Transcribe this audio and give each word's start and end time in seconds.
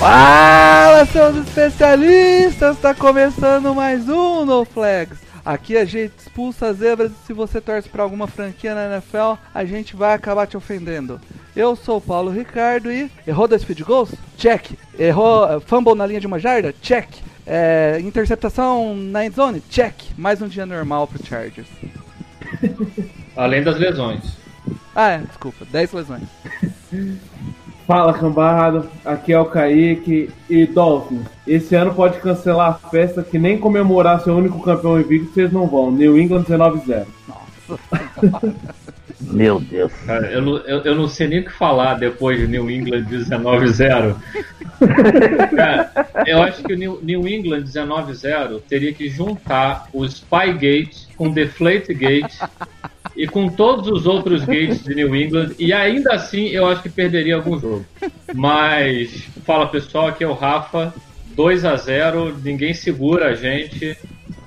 Fala, 0.00 1.04
seus 1.04 1.46
especialistas! 1.46 2.78
Tá 2.78 2.94
começando 2.94 3.74
mais 3.74 4.08
um 4.08 4.46
No 4.46 4.64
Flags. 4.64 5.18
Aqui 5.44 5.76
a 5.76 5.84
gente 5.84 6.14
expulsa 6.16 6.68
as 6.68 6.78
zebras 6.78 7.12
e 7.12 7.26
se 7.26 7.34
você 7.34 7.60
torce 7.60 7.86
pra 7.86 8.02
alguma 8.02 8.26
franquia 8.26 8.74
na 8.74 8.86
NFL, 8.86 9.34
a 9.54 9.62
gente 9.66 9.94
vai 9.94 10.14
acabar 10.14 10.46
te 10.46 10.56
ofendendo. 10.56 11.20
Eu 11.54 11.76
sou 11.76 11.98
o 11.98 12.00
Paulo 12.00 12.30
Ricardo 12.30 12.90
e 12.90 13.10
errou 13.26 13.46
dois 13.46 13.62
field 13.62 13.84
goals? 13.84 14.14
Check. 14.38 14.70
Errou 14.98 15.46
eh, 15.46 15.60
fumble 15.60 15.94
na 15.94 16.06
linha 16.06 16.20
de 16.20 16.26
uma 16.26 16.38
jarda? 16.38 16.74
Check. 16.80 17.18
É, 17.46 17.98
interceptação 18.00 18.96
na 18.96 19.26
endzone? 19.26 19.62
Check. 19.68 19.96
Mais 20.16 20.40
um 20.40 20.48
dia 20.48 20.64
normal 20.64 21.08
pro 21.08 21.22
Chargers. 21.26 21.68
Além 23.36 23.62
das 23.62 23.78
lesões. 23.78 24.24
Ah, 24.94 25.10
é, 25.10 25.18
desculpa, 25.18 25.66
10 25.70 25.92
lesões. 25.92 26.24
Fala 27.90 28.12
cambada, 28.14 28.84
aqui 29.04 29.32
é 29.32 29.40
o 29.40 29.46
Kaique 29.46 30.30
e 30.48 30.64
Dolphins. 30.64 31.26
Esse 31.44 31.74
ano 31.74 31.92
pode 31.92 32.20
cancelar 32.20 32.68
a 32.68 32.88
festa 32.88 33.20
que 33.20 33.36
nem 33.36 33.58
comemorar 33.58 34.20
seu 34.20 34.36
único 34.36 34.62
campeão 34.62 35.00
invicto 35.00 35.32
vocês 35.34 35.50
não 35.52 35.66
vão. 35.66 35.90
New 35.90 36.16
England 36.16 36.44
19-0. 36.44 37.04
Meu 39.20 39.58
Deus. 39.60 39.92
Cara, 40.06 40.28
eu, 40.28 40.40
não- 40.40 40.56
eu, 40.58 40.78
eu 40.82 40.94
não 40.94 41.08
sei 41.08 41.26
nem 41.26 41.40
o 41.40 41.44
que 41.44 41.52
falar 41.52 41.94
depois 41.94 42.38
de 42.38 42.46
New 42.46 42.70
England 42.70 43.06
19-0. 43.10 44.14
Cara, 45.56 45.90
eu 46.28 46.42
acho 46.44 46.62
que 46.62 46.72
o 46.72 46.76
New, 46.76 47.00
New 47.02 47.26
England 47.26 47.62
19-0 47.64 48.60
teria 48.68 48.92
que 48.92 49.08
juntar 49.08 49.88
o 49.92 50.06
Spygate 50.08 51.08
com 51.16 51.26
o 51.28 51.32
Deflategate 51.34 52.38
e 53.20 53.26
com 53.26 53.50
todos 53.50 53.86
os 53.86 54.06
outros 54.06 54.46
gates 54.46 54.82
de 54.82 54.94
New 54.94 55.14
England 55.14 55.50
e 55.58 55.74
ainda 55.74 56.14
assim 56.14 56.46
eu 56.46 56.66
acho 56.66 56.82
que 56.82 56.88
perderia 56.88 57.36
algum 57.36 57.60
jogo. 57.60 57.84
Mas, 58.34 59.10
fala 59.44 59.66
pessoal, 59.66 60.06
aqui 60.06 60.24
é 60.24 60.26
o 60.26 60.32
Rafa, 60.32 60.94
2 61.36 61.66
a 61.66 61.76
0 61.76 62.38
ninguém 62.42 62.72
segura 62.72 63.26
a 63.26 63.34
gente 63.34 63.94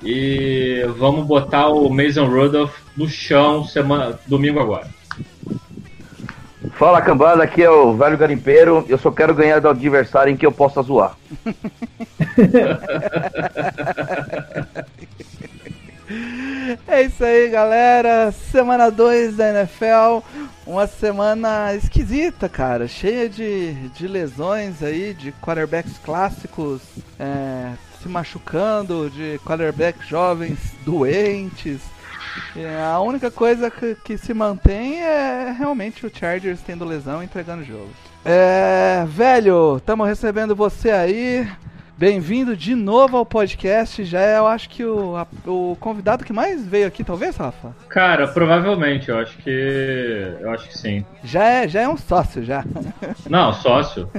e 0.04 0.84
vamos 0.98 1.28
botar 1.28 1.68
o 1.68 1.88
Mason 1.88 2.26
Rudolph 2.26 2.76
no 2.98 3.08
chão 3.08 3.64
semana, 3.64 4.18
domingo 4.26 4.60
agora. 4.60 4.88
Fala 6.72 7.00
cambada, 7.00 7.44
aqui 7.44 7.62
é 7.62 7.70
o 7.70 7.96
velho 7.96 8.18
garimpeiro. 8.18 8.84
Eu 8.90 8.98
só 8.98 9.12
quero 9.12 9.36
ganhar 9.36 9.60
do 9.60 9.70
adversário 9.70 10.34
em 10.34 10.36
que 10.36 10.48
eu 10.48 10.52
possa 10.52 10.82
zoar. 10.82 11.16
É 16.88 17.02
isso 17.02 17.24
aí, 17.24 17.50
galera. 17.50 18.32
Semana 18.32 18.90
2 18.90 19.36
da 19.36 19.50
NFL. 19.50 20.24
Uma 20.66 20.88
semana 20.88 21.74
esquisita, 21.76 22.48
cara. 22.48 22.88
Cheia 22.88 23.30
de, 23.30 23.74
de 23.90 24.08
lesões 24.08 24.82
aí, 24.82 25.14
de 25.14 25.32
quarterbacks 25.34 25.98
clássicos 25.98 26.82
é, 27.20 27.74
se 28.02 28.10
machucando, 28.10 29.10
de 29.10 29.40
quarterbacks 29.46 30.08
jovens 30.08 30.60
doentes. 30.86 31.82
É, 32.56 32.82
a 32.82 33.00
única 33.00 33.30
coisa 33.30 33.70
que, 33.70 33.96
que 34.04 34.18
se 34.18 34.34
mantém 34.34 35.02
é 35.02 35.56
realmente 35.58 36.06
o 36.06 36.12
Chargers 36.14 36.62
tendo 36.62 36.86
lesão 36.86 37.22
e 37.22 37.26
entregando 37.26 37.64
jogo. 37.64 37.90
É, 38.26 39.06
velho, 39.08 39.78
estamos 39.78 40.08
recebendo 40.08 40.56
você 40.56 40.90
aí. 40.90 41.48
Bem-vindo 41.96 42.58
de 42.58 42.74
novo 42.74 43.18
ao 43.18 43.26
podcast. 43.26 44.04
Já 44.04 44.20
é, 44.20 44.38
eu 44.40 44.48
acho 44.48 44.68
que 44.68 44.84
o, 44.84 45.16
a- 45.16 45.28
o 45.48 45.78
convidado 45.80 46.26
que 46.26 46.34
mais 46.34 46.66
veio 46.66 46.88
aqui, 46.88 47.04
talvez, 47.04 47.38
Rafa? 47.38 47.72
Cara, 47.88 48.28
provavelmente, 48.28 49.10
eu 49.10 49.18
acho 49.20 49.38
que. 49.38 50.34
Eu 50.42 50.50
acho 50.52 50.68
que 50.68 50.78
sim. 50.78 51.06
Já 51.24 51.44
é, 51.46 51.68
já 51.68 51.82
é 51.82 51.88
um 51.88 51.96
sócio, 51.96 52.44
já. 52.44 52.66
Não, 53.30 53.54
sócio. 53.54 54.10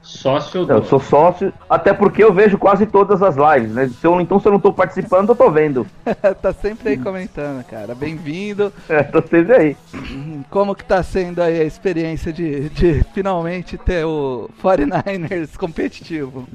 Sócio 0.00 0.64
do. 0.64 0.72
Eu 0.72 0.84
sou 0.84 1.00
sócio, 1.00 1.52
até 1.68 1.92
porque 1.92 2.22
eu 2.22 2.32
vejo 2.32 2.56
quase 2.56 2.86
todas 2.86 3.20
as 3.22 3.34
lives, 3.36 3.74
né? 3.74 3.88
Se 3.88 4.06
eu, 4.06 4.20
então, 4.20 4.38
se 4.38 4.46
eu 4.46 4.52
não 4.52 4.60
tô 4.60 4.72
participando, 4.72 5.28
eu 5.30 5.34
tô 5.36 5.50
vendo. 5.50 5.84
tá 6.40 6.52
sempre 6.52 6.90
aí 6.90 6.96
comentando, 6.96 7.64
cara. 7.64 7.94
Bem-vindo. 7.96 8.72
É, 8.88 9.02
tô 9.02 9.20
sempre 9.22 9.52
aí. 9.54 9.76
Como 10.48 10.74
que 10.74 10.84
tá 10.84 11.02
sendo 11.02 11.42
aí 11.42 11.60
a 11.60 11.64
experiência 11.64 12.32
de, 12.32 12.68
de 12.70 13.04
finalmente 13.12 13.76
ter 13.76 14.04
o 14.06 14.48
49ers 14.62 15.56
competitivo? 15.58 16.48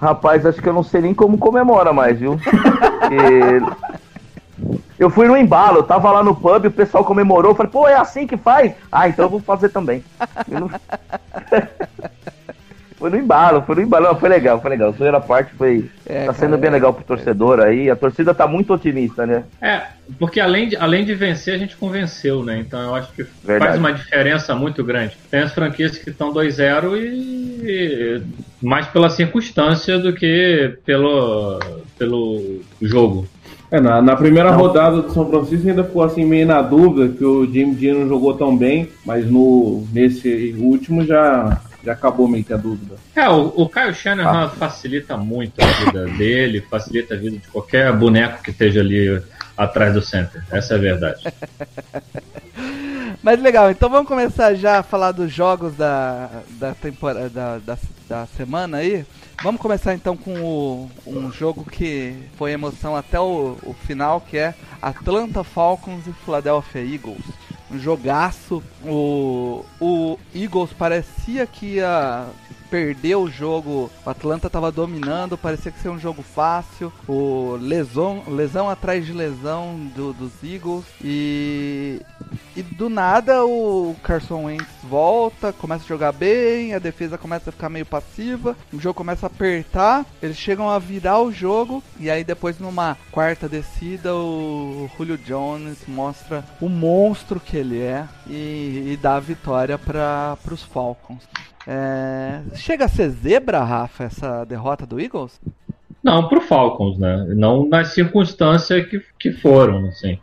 Rapaz, 0.00 0.46
acho 0.46 0.60
que 0.62 0.68
eu 0.68 0.72
não 0.72 0.82
sei 0.82 1.02
nem 1.02 1.14
como 1.14 1.38
comemora 1.38 1.92
mais, 1.92 2.18
viu? 2.18 2.36
Porque 2.38 3.60
Eu 4.98 5.08
fui 5.08 5.26
no 5.26 5.36
embalo, 5.36 5.78
eu 5.78 5.82
tava 5.82 6.12
lá 6.12 6.22
no 6.22 6.36
pub, 6.36 6.66
o 6.66 6.70
pessoal 6.70 7.02
comemorou, 7.04 7.52
eu 7.52 7.56
falei, 7.56 7.72
pô, 7.72 7.88
é 7.88 7.94
assim 7.94 8.26
que 8.26 8.36
faz? 8.36 8.74
Ah, 8.92 9.08
então 9.08 9.24
eu 9.24 9.30
vou 9.30 9.40
fazer 9.40 9.70
também. 9.70 10.04
Eu 10.50 10.60
não- 10.60 10.70
Foi 13.00 13.08
no 13.08 13.16
embalo, 13.16 13.62
foi 13.62 13.76
no 13.76 13.80
embalo, 13.80 14.08
Não, 14.08 14.20
foi 14.20 14.28
legal, 14.28 14.60
foi 14.60 14.68
legal. 14.68 14.92
Zoeira 14.92 15.16
à 15.16 15.20
parte 15.20 15.54
foi. 15.54 15.88
É, 16.04 16.26
tá 16.26 16.34
sendo 16.34 16.50
cara, 16.50 16.60
bem 16.60 16.68
é. 16.68 16.72
legal 16.74 16.92
pro 16.92 17.02
torcedor 17.02 17.58
aí. 17.58 17.88
A 17.88 17.96
torcida 17.96 18.34
tá 18.34 18.46
muito 18.46 18.74
otimista, 18.74 19.24
né? 19.24 19.44
É, 19.58 19.84
porque 20.18 20.38
além 20.38 20.68
de, 20.68 20.76
além 20.76 21.06
de 21.06 21.14
vencer, 21.14 21.54
a 21.54 21.58
gente 21.58 21.78
convenceu, 21.78 22.44
né? 22.44 22.58
Então 22.58 22.78
eu 22.78 22.94
acho 22.94 23.10
que 23.14 23.26
Verdade. 23.42 23.70
faz 23.70 23.78
uma 23.78 23.92
diferença 23.94 24.54
muito 24.54 24.84
grande. 24.84 25.16
Tem 25.30 25.40
as 25.40 25.54
franquias 25.54 25.96
que 25.96 26.10
estão 26.10 26.30
2-0 26.30 26.94
e 26.94 28.22
mais 28.60 28.86
pela 28.88 29.08
circunstância 29.08 29.98
do 29.98 30.12
que 30.12 30.76
pelo, 30.84 31.58
pelo 31.98 32.60
jogo. 32.82 33.26
É, 33.70 33.80
na, 33.80 34.02
na 34.02 34.14
primeira 34.14 34.50
rodada 34.50 35.00
do 35.00 35.10
São 35.10 35.26
Francisco 35.30 35.66
ainda 35.66 35.84
ficou 35.84 36.02
assim 36.02 36.26
meio 36.26 36.46
na 36.46 36.60
dúvida 36.60 37.16
que 37.16 37.24
o 37.24 37.46
Jimmy 37.50 37.80
G 37.80 37.94
não 37.94 38.06
jogou 38.06 38.34
tão 38.34 38.54
bem, 38.54 38.88
mas 39.06 39.24
no 39.30 39.86
nesse 39.90 40.54
último 40.58 41.02
já, 41.02 41.62
já 41.84 41.92
acabou 41.92 42.28
meio 42.28 42.44
que 42.44 42.52
a 42.52 42.56
dúvida. 42.56 42.96
É, 43.14 43.28
o, 43.28 43.46
o 43.56 43.68
Kyle 43.68 43.94
Shanahan 43.94 44.48
facilita 44.50 45.16
muito 45.16 45.60
a 45.62 45.66
vida 45.66 46.04
dele, 46.06 46.60
facilita 46.60 47.14
a 47.14 47.16
vida 47.16 47.38
de 47.38 47.48
qualquer 47.48 47.92
boneco 47.96 48.42
que 48.42 48.50
esteja 48.50 48.80
ali 48.80 49.22
atrás 49.56 49.92
do 49.94 50.02
center. 50.02 50.42
Essa 50.50 50.74
é 50.74 50.76
a 50.76 50.80
verdade. 50.80 51.24
Mas 53.22 53.40
legal, 53.40 53.70
então 53.70 53.90
vamos 53.90 54.08
começar 54.08 54.54
já 54.54 54.78
a 54.78 54.82
falar 54.82 55.12
dos 55.12 55.30
jogos 55.32 55.74
da, 55.76 56.30
da 56.58 56.74
temporada 56.74 57.28
da, 57.28 57.58
da, 57.58 57.78
da 58.08 58.26
semana 58.26 58.78
aí. 58.78 59.04
Vamos 59.42 59.60
começar 59.60 59.94
então 59.94 60.16
com 60.16 60.32
o- 60.40 60.90
um 61.06 61.30
jogo 61.30 61.64
que 61.64 62.14
foi 62.36 62.52
emoção 62.52 62.96
até 62.96 63.18
o, 63.20 63.58
o 63.62 63.74
final, 63.86 64.20
que 64.22 64.38
é 64.38 64.54
Atlanta 64.80 65.44
Falcons 65.44 66.06
e 66.06 66.12
Philadelphia 66.24 66.80
Eagles. 66.82 67.20
Jogaço. 67.74 68.62
O, 68.84 69.64
o 69.80 70.18
Eagles 70.34 70.72
parecia 70.72 71.46
que 71.46 71.76
ia 71.76 72.26
perder 72.70 73.16
o 73.16 73.28
jogo. 73.28 73.90
O 74.04 74.10
Atlanta 74.10 74.48
tava 74.48 74.70
dominando, 74.70 75.36
parecia 75.36 75.70
que 75.72 75.78
ia 75.78 75.82
ser 75.82 75.88
um 75.88 75.98
jogo 75.98 76.22
fácil. 76.22 76.92
O 77.08 77.56
lesão, 77.60 78.22
lesão 78.28 78.70
atrás 78.70 79.04
de 79.04 79.12
lesão 79.12 79.76
do- 79.94 80.12
dos 80.12 80.32
Eagles. 80.42 80.84
E, 81.02 82.00
e 82.56 82.62
do 82.62 82.88
nada 82.88 83.44
o 83.44 83.94
Carson 84.02 84.44
Wentz 84.44 84.66
volta, 84.84 85.52
começa 85.52 85.84
a 85.84 85.88
jogar 85.88 86.12
bem, 86.12 86.74
a 86.74 86.78
defesa 86.78 87.16
começa 87.18 87.50
a 87.50 87.52
ficar 87.52 87.68
meio 87.68 87.86
passiva, 87.86 88.56
o 88.72 88.78
jogo 88.80 88.94
começa 88.94 89.26
a 89.26 89.28
apertar, 89.28 90.04
eles 90.22 90.36
chegam 90.36 90.68
a 90.68 90.78
virar 90.78 91.20
o 91.20 91.32
jogo 91.32 91.82
e 91.98 92.10
aí 92.10 92.24
depois 92.24 92.58
numa 92.58 92.96
quarta 93.12 93.48
descida 93.48 94.14
o 94.14 94.88
Julio 94.96 95.16
Jones 95.18 95.78
mostra 95.86 96.44
o 96.60 96.68
monstro 96.68 97.38
que 97.40 97.56
ele 97.56 97.78
é 97.80 98.04
e, 98.30 98.92
e 98.92 98.98
dá 99.00 99.16
a 99.16 99.20
vitória 99.20 99.76
para 99.76 100.38
os 100.50 100.62
Falcons. 100.62 101.28
É, 101.66 102.40
chega 102.54 102.84
a 102.86 102.88
ser 102.88 103.10
zebra, 103.10 103.62
Rafa, 103.62 104.04
essa 104.04 104.44
derrota 104.44 104.86
do 104.86 105.00
Eagles? 105.00 105.38
Não, 106.02 106.28
pro 106.28 106.40
Falcons, 106.40 106.98
né? 106.98 107.26
Não 107.36 107.68
nas 107.68 107.88
circunstâncias 107.88 108.86
que, 108.86 109.02
que 109.18 109.32
foram, 109.32 109.86
assim. 109.88 110.18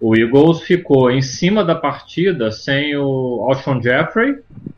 O 0.00 0.14
Eagles 0.14 0.60
ficou 0.62 1.10
em 1.10 1.22
cima 1.22 1.64
da 1.64 1.74
partida 1.74 2.50
sem 2.50 2.94
o 2.96 3.46
Alshon 3.48 3.80
Jeffrey 3.80 4.36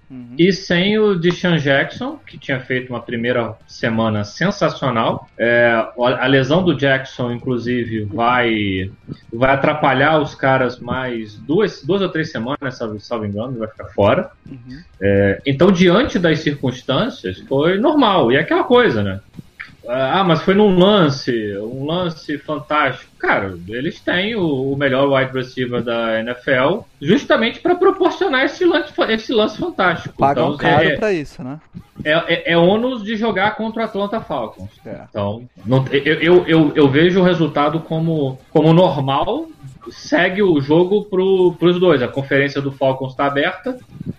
Uhum. 0.08 0.36
e 0.38 0.52
sem 0.52 0.98
o 0.98 1.16
Deshaun 1.16 1.56
Jackson, 1.56 2.18
que 2.24 2.38
tinha 2.38 2.60
feito 2.60 2.90
uma 2.90 3.00
primeira 3.00 3.56
semana 3.66 4.22
sensacional. 4.22 5.28
É, 5.36 5.84
a 5.98 6.26
lesão 6.26 6.64
do 6.64 6.76
Jackson, 6.76 7.32
inclusive, 7.32 8.04
vai, 8.04 8.90
vai 9.32 9.50
atrapalhar 9.50 10.20
os 10.20 10.34
caras 10.34 10.78
mais 10.78 11.34
duas, 11.34 11.82
duas 11.84 12.02
ou 12.02 12.08
três 12.08 12.30
semanas, 12.30 12.76
salvo, 12.76 13.00
salvo 13.00 13.26
engano, 13.26 13.58
vai 13.58 13.68
ficar 13.68 13.86
fora. 13.86 14.30
Uhum. 14.48 14.78
É, 15.00 15.42
então, 15.44 15.72
diante 15.72 16.20
das 16.20 16.38
circunstâncias, 16.38 17.40
foi 17.40 17.76
normal. 17.76 18.30
E 18.30 18.36
é 18.36 18.40
aquela 18.40 18.62
coisa, 18.62 19.02
né? 19.02 19.20
Ah, 19.88 20.24
mas 20.24 20.42
foi 20.42 20.54
num 20.54 20.78
lance, 20.78 21.56
um 21.58 21.84
lance 21.86 22.36
fantástico. 22.38 23.10
Cara, 23.18 23.56
eles 23.68 24.00
têm 24.00 24.34
o, 24.34 24.72
o 24.72 24.76
melhor 24.76 25.08
wide 25.12 25.32
receiver 25.32 25.82
da 25.82 26.18
NFL 26.20 26.80
justamente 27.00 27.60
para 27.60 27.74
proporcionar 27.74 28.44
esse 28.44 28.64
lance, 28.64 28.92
esse 29.08 29.32
lance 29.32 29.56
fantástico. 29.58 30.14
Pagam 30.18 30.46
Então, 30.54 30.56
caro 30.58 30.88
é, 30.88 30.96
pra 30.96 31.12
isso, 31.12 31.42
né? 31.42 31.60
é, 32.04 32.12
é, 32.12 32.52
é 32.52 32.56
ônus 32.58 33.02
de 33.02 33.16
jogar 33.16 33.56
contra 33.56 33.82
o 33.82 33.84
Atlanta 33.84 34.20
Falcons. 34.20 34.70
É. 34.84 35.00
Então, 35.08 35.48
não- 35.64 35.84
eu, 35.90 36.14
eu, 36.20 36.44
eu, 36.46 36.72
eu 36.74 36.88
vejo 36.88 37.20
o 37.20 37.24
resultado 37.24 37.80
como, 37.80 38.38
como 38.50 38.72
normal. 38.72 39.46
Segue 39.88 40.42
o 40.42 40.60
jogo 40.60 41.04
pro, 41.04 41.54
pros 41.60 41.78
dois. 41.78 42.02
A 42.02 42.08
conferência 42.08 42.60
do 42.60 42.72
Falcons 42.72 43.12
está 43.12 43.26
aberta. 43.26 43.78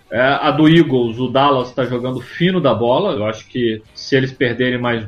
É, 0.09 0.21
a 0.21 0.49
do 0.49 0.65
Eagles, 0.69 1.19
o 1.19 1.27
Dallas 1.27 1.67
está 1.67 1.83
jogando 1.83 2.21
fino 2.21 2.61
da 2.61 2.73
bola. 2.73 3.13
Eu 3.15 3.25
acho 3.25 3.45
que 3.49 3.81
se 3.93 4.15
eles 4.15 4.31
perderem 4.31 4.79
mais, 4.79 5.05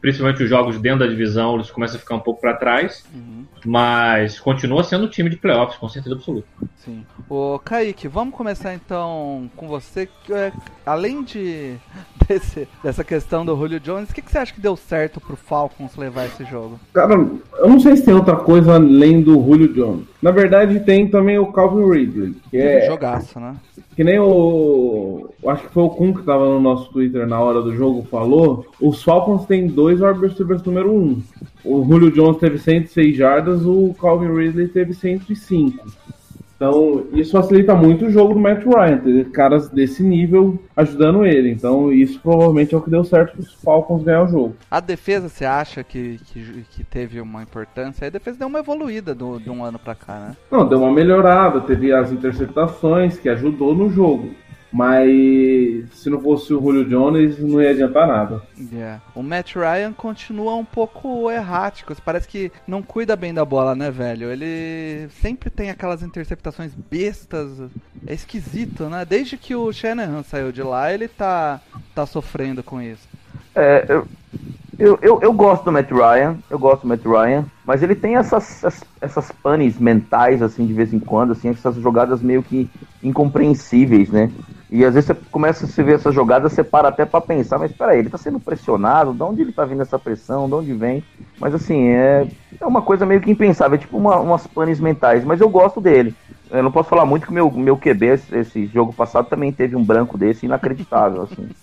principalmente 0.00 0.42
os 0.42 0.48
jogos 0.48 0.78
dentro 0.78 1.00
da 1.00 1.06
divisão, 1.06 1.54
eles 1.56 1.70
começam 1.70 1.96
a 1.96 2.00
ficar 2.00 2.14
um 2.14 2.20
pouco 2.20 2.40
para 2.40 2.54
trás. 2.54 3.04
Uhum. 3.14 3.44
Mas 3.64 4.38
continua 4.38 4.84
sendo 4.84 5.06
um 5.06 5.08
time 5.08 5.28
de 5.28 5.36
playoffs, 5.36 5.76
com 5.78 5.88
certeza 5.88 6.14
absoluta. 6.14 6.46
Sim. 6.76 7.04
Ô, 7.28 7.58
Kaique, 7.58 8.06
vamos 8.06 8.34
começar 8.34 8.72
então 8.74 9.50
com 9.56 9.66
você. 9.66 10.06
que, 10.24 10.32
é, 10.32 10.52
além 10.84 11.24
de 11.24 11.74
desse- 12.28 12.68
dessa 12.82 13.02
questão 13.02 13.44
do 13.44 13.56
Julio 13.56 13.80
Jones, 13.80 14.10
o 14.10 14.14
que, 14.14 14.22
que 14.22 14.30
você 14.30 14.38
acha 14.38 14.52
que 14.54 14.60
deu 14.60 14.76
certo 14.76 15.20
pro 15.20 15.34
Falcons 15.36 15.96
levar 15.96 16.26
esse 16.26 16.44
jogo? 16.44 16.78
Cara, 16.92 17.14
eu 17.14 17.68
não 17.68 17.80
sei 17.80 17.96
se 17.96 18.04
tem 18.04 18.14
outra 18.14 18.36
coisa 18.36 18.74
além 18.74 19.20
do 19.20 19.32
Julio 19.34 19.72
Jones. 19.72 20.06
Na 20.22 20.30
verdade, 20.30 20.80
tem 20.80 21.08
também 21.08 21.38
o 21.38 21.52
Calvin 21.52 21.90
Ridley, 21.90 22.34
que 22.50 22.56
é 22.56 22.86
Jogaço, 22.86 23.40
né? 23.40 23.56
Que 23.96 24.04
nem 24.04 24.18
o. 24.20 25.30
Acho 25.46 25.66
que 25.66 25.72
foi 25.72 25.82
o 25.84 25.90
Kun 25.90 26.12
que 26.12 26.22
tava 26.22 26.44
no 26.44 26.60
nosso 26.60 26.92
Twitter 26.92 27.26
na 27.26 27.40
hora 27.40 27.62
do 27.62 27.74
jogo 27.74 28.06
falou. 28.10 28.66
Os 28.80 29.02
Falcons 29.02 29.46
têm 29.46 29.68
dois 29.68 30.00
wide 30.00 30.66
número 30.66 30.92
um. 30.92 31.22
O 31.64 31.82
Julio 31.84 32.10
Jones 32.10 32.36
teve 32.36 32.58
106 32.58 33.16
jardas, 33.16 33.64
o 33.64 33.94
Calvin 33.98 34.34
Ridley 34.34 34.68
teve 34.68 34.92
105. 34.92 35.86
Então, 36.56 37.06
isso 37.12 37.32
facilita 37.32 37.74
muito 37.74 38.06
o 38.06 38.10
jogo 38.10 38.32
do 38.32 38.40
Matt 38.40 38.64
Ryan, 38.64 38.98
ter 38.98 39.30
caras 39.30 39.68
desse 39.68 40.02
nível 40.02 40.58
ajudando 40.74 41.26
ele. 41.26 41.50
Então, 41.50 41.92
isso 41.92 42.18
provavelmente 42.20 42.74
é 42.74 42.78
o 42.78 42.80
que 42.80 42.90
deu 42.90 43.04
certo 43.04 43.32
para 43.32 43.40
os 43.40 43.52
Falcons 43.54 44.02
ganhar 44.02 44.24
o 44.24 44.28
jogo. 44.28 44.56
A 44.70 44.80
defesa, 44.80 45.28
você 45.28 45.44
acha 45.44 45.84
que, 45.84 46.18
que, 46.24 46.64
que 46.70 46.84
teve 46.84 47.20
uma 47.20 47.42
importância? 47.42 48.06
A 48.06 48.10
defesa 48.10 48.38
deu 48.38 48.48
uma 48.48 48.60
evoluída 48.60 49.14
do, 49.14 49.38
de 49.38 49.50
um 49.50 49.62
ano 49.62 49.78
pra 49.78 49.94
cá, 49.94 50.14
né? 50.14 50.36
Não, 50.50 50.66
deu 50.66 50.78
uma 50.78 50.90
melhorada, 50.90 51.60
teve 51.60 51.92
as 51.92 52.10
interceptações 52.10 53.18
que 53.18 53.28
ajudou 53.28 53.74
no 53.74 53.90
jogo. 53.90 54.30
Mas 54.76 55.88
se 55.94 56.10
não 56.10 56.20
fosse 56.20 56.52
o 56.52 56.60
Julio 56.60 56.84
Jones, 56.84 57.38
não 57.38 57.62
ia 57.62 57.70
adiantar 57.70 58.06
nada. 58.06 58.42
Yeah. 58.70 59.00
O 59.14 59.22
Matt 59.22 59.54
Ryan 59.54 59.94
continua 59.94 60.54
um 60.54 60.66
pouco 60.66 61.30
errático. 61.30 61.96
Parece 62.04 62.28
que 62.28 62.52
não 62.66 62.82
cuida 62.82 63.16
bem 63.16 63.32
da 63.32 63.42
bola, 63.42 63.74
né, 63.74 63.90
velho? 63.90 64.30
Ele 64.30 65.08
sempre 65.22 65.48
tem 65.48 65.70
aquelas 65.70 66.02
interceptações 66.02 66.74
bestas. 66.74 67.70
É 68.06 68.12
esquisito, 68.12 68.84
né? 68.90 69.06
Desde 69.06 69.38
que 69.38 69.54
o 69.54 69.72
Shanahan 69.72 70.22
saiu 70.22 70.52
de 70.52 70.62
lá, 70.62 70.92
ele 70.92 71.08
tá, 71.08 71.58
tá 71.94 72.04
sofrendo 72.04 72.62
com 72.62 72.82
isso. 72.82 73.08
É, 73.54 73.86
eu, 73.88 74.06
eu, 74.78 74.98
eu, 75.00 75.20
eu 75.22 75.32
gosto 75.32 75.64
do 75.64 75.72
Matt 75.72 75.90
Ryan, 75.90 76.36
eu 76.50 76.58
gosto 76.58 76.82
do 76.82 76.88
Matt 76.88 77.02
Ryan, 77.02 77.46
mas 77.64 77.82
ele 77.82 77.94
tem 77.94 78.16
essas, 78.16 78.62
essas, 78.62 78.84
essas 79.00 79.32
panes 79.42 79.78
mentais, 79.78 80.42
assim, 80.42 80.66
de 80.66 80.74
vez 80.74 80.92
em 80.92 80.98
quando, 80.98 81.32
assim, 81.32 81.48
essas 81.48 81.76
jogadas 81.76 82.20
meio 82.20 82.42
que 82.42 82.68
incompreensíveis, 83.02 84.10
né? 84.10 84.30
E 84.70 84.84
às 84.84 84.94
vezes 84.94 85.06
você 85.06 85.14
começa 85.30 85.64
a 85.64 85.68
se 85.68 85.82
ver 85.82 85.94
essas 85.94 86.14
jogadas, 86.14 86.52
você 86.52 86.64
para 86.64 86.88
até 86.88 87.04
pra 87.04 87.20
pensar, 87.20 87.58
mas 87.58 87.72
peraí, 87.72 88.00
ele 88.00 88.10
tá 88.10 88.18
sendo 88.18 88.40
pressionado, 88.40 89.14
de 89.14 89.22
onde 89.22 89.42
ele 89.42 89.52
tá 89.52 89.64
vindo 89.64 89.82
essa 89.82 89.98
pressão, 89.98 90.48
de 90.48 90.54
onde 90.54 90.74
vem? 90.74 91.04
Mas 91.38 91.54
assim, 91.54 91.88
é, 91.88 92.26
é 92.60 92.66
uma 92.66 92.82
coisa 92.82 93.06
meio 93.06 93.20
que 93.20 93.30
impensável, 93.30 93.76
é 93.76 93.78
tipo 93.78 93.96
uma, 93.96 94.18
umas 94.18 94.46
panes 94.46 94.80
mentais, 94.80 95.24
mas 95.24 95.40
eu 95.40 95.48
gosto 95.48 95.80
dele. 95.80 96.14
Eu 96.50 96.62
não 96.62 96.70
posso 96.70 96.88
falar 96.88 97.04
muito 97.04 97.26
que 97.26 97.30
o 97.32 97.34
meu, 97.34 97.50
meu 97.50 97.76
QB, 97.76 98.06
esse, 98.06 98.36
esse 98.36 98.66
jogo 98.66 98.92
passado, 98.92 99.28
também 99.28 99.52
teve 99.52 99.74
um 99.76 99.84
branco 99.84 100.16
desse 100.16 100.46
inacreditável, 100.46 101.22
assim. 101.22 101.48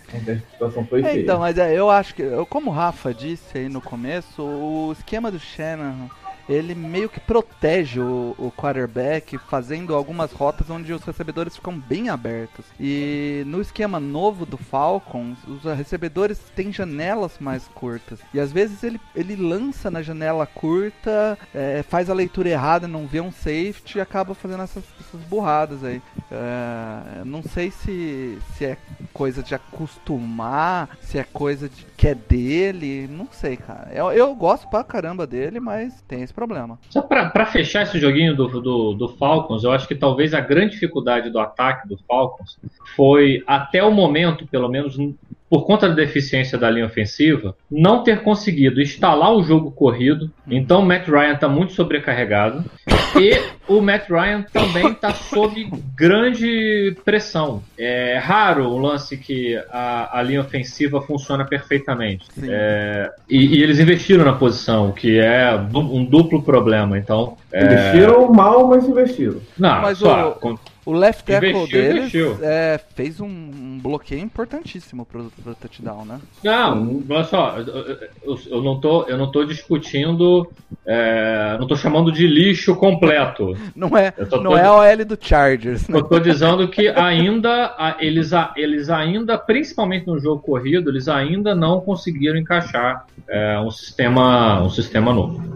É, 1.03 1.19
então, 1.19 1.39
mas 1.39 1.57
é, 1.57 1.77
eu 1.77 1.89
acho 1.89 2.13
que, 2.13 2.23
como 2.49 2.69
o 2.69 2.73
Rafa 2.73 3.13
disse 3.13 3.57
aí 3.57 3.69
no 3.69 3.81
começo, 3.81 4.41
o 4.43 4.91
esquema 4.91 5.31
do 5.31 5.39
Shanahan, 5.39 6.09
ele 6.47 6.75
meio 6.75 7.09
que 7.09 7.19
protege 7.19 7.99
o, 7.99 8.35
o 8.37 8.51
quarterback 8.51 9.37
fazendo 9.37 9.95
algumas 9.95 10.31
rotas 10.31 10.69
onde 10.69 10.91
os 10.93 11.03
recebedores 11.03 11.55
ficam 11.55 11.77
bem 11.77 12.09
abertos. 12.09 12.65
E 12.79 13.43
no 13.45 13.61
esquema 13.61 13.99
novo 13.99 14.45
do 14.45 14.57
Falcons, 14.57 15.37
os 15.47 15.63
recebedores 15.63 16.39
têm 16.55 16.71
janelas 16.71 17.37
mais 17.39 17.67
curtas. 17.69 18.19
E 18.33 18.39
às 18.39 18.51
vezes 18.51 18.83
ele, 18.83 18.99
ele 19.15 19.35
lança 19.35 19.89
na 19.89 20.01
janela 20.01 20.45
curta, 20.45 21.37
é, 21.53 21.83
faz 21.83 22.09
a 22.09 22.13
leitura 22.13 22.49
errada, 22.49 22.87
não 22.87 23.07
vê 23.07 23.21
um 23.21 23.31
safety 23.31 23.97
e 23.97 24.01
acaba 24.01 24.33
fazendo 24.33 24.63
essas, 24.63 24.83
essas 24.99 25.21
burradas 25.21 25.83
aí. 25.83 26.01
É, 26.31 27.23
não 27.25 27.43
sei 27.43 27.71
se, 27.71 28.37
se 28.55 28.65
é 28.65 28.77
coisa 29.13 29.43
de 29.43 29.55
acostumar, 29.55 30.97
se 31.01 31.17
é 31.17 31.23
coisa 31.23 31.69
de, 31.69 31.85
que 31.95 32.07
é 32.07 32.15
dele, 32.15 33.07
não 33.07 33.27
sei, 33.31 33.55
cara. 33.57 33.91
Eu, 33.93 34.11
eu 34.11 34.35
gosto 34.35 34.67
pra 34.67 34.83
caramba 34.83 35.25
dele, 35.25 35.59
mas 35.59 36.01
tem 36.07 36.21
esse 36.21 36.32
problema. 36.33 36.79
Só 36.89 37.01
pra 37.01 37.45
fechar 37.45 37.83
esse 37.83 37.99
joguinho 37.99 38.35
do, 38.35 38.61
do, 38.61 38.93
do 38.93 39.09
Falcons, 39.09 39.63
eu 39.63 39.71
acho 39.71 39.87
que 39.87 39.95
talvez 39.95 40.33
a 40.33 40.39
grande 40.39 40.73
dificuldade 40.73 41.29
do 41.29 41.39
ataque 41.39 41.87
do 41.87 41.97
Falcons 42.07 42.57
foi, 42.95 43.43
até 43.47 43.83
o 43.83 43.91
momento, 43.91 44.47
pelo 44.47 44.67
menos 44.67 44.97
por 45.53 45.67
conta 45.67 45.87
da 45.87 45.93
deficiência 45.93 46.57
da 46.57 46.67
linha 46.67 46.87
ofensiva, 46.87 47.55
não 47.69 48.03
ter 48.03 48.21
conseguido 48.23 48.81
instalar 48.81 49.31
o 49.35 49.43
jogo 49.43 49.69
corrido. 49.69 50.31
Então 50.49 50.79
o 50.81 50.85
Matt 50.85 51.07
Ryan 51.07 51.33
está 51.33 51.47
muito 51.47 51.73
sobrecarregado. 51.73 52.65
E 53.15 53.39
o 53.71 53.79
Matt 53.79 54.09
Ryan 54.09 54.43
também 54.51 54.87
está 54.87 55.13
sob 55.13 55.69
grande 55.95 56.97
pressão. 57.05 57.61
É 57.77 58.17
raro 58.17 58.67
o 58.67 58.79
lance 58.79 59.15
que 59.15 59.55
a, 59.69 60.17
a 60.17 60.23
linha 60.23 60.41
ofensiva 60.41 60.99
funciona 61.03 61.45
perfeitamente. 61.45 62.25
É, 62.49 63.11
e, 63.29 63.57
e 63.57 63.61
eles 63.61 63.79
investiram 63.79 64.25
na 64.25 64.33
posição, 64.33 64.89
o 64.89 64.93
que 64.93 65.19
é 65.19 65.55
du- 65.55 65.79
um 65.95 66.03
duplo 66.03 66.41
problema. 66.41 66.97
Então, 66.97 67.37
é, 67.51 67.63
Investiram 67.65 68.33
mal, 68.33 68.67
mas 68.67 68.87
investiram. 68.87 69.39
não, 69.55 69.81
Mas 69.83 69.99
só, 69.99 70.31
o- 70.41 70.59
O 70.85 70.91
left 70.91 71.23
tackle 71.23 71.49
Investiu, 71.51 71.81
deles 71.81 71.99
investiu. 72.13 72.37
é, 72.41 72.79
fez 72.95 73.21
um, 73.21 73.25
um 73.27 73.79
bloqueio 73.81 74.21
importantíssimo 74.21 75.05
pro, 75.05 75.31
pro 75.41 75.55
touchdown, 75.55 76.03
né? 76.05 76.19
Não, 76.43 77.01
olha 77.09 77.23
só, 77.23 77.55
eu, 77.57 78.37
eu- 78.51 78.61
não 78.63 78.79
tô, 78.79 79.03
eu 79.03 79.17
não 79.17 79.31
tô 79.31 79.45
discutindo, 79.45 80.45
é, 80.85 81.55
não 81.59 81.67
tô 81.67 81.75
chamando 81.75 82.11
de 82.11 82.27
lixo 82.27 82.75
completo. 82.75 83.57
Não 83.75 83.97
é, 83.97 84.11
tô 84.11 84.37
não 84.37 84.51
todo- 84.51 84.57
é 84.57 84.65
a 84.65 84.73
OL 84.75 85.05
do 85.05 85.17
Chargers, 85.19 85.87
né? 85.87 85.97
Eu 85.99 86.03
tô 86.03 86.19
dizendo 86.19 86.67
que 86.67 86.89
ainda, 86.89 87.95
eles, 87.99 88.31
eles 88.57 88.89
ainda, 88.89 89.37
principalmente 89.37 90.05
no 90.07 90.19
jogo 90.19 90.41
corrido, 90.41 90.89
eles 90.89 91.07
ainda 91.07 91.55
não 91.55 91.79
conseguiram 91.79 92.37
encaixar 92.37 93.05
é, 93.27 93.57
um 93.59 93.71
sistema, 93.71 94.61
um 94.61 94.69
sistema 94.69 95.13
novo. 95.13 95.52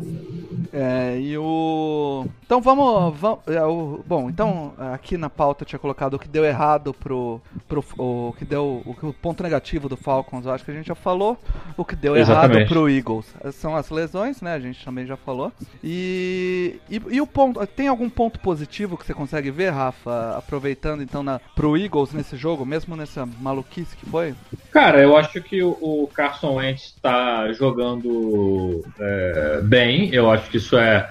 É, 0.74 1.20
e 1.20 1.38
o. 1.38 2.26
Então 2.46 2.62
vamos. 2.62 3.18
vamos 3.18 3.40
é, 3.48 3.64
o- 3.64 4.04
bom, 4.06 4.30
então 4.30 4.74
aqui 4.94 5.18
na 5.18 5.30
pauta 5.30 5.64
eu 5.64 5.68
tinha 5.68 5.80
colocado 5.80 6.16
o 6.16 6.20
que 6.20 6.28
deu 6.28 6.46
errado 6.46 6.94
pro. 6.94 7.42
pro 7.68 7.84
o 7.98 8.34
que 8.38 8.46
deu. 8.46 8.82
O, 8.86 9.08
o 9.08 9.14
ponto 9.14 9.44
negativo 9.44 9.90
do 9.90 9.98
Falcons, 9.98 10.46
eu 10.46 10.52
acho 10.52 10.64
que 10.66 10.72
a 10.72 10.74
gente 10.74 10.88
já 10.88 10.96
falou. 10.96 11.38
O 11.76 11.86
que 11.86 11.96
deu 11.96 12.16
errado 12.16 12.52
Exatamente. 12.52 12.70
pro 12.70 12.90
Eagles. 12.90 13.34
São 13.54 13.76
as 13.76 13.90
lesões, 13.90 14.42
né? 14.42 14.54
A 14.54 14.60
gente 14.60 14.84
também 14.84 15.06
já 15.06 15.18
falou. 15.18 15.52
E. 15.84 16.80
E, 16.90 17.02
e 17.10 17.22
o 17.22 17.28
ponto. 17.28 17.66
Tem 17.68 17.88
algum 17.88 18.10
ponto 18.10 18.40
positivo 18.40 18.98
que 18.98 19.06
você 19.06 19.14
consegue 19.14 19.52
ver, 19.52 19.70
Rafa? 19.72 20.38
Aproveitando 20.38 21.02
então 21.04 21.22
na, 21.24 21.40
pro 21.56 21.78
Eagles 21.78 22.14
nesse 22.14 22.36
jogo, 22.36 22.66
mesmo 22.66 22.96
nessa 22.96 23.26
maluquice 23.26 23.96
que 23.96 24.06
foi? 24.06 24.34
Cara, 24.72 25.02
eu 25.02 25.16
acho 25.18 25.42
que 25.42 25.62
o, 25.62 25.78
o 25.82 26.10
Carson 26.14 26.56
Wentz 26.56 26.84
está 26.96 27.52
jogando 27.54 28.84
é, 29.00 29.62
bem. 29.64 30.14
Eu 30.14 30.30
acho 30.30 30.47
que 30.50 30.58
isso 30.58 30.78
é. 30.78 31.10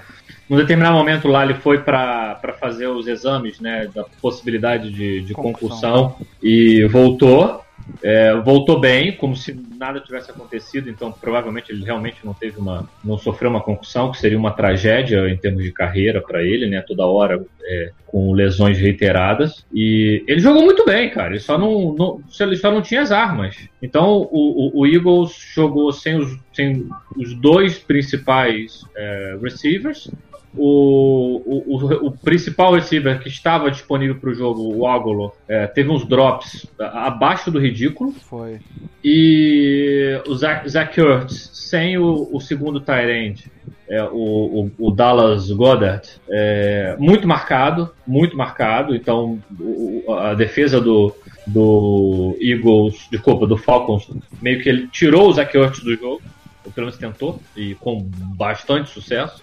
Num 0.49 0.57
determinado 0.57 0.97
momento 0.97 1.27
lá 1.27 1.45
ele 1.45 1.55
foi 1.55 1.79
para 1.79 2.57
fazer 2.61 2.87
os 2.87 3.07
exames, 3.09 3.59
né, 3.59 3.89
da 3.93 4.05
possibilidade 4.23 4.93
de, 4.93 5.23
de 5.23 5.35
Concussão. 5.35 6.11
concussão 6.11 6.27
e 6.43 6.85
voltou. 6.85 7.66
É, 8.03 8.35
voltou 8.41 8.81
bem, 8.81 9.13
como 9.13 9.37
se 9.37 9.59
nada 9.79 10.01
tivesse 10.01 10.31
acontecido, 10.31 10.91
então 10.91 11.13
provavelmente 11.13 11.71
ele 11.71 11.85
realmente 11.85 12.25
não 12.25 12.35
teve 12.35 12.59
uma. 12.59 12.89
não 13.05 13.17
sofreu 13.17 13.51
uma 13.51 13.63
concussão, 13.63 14.11
que 14.11 14.19
seria 14.19 14.39
uma 14.39 14.53
tragédia 14.53 15.29
em 15.29 15.37
termos 15.37 15.63
de 15.63 15.73
carreira 15.73 16.21
para 16.21 16.43
ele, 16.43 16.67
né? 16.67 16.83
Toda 16.83 17.07
hora 17.07 17.45
é, 17.65 17.93
com 18.07 18.33
lesões 18.33 18.79
reiteradas. 18.79 19.65
E 19.73 20.25
ele 20.27 20.41
jogou 20.41 20.63
muito 20.63 20.85
bem, 20.85 21.11
cara. 21.11 21.31
Ele 21.31 21.41
só 21.41 21.57
não, 21.59 21.95
não, 21.95 22.21
ele 22.41 22.57
só 22.57 22.73
não 22.73 22.83
tinha 22.83 23.03
as 23.03 23.13
armas. 23.13 23.57
Então 23.81 24.29
o, 24.31 24.79
o, 24.79 24.81
o 24.81 24.87
Eagles 24.87 25.37
jogou 25.55 25.93
sem 25.93 26.17
os, 26.17 26.39
sem 26.53 26.89
os 27.17 27.35
dois 27.35 27.79
principais 27.79 28.85
é, 28.97 29.39
receivers. 29.41 30.11
O, 30.57 31.43
o, 31.45 32.07
o, 32.07 32.11
principal 32.11 32.75
receiver 32.75 33.21
que 33.21 33.29
estava 33.29 33.71
disponível 33.71 34.17
para 34.17 34.31
o 34.31 34.35
jogo, 34.35 34.75
o 34.75 34.87
Agolo, 34.87 35.33
é, 35.47 35.67
teve 35.67 35.91
uns 35.91 36.07
drops 36.07 36.67
abaixo 36.79 37.51
do 37.51 37.59
ridículo. 37.59 38.13
Foi. 38.13 38.59
E 39.05 40.21
o 40.27 40.35
Zach, 40.35 40.69
Zach 40.69 40.99
Ertz, 40.99 41.51
sem 41.53 41.99
o, 41.99 42.29
o 42.33 42.41
segundo 42.41 42.81
tight 42.81 43.11
end, 43.11 43.53
é, 43.89 44.03
o, 44.05 44.71
o, 44.79 44.87
o 44.89 44.91
Dallas 44.91 45.51
Goddard, 45.51 46.09
é, 46.29 46.97
muito 46.99 47.29
marcado, 47.29 47.91
muito 48.07 48.37
marcado. 48.37 48.97
Então 48.97 49.39
o- 49.61 50.13
a 50.13 50.35
defesa 50.35 50.81
do, 50.81 51.15
do 51.47 52.37
Eagles, 52.41 53.07
desculpa, 53.11 53.47
do 53.47 53.57
Falcons, 53.57 54.11
meio 54.41 54.61
que 54.63 54.69
ele 54.69 54.89
tirou 54.89 55.29
o 55.29 55.33
Zach 55.33 55.57
Ertz 55.57 55.81
do 55.81 55.95
jogo, 55.95 56.23
ou 56.67 56.73
pelo 56.73 56.87
menos 56.87 56.99
tentou, 56.99 57.41
e 57.57 57.75
com 57.77 58.03
bastante 58.37 58.91
sucesso. 58.91 59.43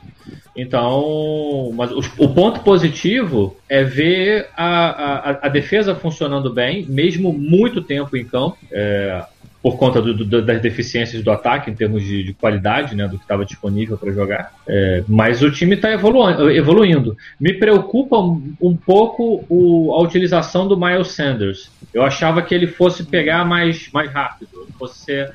Então, 0.55 1.71
mas 1.73 1.91
o, 1.91 1.99
o 2.17 2.33
ponto 2.33 2.59
positivo 2.59 3.57
é 3.67 3.83
ver 3.83 4.49
a, 4.55 5.31
a, 5.31 5.47
a 5.47 5.49
defesa 5.49 5.95
funcionando 5.95 6.53
bem, 6.53 6.85
mesmo 6.85 7.33
muito 7.33 7.81
tempo 7.81 8.15
em 8.17 8.25
campo. 8.25 8.57
É, 8.71 9.25
por 9.63 9.77
conta 9.77 10.01
do- 10.01 10.13
do- 10.13 10.41
das 10.45 10.61
deficiências 10.61 11.23
do 11.23 11.31
ataque 11.31 11.71
em 11.71 11.73
termos 11.73 12.03
de, 12.03 12.21
de 12.21 12.33
qualidade, 12.33 12.93
né, 12.95 13.07
do 13.07 13.17
que 13.17 13.23
estava 13.23 13.45
disponível 13.45 13.97
para 13.97 14.11
jogar. 14.11 14.51
É, 14.67 15.03
mas 15.07 15.41
o 15.41 15.49
time 15.49 15.75
está 15.75 15.89
evoluindo. 15.93 17.15
Me 17.39 17.53
preocupa 17.53 18.17
um, 18.19 18.53
um 18.61 18.75
pouco 18.75 19.45
o- 19.49 19.93
a 19.93 20.01
utilização 20.03 20.67
do 20.67 20.77
Miles 20.77 21.07
Sanders. 21.13 21.71
Eu 21.93 22.03
achava 22.03 22.41
que 22.41 22.53
ele 22.53 22.67
fosse 22.67 23.03
pegar 23.05 23.45
mais, 23.45 23.89
mais 23.93 24.11
rápido, 24.11 24.67
fosse 24.77 24.99
ser, 25.05 25.31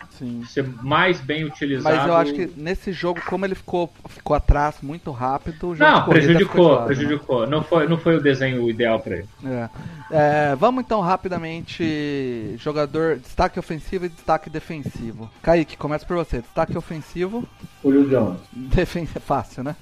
ser 0.49 0.65
mais 0.83 1.21
bem 1.21 1.45
utilizado. 1.45 1.97
Mas 1.97 2.07
eu 2.07 2.15
acho 2.15 2.33
que 2.35 2.51
nesse 2.57 2.93
jogo, 2.93 3.21
como 3.27 3.47
ele 3.47 3.55
ficou, 3.55 3.91
ficou 4.09 4.37
atrás 4.37 4.77
muito 4.83 5.11
rápido, 5.11 5.75
Não, 5.79 6.05
prejudicou, 6.05 6.69
lado, 6.73 6.81
né? 6.81 6.87
prejudicou. 6.87 7.47
Não 7.47 7.63
foi, 7.63 7.89
não 7.89 7.97
foi 7.97 8.17
o 8.17 8.21
desenho 8.21 8.69
ideal 8.69 9.01
para 9.01 9.17
ele. 9.19 9.27
É. 9.47 9.69
É, 10.11 10.57
vamos 10.57 10.83
então 10.85 11.01
rapidamente 11.01 12.55
jogador 12.59 13.17
destaque 13.19 13.59
ofensivo 13.59 14.07
e 14.07 14.09
destaque 14.19 14.51
defensivo. 14.51 15.31
Kaique, 15.43 15.77
começa 15.77 16.05
por 16.05 16.17
você. 16.17 16.41
Destaque 16.41 16.77
ofensivo, 16.77 17.45
Julio 17.83 18.09
Jones. 18.09 18.41
defen... 18.53 19.07
fácil, 19.07 19.63
né? 19.65 19.77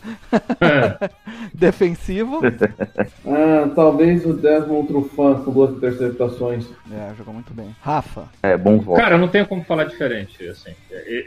defensivo, 1.53 2.41
Ah, 3.27 3.69
talvez 3.75 4.25
o 4.25 4.35
Desmond 4.35 4.87
Trufant 4.89 5.43
com 5.43 5.51
duas 5.51 5.71
interceptações. 5.77 6.67
é, 6.93 7.13
jogou 7.17 7.35
muito 7.35 7.53
bem. 7.53 7.75
Rafa, 7.83 8.25
É, 8.43 8.57
bom 8.57 8.79
voto. 8.79 9.01
Cara, 9.01 9.19
não 9.19 9.29
tenho 9.29 9.47
como 9.47 9.65
falar 9.65 9.85
diferente. 9.85 10.47
Assim. 10.49 10.73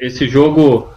Esse 0.02 0.28
jogo. 0.28 0.90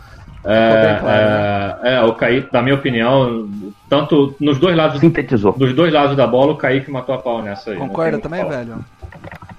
bem 0.44 1.00
claro, 1.00 1.04
É, 1.04 1.78
é, 1.82 1.94
é, 1.94 2.00
o 2.02 2.14
Kaique, 2.14 2.48
na 2.52 2.62
minha 2.62 2.74
opinião, 2.74 3.48
tanto 3.88 4.34
nos 4.38 4.58
dois 4.58 4.76
lados 4.76 5.00
Sintetizou. 5.00 5.52
dos 5.52 5.74
dois 5.74 5.92
lados 5.92 6.16
da 6.16 6.26
bola, 6.26 6.52
o 6.52 6.56
Kaique 6.56 6.90
matou 6.90 7.14
a 7.14 7.18
pau 7.18 7.42
nessa 7.42 7.70
aí. 7.70 7.76
concorda 7.78 8.12
tem 8.12 8.20
também, 8.20 8.48
velho? 8.48 8.84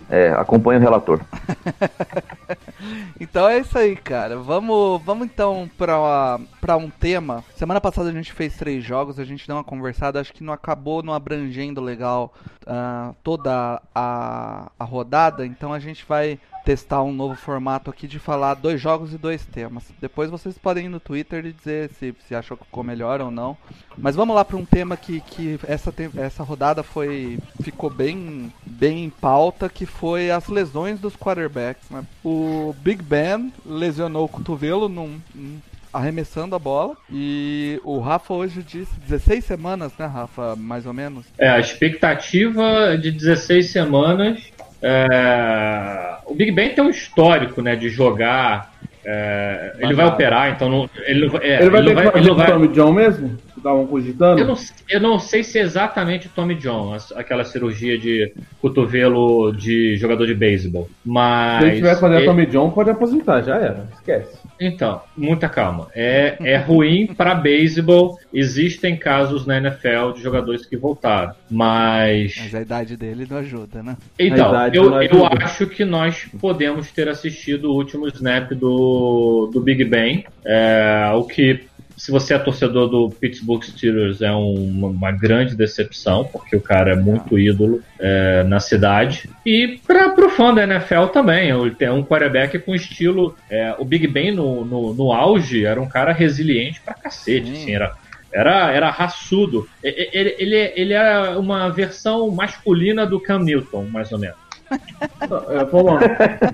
É, 0.10 0.30
acompanha 0.30 0.80
o 0.80 0.84
relator. 0.84 1.20
Então 3.20 3.48
é 3.48 3.60
isso 3.60 3.78
aí, 3.78 3.96
cara. 3.96 4.38
Vamos, 4.38 5.02
vamos 5.04 5.26
então 5.26 5.70
pra, 5.78 6.40
pra 6.60 6.78
um 6.78 6.90
tema. 6.90 7.44
Semana 7.56 7.80
passada 7.80 8.10
a 8.10 8.14
gente 8.14 8.34
fez 8.34 8.56
três 8.58 8.84
jogos, 8.84 9.20
a 9.20 9.26
gente 9.26 9.48
deu 9.48 9.56
uma 9.56 9.64
conversada, 9.64 10.20
acho 10.20 10.34
que 10.34 10.44
não 10.44 10.54
acabou 10.54 11.02
não 11.02 11.14
abrangendo 11.14 11.82
legal 11.82 12.34
ah, 12.66 13.14
toda 13.24 13.82
a, 13.94 14.72
a 14.78 14.84
rodada, 14.84 15.46
então 15.46 15.74
a 15.74 15.80
gente 15.80 16.06
vai 16.08 16.40
testar 16.64 17.04
um 17.04 17.12
novo 17.14 17.36
formato 17.36 17.90
aqui 17.90 18.08
de 18.08 18.20
falar 18.20 18.54
dois 18.56 18.80
jogos 18.80 19.14
e 19.14 19.18
dois 19.18 19.46
temas. 19.46 19.84
Depois 20.02 20.30
vocês 20.30 20.58
podem 20.58 20.86
ir 20.86 20.90
no 20.90 21.00
Twitter 21.00 21.46
e 21.46 21.52
dizer 21.52 21.90
se, 22.00 22.16
se 22.28 22.34
achou 22.36 22.56
que 22.58 22.66
ficou 22.66 22.84
melhor 22.84 23.20
ou 23.22 23.30
não. 23.30 23.58
Mas 23.98 24.16
vamos 24.16 24.36
lá 24.36 24.44
para 24.46 24.58
um 24.58 24.66
tema 24.66 24.96
que, 24.98 25.20
que 25.22 25.60
essa, 25.68 25.94
essa 26.18 26.44
rodada 26.44 26.82
foi 26.84 27.38
ficou 27.62 27.90
bem, 27.90 28.52
bem 28.66 29.04
em 29.06 29.10
pauta, 29.10 29.68
que 29.70 29.86
foi 29.86 30.32
as 30.32 30.48
lesões 30.48 31.00
dos 31.00 31.16
quarterbacks. 31.16 31.90
né? 31.90 32.04
O 32.24 32.74
Big 32.80 33.02
Ben 33.04 33.52
lesionou 33.66 34.26
o 34.26 34.30
cotovelo 34.30 34.88
num, 34.88 35.20
num- 35.36 35.60
arremessando 35.92 36.56
a 36.56 36.60
bola 36.60 36.96
e 37.12 37.80
o 37.84 38.00
Rafa 38.00 38.34
hoje 38.34 38.64
disse 38.64 39.00
16 39.02 39.46
semanas, 39.46 39.92
né, 40.00 40.08
Rafa, 40.08 40.56
mais 40.56 40.88
ou 40.88 40.94
menos. 40.94 41.24
É, 41.38 41.48
a 41.50 41.60
expectativa 41.60 42.98
de 42.98 43.12
16 43.12 43.70
semanas. 43.70 44.52
É, 44.84 46.16
O 46.26 46.34
Big 46.36 46.52
Ben 46.52 46.70
tem 46.74 46.84
um 46.84 46.90
histórico 46.90 47.62
né, 47.62 47.76
de 47.76 47.90
jogar. 47.90 48.72
é, 49.06 49.74
Ele 49.80 49.94
vai 49.94 50.06
operar, 50.06 50.52
então 50.52 50.70
não, 50.70 50.90
ele, 51.06 51.28
vai- 51.28 51.42
é, 51.44 51.62
Ele 51.62 51.70
vai 51.70 51.82
ele 51.82 51.90
ter 51.90 51.94
não 51.96 51.96
que 51.96 51.96
vai- 51.96 52.06
fazer 52.06 52.18
ele 52.20 52.28
não 52.28 52.34
o 52.34 52.38
vai- 52.38 52.48
Tommy 52.48 52.68
John 52.70 52.92
mesmo? 52.94 53.38
Estavam 53.58 53.88
cogitando? 53.88 54.42
Eu 54.42 54.46
não, 54.48 54.56
eu 54.90 55.00
não 55.00 55.20
sei 55.20 55.42
se 55.42 55.58
é 55.58 55.62
exatamente 55.62 56.28
o 56.28 56.30
Tommy 56.36 56.54
John, 56.56 56.98
aquela 57.16 57.46
cirurgia 57.46 57.98
de 57.98 58.34
cotovelo 58.62 59.54
de 59.54 59.96
jogador 59.96 60.26
de 60.26 60.34
beisebol. 60.36 60.90
Mas. 61.06 61.60
Se 61.62 61.68
ele 61.70 61.76
tiver 61.78 61.94
que 61.96 62.02
fazer 62.02 62.16
é- 62.16 62.24
a 62.24 62.26
Tommy 62.26 62.46
John, 62.46 62.70
pode 62.72 62.90
aposentar, 62.90 63.42
já 63.42 63.56
era. 63.56 63.88
Esquece. 63.94 64.38
Então, 64.60 65.02
muita 65.16 65.50
calma. 65.50 65.88
É, 65.94 66.38
é 66.42 66.58
ruim 66.58 67.08
para 67.08 67.36
beisebol. 67.36 68.18
Existem 68.34 68.98
casos 68.98 69.46
na 69.46 69.58
NFL 69.58 70.14
de 70.16 70.22
jogadores 70.22 70.66
que 70.66 70.78
voltaram. 70.78 71.34
Mas. 71.50 72.36
Mas 72.38 72.56
a 72.56 72.62
idade 72.62 72.98
dele 72.98 73.28
não 73.30 73.38
ajuda, 73.38 73.84
né? 73.84 73.98
Então, 74.18 74.54
eu, 74.74 75.02
eu 75.02 75.26
acho 75.26 75.68
que 75.68 75.84
nós 75.84 76.28
podemos 76.40 76.92
ter 76.92 77.08
assistido 77.10 77.72
o 77.72 77.76
último 77.76 78.08
snap 78.08 78.52
do, 78.52 79.50
do 79.52 79.62
Big 79.62 79.84
Ben. 79.86 80.26
É, 80.46 81.12
o 81.16 81.24
que, 81.24 81.66
se 81.98 82.12
você 82.12 82.34
é 82.34 82.40
torcedor 82.40 82.90
do 82.90 83.10
Pittsburgh 83.10 83.64
Steelers, 83.64 84.22
é 84.22 84.32
um- 84.32 84.88
uma 84.88 85.12
grande 85.12 85.56
decepção, 85.56 86.26
porque 86.26 86.56
o 86.56 86.62
cara 86.62 86.94
é 86.94 86.96
muito 86.96 87.38
ídolo 87.40 87.82
é, 88.00 88.44
na 88.44 88.60
cidade. 88.60 89.30
E 89.46 89.80
para 89.86 90.14
o 90.26 90.30
fã 90.30 90.54
da 90.54 90.64
NFL 90.64 91.06
também. 91.08 91.50
Ele 91.50 91.72
tem 91.72 91.90
um 91.90 92.04
quarterback 92.04 92.58
com 92.60 92.74
estilo. 92.76 93.36
é, 93.50 93.76
o 93.78 93.86
Big 93.86 94.08
Ben 94.08 94.32
no, 94.32 94.66
no, 94.66 94.94
no 94.94 95.12
auge 95.14 95.66
era 95.66 95.82
um 95.82 95.88
cara 95.88 96.12
resiliente 96.12 96.82
pra 96.82 96.94
cacete. 96.94 97.48
Sim. 97.48 97.54
Assim, 97.54 97.76
era, 97.76 97.94
era, 98.34 98.72
era 98.72 98.90
raçudo. 98.90 99.68
Ele, 99.84 100.36
ele, 100.40 100.74
ele 100.76 100.94
é 100.94 101.30
uma 101.38 101.70
versão 101.70 102.30
masculina 102.32 103.06
do 103.06 103.20
Cam 103.20 103.40
Newton, 103.40 103.86
mais 103.92 104.12
ou 104.12 104.20
menos. 104.20 104.36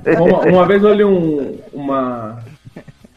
É, 0.06 0.20
uma, 0.20 0.40
uma 0.42 0.68
vez 0.68 0.84
eu 0.84 0.94
li 0.94 1.04
um, 1.04 1.58
uma, 1.74 2.40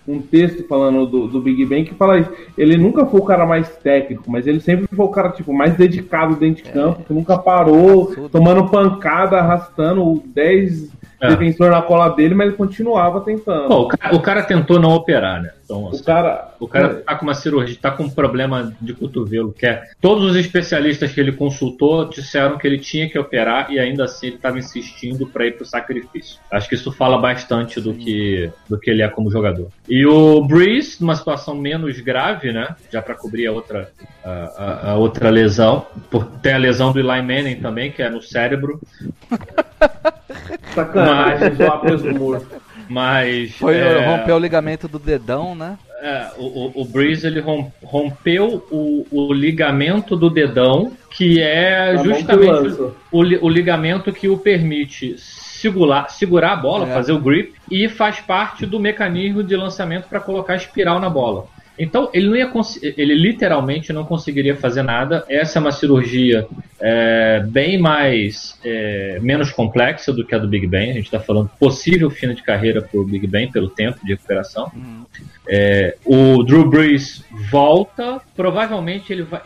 um 0.06 0.20
texto 0.20 0.66
falando 0.66 1.06
do, 1.06 1.28
do 1.28 1.40
Big 1.40 1.64
Ben 1.66 1.84
que 1.84 1.94
fala 1.94 2.18
isso. 2.18 2.30
Ele 2.56 2.76
nunca 2.76 3.06
foi 3.06 3.20
o 3.20 3.24
cara 3.24 3.46
mais 3.46 3.76
técnico, 3.76 4.30
mas 4.30 4.46
ele 4.46 4.60
sempre 4.60 4.86
foi 4.94 5.06
o 5.06 5.10
cara 5.10 5.30
tipo, 5.30 5.52
mais 5.52 5.74
dedicado 5.76 6.36
dentro 6.36 6.64
de 6.64 6.70
campo, 6.70 7.04
que 7.04 7.12
nunca 7.12 7.38
parou, 7.38 8.14
tomando 8.30 8.68
pancada, 8.68 9.38
arrastando 9.38 10.22
10 10.26 10.90
É. 11.22 11.28
defensores 11.28 11.72
na 11.72 11.82
cola 11.82 12.08
dele, 12.10 12.34
mas 12.34 12.48
ele 12.48 12.56
continuava 12.56 13.20
tentando. 13.20 13.68
Pô, 13.68 13.82
o, 13.82 13.88
cara, 13.88 14.14
o 14.16 14.20
cara 14.20 14.42
tentou 14.42 14.78
não 14.80 14.90
operar, 14.90 15.40
né? 15.40 15.50
Então, 15.64 15.84
o 15.84 15.88
assim, 15.90 16.02
cara. 16.04 16.48
o 16.58 16.66
cara 16.68 16.94
tá 16.96 17.14
com 17.14 17.22
uma 17.24 17.32
cirurgia, 17.34 17.78
tá 17.80 17.90
com 17.92 18.02
um 18.02 18.10
problema 18.10 18.74
de 18.80 18.92
cotovelo, 18.92 19.52
que 19.52 19.64
é. 19.64 19.84
Todos 20.00 20.24
os 20.30 20.36
especialistas 20.36 21.12
que 21.12 21.20
ele 21.20 21.32
consultou 21.32 22.06
disseram 22.08 22.58
que 22.58 22.66
ele 22.66 22.78
tinha 22.78 23.08
que 23.08 23.18
operar 23.18 23.70
e 23.70 23.78
ainda 23.78 24.04
assim 24.04 24.26
ele 24.26 24.36
estava 24.36 24.58
insistindo 24.58 25.26
para 25.26 25.46
ir 25.46 25.52
pro 25.56 25.64
sacrifício. 25.64 26.38
Acho 26.50 26.68
que 26.68 26.74
isso 26.74 26.90
fala 26.92 27.16
bastante 27.16 27.80
do 27.80 27.94
que, 27.94 28.50
do 28.68 28.78
que 28.78 28.90
ele 28.90 29.02
é 29.02 29.08
como 29.08 29.30
jogador. 29.30 29.68
E 29.88 30.04
o 30.04 30.42
Breeze, 30.44 30.96
numa 31.00 31.14
situação 31.14 31.54
menos 31.54 31.98
grave, 32.00 32.52
né? 32.52 32.74
Já 32.92 33.00
para 33.00 33.14
cobrir 33.14 33.46
a 33.46 33.52
outra, 33.52 33.88
a, 34.24 34.30
a- 34.30 34.90
a 34.90 34.94
outra 34.96 35.30
lesão. 35.30 35.86
Por, 36.10 36.24
tem 36.42 36.52
a 36.52 36.58
lesão 36.58 36.92
do 36.92 36.98
Eli 36.98 37.22
Manning 37.22 37.56
também, 37.60 37.90
que 37.92 38.02
é 38.02 38.10
no 38.10 38.20
cérebro. 38.20 38.80
Sacanagem, 40.74 41.11
morto. 42.18 42.46
Mas. 42.88 43.52
Foi 43.52 43.76
é, 43.76 44.04
romper 44.04 44.32
o 44.32 44.38
ligamento 44.38 44.88
do 44.88 44.98
dedão, 44.98 45.54
né? 45.54 45.78
É, 46.02 46.30
o, 46.36 46.44
o, 46.44 46.82
o 46.82 46.84
Breeze 46.84 47.26
ele 47.26 47.40
rom- 47.40 47.70
rompeu 47.82 48.66
o, 48.70 49.06
o 49.10 49.32
ligamento 49.32 50.16
do 50.16 50.28
dedão, 50.28 50.92
que 51.10 51.40
é 51.40 51.94
que 51.96 52.02
justamente 52.04 52.80
o, 53.12 53.20
o 53.20 53.48
ligamento 53.48 54.12
que 54.12 54.28
o 54.28 54.36
permite 54.36 55.14
segurar, 55.16 56.10
segurar 56.10 56.54
a 56.54 56.56
bola, 56.56 56.88
É. 56.88 56.92
fazer 56.92 57.12
o 57.12 57.20
grip, 57.20 57.54
e 57.70 57.88
faz 57.88 58.18
parte 58.18 58.66
do 58.66 58.80
mecanismo 58.80 59.44
de 59.44 59.54
lançamento 59.54 60.08
para 60.08 60.18
colocar 60.18 60.56
espiral 60.56 60.98
na 60.98 61.08
bola. 61.08 61.46
Então 61.78 62.10
ele 62.12 62.28
não 62.28 62.36
ia 62.36 62.50
ele 62.82 63.14
literalmente 63.14 63.92
não 63.92 64.04
conseguiria 64.04 64.54
fazer 64.56 64.82
nada. 64.82 65.24
Essa 65.28 65.58
é 65.58 65.60
uma 65.60 65.72
cirurgia 65.72 66.46
é, 66.80 67.40
bem 67.46 67.78
mais 67.78 68.58
é, 68.64 69.18
menos 69.20 69.50
complexa 69.50 70.12
do 70.12 70.24
que 70.24 70.34
a 70.34 70.38
do 70.38 70.48
Big 70.48 70.66
Ben. 70.66 70.90
A 70.90 70.94
gente 70.94 71.06
está 71.06 71.20
falando 71.20 71.50
possível 71.58 72.10
fim 72.10 72.32
de 72.34 72.42
carreira 72.42 72.82
para 72.82 73.00
o 73.00 73.04
Big 73.04 73.26
Ben 73.26 73.50
pelo 73.50 73.68
tempo 73.68 74.04
de 74.04 74.12
recuperação. 74.12 74.70
É, 75.48 75.96
o 76.04 76.42
Drew 76.42 76.68
Brees 76.68 77.24
volta, 77.50 78.20
provavelmente 78.36 79.12
ele 79.12 79.22
vai, 79.22 79.40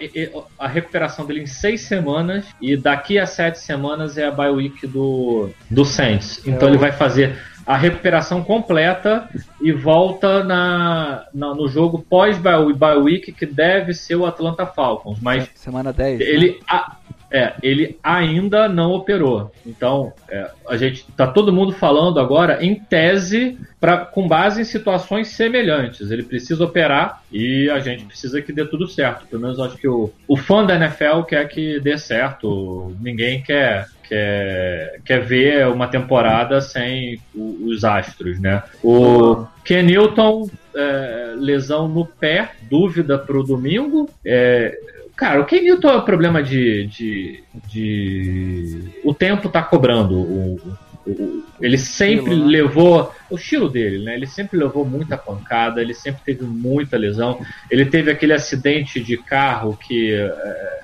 a 0.58 0.68
recuperação 0.68 1.24
dele 1.24 1.40
em 1.40 1.46
seis 1.46 1.82
semanas 1.82 2.44
e 2.60 2.76
daqui 2.76 3.18
a 3.18 3.26
sete 3.26 3.58
semanas 3.60 4.18
é 4.18 4.26
a 4.26 4.30
bye 4.30 4.50
week 4.50 4.86
do, 4.86 5.50
do 5.70 5.84
Saints. 5.84 6.42
Então 6.46 6.68
É 6.68 6.70
ele 6.72 6.78
vai 6.78 6.92
fazer 6.92 7.36
a 7.66 7.76
recuperação 7.76 8.42
completa 8.44 9.28
e 9.60 9.72
volta 9.72 10.44
na, 10.44 11.26
na- 11.34 11.54
no 11.54 11.66
jogo 11.68 12.04
pós 12.08 12.38
bye 12.38 12.96
week 12.98 13.32
que 13.32 13.44
deve 13.46 13.92
ser 13.92 14.14
o 14.16 14.24
Atlanta 14.26 14.64
Falcons, 14.66 15.18
mas 15.20 15.50
Semana 15.54 15.92
10. 15.92 16.18
né? 16.20 16.24
ele, 16.24 16.60
a- 16.68 16.96
é, 17.28 17.54
ele 17.60 17.98
ainda 18.04 18.68
não 18.68 18.92
operou. 18.92 19.50
Então, 19.66 20.12
é, 20.30 20.48
a 20.68 20.76
gente 20.76 21.04
tá 21.16 21.26
todo 21.26 21.52
mundo 21.52 21.72
falando 21.72 22.20
agora 22.20 22.64
em 22.64 22.76
tese 22.76 23.58
pra, 23.80 23.96
com 23.98 24.28
base 24.28 24.60
em 24.60 24.64
situações 24.64 25.28
semelhantes. 25.28 26.08
Ele 26.12 26.22
precisa 26.22 26.64
operar 26.64 27.22
e 27.32 27.68
a 27.68 27.80
gente 27.80 28.04
precisa 28.04 28.40
que 28.40 28.52
dê 28.52 28.64
tudo 28.64 28.86
certo. 28.86 29.26
Pelo 29.26 29.42
menos 29.42 29.58
eu 29.58 29.64
acho 29.64 29.76
que 29.76 29.88
o, 29.88 30.12
o 30.28 30.36
fã 30.36 30.64
da 30.64 30.76
NFL 30.76 31.22
quer 31.26 31.48
que 31.48 31.80
dê 31.80 31.98
certo. 31.98 32.94
Ninguém 33.00 33.42
quer 33.42 33.88
quer, 34.08 35.00
quer 35.04 35.20
ver 35.20 35.66
uma 35.68 35.86
temporada 35.88 36.60
sem 36.60 37.18
o- 37.34 37.66
os 37.66 37.84
astros, 37.84 38.38
né? 38.40 38.62
O 38.82 39.44
Ken 39.64 39.82
Newton, 39.82 40.48
é, 40.74 41.34
lesão 41.38 41.88
no 41.88 42.04
pé, 42.06 42.50
dúvida 42.70 43.18
pro 43.18 43.42
domingo. 43.42 44.08
É, 44.24 44.78
Cara, 45.16 45.40
o 45.40 45.46
Ken 45.46 45.62
Newton 45.62 45.88
é 45.88 45.96
o 45.96 46.02
problema 46.04 46.42
de, 46.42 46.86
de, 46.88 47.42
de- 47.68 48.80
O 49.02 49.14
tempo 49.14 49.48
tá 49.48 49.62
cobrando. 49.62 50.14
O, 50.14 50.60
o- 51.06 51.10
o- 51.10 51.44
ele 51.58 51.78
sempre 51.78 52.32
Estilo, 52.32 52.44
né? 52.44 52.50
levou. 52.52 53.14
O 53.30 53.36
estilo 53.36 53.68
dele, 53.70 54.04
né? 54.04 54.14
Ele 54.14 54.26
sempre 54.26 54.58
levou 54.58 54.84
muita 54.84 55.16
pancada, 55.16 55.80
ele 55.80 55.94
sempre 55.94 56.20
teve 56.22 56.44
muita 56.44 56.98
lesão. 56.98 57.40
Ele 57.70 57.86
teve 57.86 58.10
aquele 58.10 58.34
acidente 58.34 59.00
de 59.00 59.16
carro 59.16 59.74
que 59.76 60.12
é, 60.12 60.80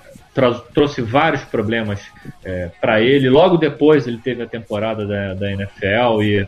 trouxe 0.74 1.02
vários 1.02 1.42
problemas 1.42 2.00
para 2.80 3.00
ele. 3.00 3.28
Logo 3.28 3.56
depois 3.56 4.06
ele 4.06 4.18
teve 4.18 4.42
a 4.42 4.46
temporada 4.46 5.06
da, 5.06 5.34
da 5.34 5.52
NFL 5.52 6.22
e 6.22 6.46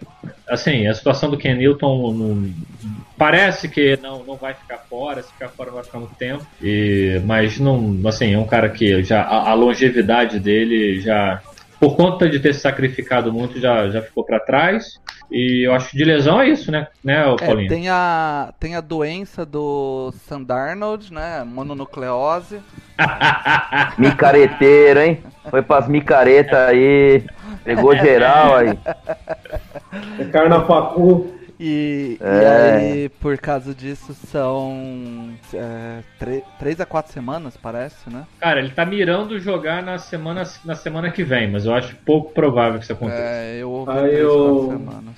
assim, 0.49 0.87
a 0.87 0.95
situação 0.95 1.31
do 1.31 1.37
Ken 1.37 1.55
Newton 1.55 2.51
parece 3.17 3.69
que 3.69 3.99
não, 4.03 4.25
não 4.25 4.37
vai 4.37 4.55
ficar 4.55 4.79
fora, 4.79 5.23
se 5.23 5.33
ficar 5.33 5.49
fora 5.49 5.71
vai 5.71 5.85
ficar 5.85 5.99
muito 5.99 6.15
tempo. 6.15 6.47
E, 6.63 7.21
mas 7.25 7.59
não, 7.59 8.01
assim, 8.07 8.35
é 8.35 8.39
um 8.39 8.47
cara 8.47 8.69
que 8.69 9.03
já 9.03 9.23
a, 9.23 9.51
a 9.51 9.55
longevidade 9.55 10.39
dele 10.39 11.01
já 11.01 11.43
por 11.79 11.97
conta 11.97 12.29
de 12.29 12.41
ter 12.41 12.55
se 12.55 12.61
sacrificado 12.61 13.33
muito 13.33 13.61
já, 13.61 13.89
já 13.91 14.01
ficou 14.01 14.25
para 14.25 14.41
trás. 14.41 14.99
E 15.31 15.67
eu 15.67 15.75
acho 15.75 15.91
que 15.91 15.97
de 15.97 16.05
lesão 16.05 16.41
é 16.41 16.49
isso, 16.49 16.71
né, 16.71 16.87
né, 17.03 17.23
É, 17.41 17.47
Paulinho? 17.47 17.69
tem 17.69 17.89
a, 17.89 18.53
tem 18.61 18.77
a 18.77 18.81
doença 18.81 19.45
do 19.45 20.13
Sandarnold, 20.29 21.13
né? 21.13 21.43
Mononucleose. 21.45 22.61
Micareteiro, 23.99 25.01
hein? 25.01 25.23
Foi 25.51 25.63
pras 25.63 25.89
micaretas 25.89 26.59
aí. 26.69 27.25
Pegou 27.65 27.97
geral 27.97 28.57
aí. 28.57 28.79
É 30.19 30.25
Carnafacu. 30.27 31.33
E, 31.43 31.44
e 31.67 32.19
É. 32.21 32.73
aí, 32.77 33.09
por 33.09 33.39
causa 33.39 33.75
disso, 33.75 34.13
são 34.31 35.31
é, 35.55 36.01
três 36.59 36.81
a 36.81 36.85
quatro 36.85 37.13
semanas, 37.13 37.57
parece, 37.57 38.11
né? 38.11 38.25
Cara, 38.39 38.61
ele 38.61 38.71
tá 38.71 38.85
mirando 38.85 39.39
jogar 39.39 39.83
na 39.83 39.97
semana, 39.99 40.43
na 40.65 40.75
semana 40.75 41.11
que 41.11 41.25
vem, 41.25 41.51
mas 41.51 41.65
eu 41.65 41.73
acho 41.75 41.97
pouco 42.05 42.33
provável 42.33 42.79
que 42.79 42.85
isso 42.85 42.93
aconteça. 42.93 43.23
É, 43.23 43.57
eu 43.63 43.71
ouvi 43.71 43.91
Aí 43.93 44.11
três, 44.11 44.29
semanas. 44.29 45.15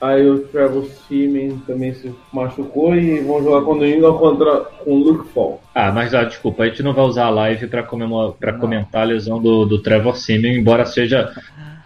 Aí 0.00 0.28
o 0.28 0.38
Trevor 0.40 0.84
Siemens 0.86 1.60
também 1.66 1.92
se 1.94 2.14
machucou 2.32 2.94
e 2.94 3.20
vão 3.20 3.42
jogar 3.42 3.64
com 3.64 3.72
o 3.72 3.78
New 3.78 4.14
contra 4.14 4.60
com 4.60 4.92
o 4.92 4.98
Luke 4.98 5.32
Fall. 5.32 5.60
Ah, 5.74 5.90
mas 5.90 6.14
ah, 6.14 6.22
desculpa, 6.24 6.62
a 6.62 6.68
gente 6.68 6.82
não 6.82 6.92
vai 6.94 7.04
usar 7.04 7.26
a 7.26 7.30
live 7.30 7.66
pra, 7.66 7.82
comemor- 7.82 8.34
pra 8.34 8.52
Não. 8.52 8.60
comentar 8.60 9.02
a 9.02 9.04
lesão 9.04 9.40
do, 9.42 9.64
do 9.64 9.82
Trevor 9.82 10.16
Simeon, 10.16 10.52
embora 10.52 10.86
seja 10.86 11.32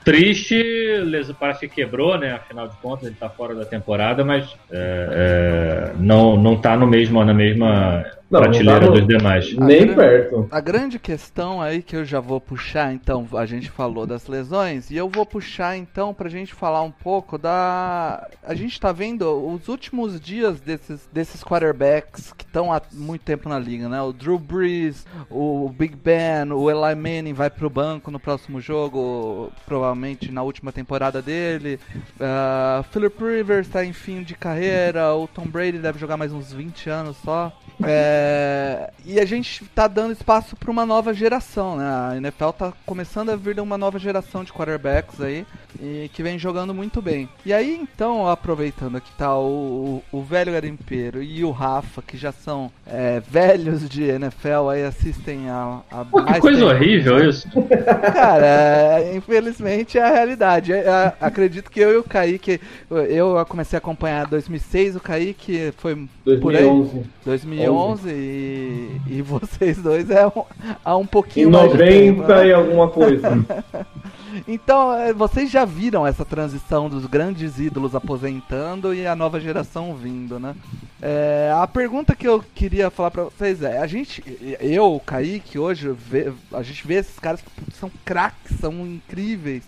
triste, 0.05 0.63
parece 1.39 1.69
que 1.69 1.75
quebrou, 1.77 2.19
né? 2.19 2.33
Afinal 2.33 2.69
de 2.69 2.77
contas, 2.77 3.07
ele 3.07 3.17
tá 3.19 3.29
fora 3.29 3.55
da 3.55 3.65
temporada, 3.65 4.25
mas 4.25 4.55
é, 4.71 5.91
é, 5.91 5.93
não, 5.99 6.37
não 6.37 6.57
tá 6.61 6.77
no 6.77 6.87
mesmo, 6.87 7.25
na 7.25 7.35
mesma 7.35 8.05
Não, 8.33 8.41
não 8.41 8.49
prateleira 8.51 8.87
no- 8.87 8.93
dos 8.93 9.07
demais. 9.07 9.55
Ah, 9.61 9.65
Nem 9.65 9.79
grande- 9.81 9.95
perto. 9.95 10.49
A 10.51 10.61
grande 10.61 10.99
questão 10.99 11.61
aí 11.61 11.83
que 11.83 11.95
eu 11.95 12.05
já 12.05 12.19
vou 12.21 12.41
puxar, 12.41 12.93
então, 12.93 13.27
a 13.35 13.45
gente 13.47 13.71
falou 13.71 14.07
das 14.07 14.27
lesões, 14.27 14.91
e 14.91 14.97
eu 14.97 15.09
vou 15.09 15.25
puxar 15.27 15.77
então 15.77 16.15
pra 16.15 16.29
gente 16.29 16.55
falar 16.55 16.83
um 16.83 16.91
pouco 16.91 17.37
da. 17.39 18.27
A 18.43 18.55
gente 18.55 18.81
tá 18.81 18.91
vendo 18.93 19.23
os 19.53 19.69
últimos 19.69 20.21
dias 20.21 20.61
desses, 20.61 21.09
desses 21.13 21.45
quarterbacks 21.45 22.33
que 22.33 22.45
estão 22.45 22.73
há 22.73 22.81
muito 22.93 23.23
tempo 23.23 23.49
na 23.49 23.59
liga, 23.59 23.89
né? 23.89 24.01
O 24.03 24.13
Drew 24.13 24.39
Brees, 24.39 25.07
o 25.31 25.69
Big 25.69 25.95
Ben, 25.97 26.51
o 26.53 26.71
Eli 26.71 26.95
Manning 26.95 27.33
vai 27.35 27.51
pro 27.51 27.69
banco 27.71 28.11
no 28.11 28.19
próximo 28.19 28.61
jogo, 28.61 29.53
provavelmente 29.67 30.33
na 30.33 30.43
última 30.43 30.73
temporada 30.73 31.21
dele. 31.21 31.79
Uh, 32.19 32.83
Philip 32.91 33.23
Rivers 33.23 33.69
tá 33.69 33.85
em 33.85 33.93
fim 33.93 34.23
de 34.23 34.35
carreira, 34.35 35.15
o 35.15 35.27
Tom 35.27 35.47
Brady 35.47 35.79
deve 35.79 35.99
jogar 35.99 36.17
mais 36.17 36.33
uns 36.33 36.53
20 36.53 36.89
anos 36.89 37.17
só. 37.25 37.53
É, 37.85 38.91
e 39.05 39.19
a 39.19 39.25
gente 39.25 39.65
tá 39.75 39.87
dando 39.87 40.13
espaço 40.13 40.57
para 40.57 40.71
uma 40.71 40.87
nova 40.87 41.13
geração, 41.13 41.77
né? 41.77 41.85
A 41.85 42.17
NFL 42.17 42.51
tá 42.51 42.73
começando 42.87 43.31
a 43.31 43.37
vir 43.37 43.59
uma 43.61 43.79
nova 43.79 43.99
geração 43.99 44.45
de 44.45 44.53
quarterbacks 44.53 45.21
aí 45.21 45.47
e 45.81 46.11
que 46.13 46.23
vem 46.23 46.39
jogando 46.39 46.73
muito 46.75 47.03
bem. 47.03 47.29
E 47.45 47.53
aí 47.53 47.75
então, 47.75 48.29
aproveitando 48.29 49.01
que 49.01 49.13
tá 49.13 49.37
o, 49.37 50.03
o, 50.13 50.19
o 50.19 50.23
velho 50.23 50.53
garimpeiro 50.53 51.23
e 51.23 51.45
o 51.45 51.51
Rafa, 51.51 52.03
que 52.03 52.17
já 52.17 52.33
são 52.33 52.71
é, 52.87 53.21
velhos 53.21 53.89
de 53.89 54.05
NFL, 54.05 54.69
aí 54.71 54.85
assistem 54.85 55.49
a, 55.51 55.81
a 55.91 56.05
Pô, 56.05 56.23
que 56.23 56.31
mais 56.31 56.41
coisa 56.41 56.61
tempo. 56.61 56.71
horrível 56.71 57.29
isso. 57.29 57.49
Cara, 58.13 58.47
é, 58.47 59.17
infelizmente 59.17 59.99
é 59.99 60.03
a 60.03 60.13
realidade. 60.13 60.73
É, 60.73 60.79
é, 60.79 61.13
acredito 61.21 61.71
que 61.71 61.81
eu 61.81 61.93
e 61.93 61.97
o 61.97 62.05
Kaique, 62.05 62.61
eu 63.09 63.45
comecei 63.49 63.77
a 63.77 63.79
acompanhar 63.79 64.27
em 64.27 64.31
2006, 64.31 64.97
o 64.97 65.01
Kaique 65.01 65.73
foi 65.77 66.07
por 66.41 66.55
aí, 66.55 66.65
2011. 67.25 67.62
2011 67.67 68.11
e, 68.11 69.01
e 69.09 69.23
vocês 69.23 69.79
dois 69.79 70.11
é 70.11 70.27
um, 70.27 70.45
há 70.85 70.97
um 70.97 71.03
Em 71.03 71.07
pouquinho 71.07 71.51
tempo, 71.51 72.23
90 72.23 72.37
né? 72.37 72.47
e 72.49 72.53
alguma 72.53 72.89
coisa. 72.89 73.29
Então, 74.49 74.95
é, 74.95 75.13
vocês 75.13 75.51
já 75.51 75.63
viram 75.67 76.07
essa 76.07 76.25
transição 76.25 76.89
dos 76.89 77.05
grandes 77.05 77.59
ídolos 77.59 77.95
aposentando 77.95 78.95
e 78.95 79.07
a 79.07 79.15
nova 79.15 79.39
geração 79.39 79.95
vindo, 79.95 80.41
né? 80.41 80.55
É, 81.03 81.53
a 81.55 81.67
pergunta 81.67 82.17
que 82.17 82.27
eu 82.27 82.43
queria 82.55 82.89
falar 82.91 83.11
pra 83.11 83.25
vocês 83.25 83.63
é, 83.63 83.77
a 83.77 83.87
gente, 83.87 84.25
eu, 84.59 84.95
o 84.95 85.01
Kaique, 85.01 85.59
hoje, 85.59 85.91
vê- 85.91 86.33
a 86.51 86.63
gente 86.63 86.87
vê 86.87 86.95
esses 86.95 87.19
caras 87.19 87.43
que 87.43 87.77
são 87.77 87.91
craques, 88.07 88.57
são 88.59 88.73
incríveis. 88.87 89.65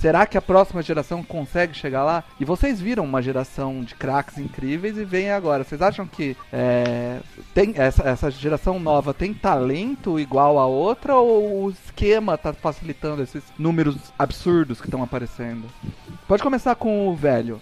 Será 0.00 0.26
que 0.26 0.38
a 0.38 0.42
próxima 0.42 0.80
geração 0.80 1.24
consegue 1.24 1.74
chegar 1.74 2.04
lá? 2.04 2.22
E 2.38 2.44
vocês 2.44 2.80
viram 2.80 3.04
uma 3.04 3.20
geração 3.20 3.82
de 3.82 3.96
craques 3.96 4.38
incríveis 4.38 4.96
e 4.96 5.04
vem 5.04 5.32
agora. 5.32 5.64
Vocês 5.64 5.82
acham 5.82 6.06
que 6.06 6.36
é, 6.52 7.18
tem 7.52 7.74
essa, 7.76 8.08
essa 8.08 8.30
geração 8.30 8.78
nova 8.78 9.12
tem 9.12 9.34
talento 9.34 10.20
igual 10.20 10.56
a 10.56 10.66
outra 10.66 11.16
ou 11.16 11.64
o 11.64 11.70
esquema 11.70 12.38
tá 12.38 12.52
facilitando 12.52 13.22
esses 13.24 13.42
números 13.58 13.96
absurdos 14.16 14.80
que 14.80 14.86
estão 14.86 15.02
aparecendo? 15.02 15.64
Pode 16.28 16.44
começar 16.44 16.76
com 16.76 17.08
o 17.08 17.16
velho. 17.16 17.60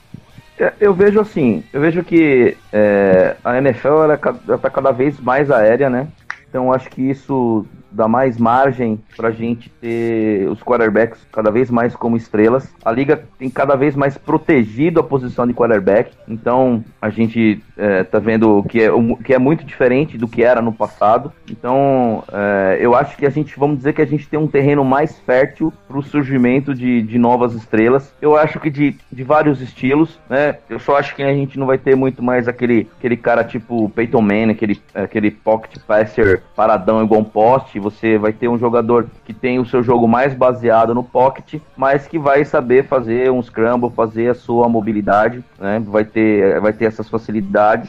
É, 0.59 0.75
Eu 0.79 0.93
vejo 0.93 1.19
assim, 1.19 1.65
eu 1.73 1.81
vejo 1.81 2.05
que 2.05 2.55
é, 2.71 3.37
a 3.43 3.57
NFL 3.57 3.89
é 3.89 4.19
ela 4.49 4.59
tá 4.59 4.69
cada 4.69 4.91
vez 4.91 5.19
mais 5.21 5.51
aérea, 5.51 5.89
né? 5.89 6.07
Então 6.49 6.71
acho 6.71 6.91
que 6.91 7.01
isso 7.01 7.67
dá 7.97 8.07
mais 8.07 8.39
margem 8.39 9.01
pra 9.17 9.31
gente 9.31 9.71
ter 9.81 10.49
os 10.49 10.63
quarterbacks 10.63 11.27
cada 11.33 11.51
vez 11.51 11.71
mais 11.71 11.97
como 11.97 12.17
estrelas. 12.17 12.73
A 12.85 12.93
liga 12.93 13.25
tem 13.39 13.49
cada 13.49 13.75
vez 13.75 13.97
mais 13.97 14.19
protegido 14.19 15.01
a 15.01 15.03
posição 15.03 15.47
de 15.47 15.55
quarterback. 15.55 16.13
Então 16.29 16.85
a 17.01 17.09
gente 17.09 17.63
é, 17.77 18.05
tá 18.05 18.19
vendo 18.19 18.63
que 18.69 18.83
é, 18.83 18.91
que 19.25 19.33
é 19.33 19.39
muito 19.39 19.65
diferente 19.65 20.19
do 20.19 20.29
que 20.29 20.43
era 20.43 20.61
no 20.61 20.73
passado. 20.73 21.33
Então 21.51 22.23
é, 22.33 22.79
eu 22.81 22.95
acho 22.95 23.17
que 23.17 23.27
a 23.27 23.31
gente, 23.31 23.59
vamos 23.59 23.79
dizer 23.79 23.95
que 23.95 24.03
a 24.03 24.07
gente 24.07 24.29
tem 24.29 24.39
um 24.39 24.47
terreno 24.47 24.85
mais 24.85 25.19
fértil 25.21 25.73
pro 25.89 26.03
surgimento 26.03 26.75
de, 26.75 27.03
de 27.03 27.19
novas 27.19 27.55
estrelas. 27.55 28.13
Eu 28.21 28.37
acho 28.37 28.61
que 28.61 28.71
de, 28.71 28.97
de 29.11 29.23
vários 29.23 29.61
estilos, 29.63 30.19
né? 30.29 30.57
Eu 30.69 30.79
só 30.79 30.97
acho 30.97 31.15
que 31.15 31.23
a 31.23 31.33
gente 31.33 31.59
não 31.59 31.67
vai 31.67 31.79
ter 31.79 31.97
muito 31.97 32.23
mais 32.23 32.47
aquele, 32.47 32.89
aquele 32.99 33.17
cara 33.17 33.43
tipo 33.43 33.89
Peyton 33.91 34.21
Manning, 34.21 34.53
aquele, 34.53 34.81
aquele 34.95 35.31
pocket 35.31 35.79
passer 35.87 36.43
paradão 36.55 37.03
igual 37.03 37.21
um 37.21 37.25
poste. 37.25 37.79
Você 37.87 38.19
vai 38.19 38.33
ter 38.33 38.49
um 38.49 38.59
jogador 38.59 39.07
que 39.25 39.33
tem 39.33 39.61
o 39.61 39.65
seu 39.65 39.81
jogo 39.81 40.09
mais 40.09 40.35
baseado 40.35 40.93
no 40.93 41.05
pocket, 41.05 41.61
mas 41.77 42.09
que 42.09 42.19
vai 42.19 42.45
saber 42.45 42.85
fazer 42.89 43.31
um 43.31 43.41
scramble, 43.41 43.91
fazer 43.91 44.29
a 44.29 44.35
sua 44.35 44.69
mobilidade, 44.69 45.45
né? 45.57 45.81
Vai 45.87 46.05
ter, 46.05 46.61
vai 46.61 46.73
ter 46.73 46.87
essas 46.87 47.09
facilidades. 47.09 47.89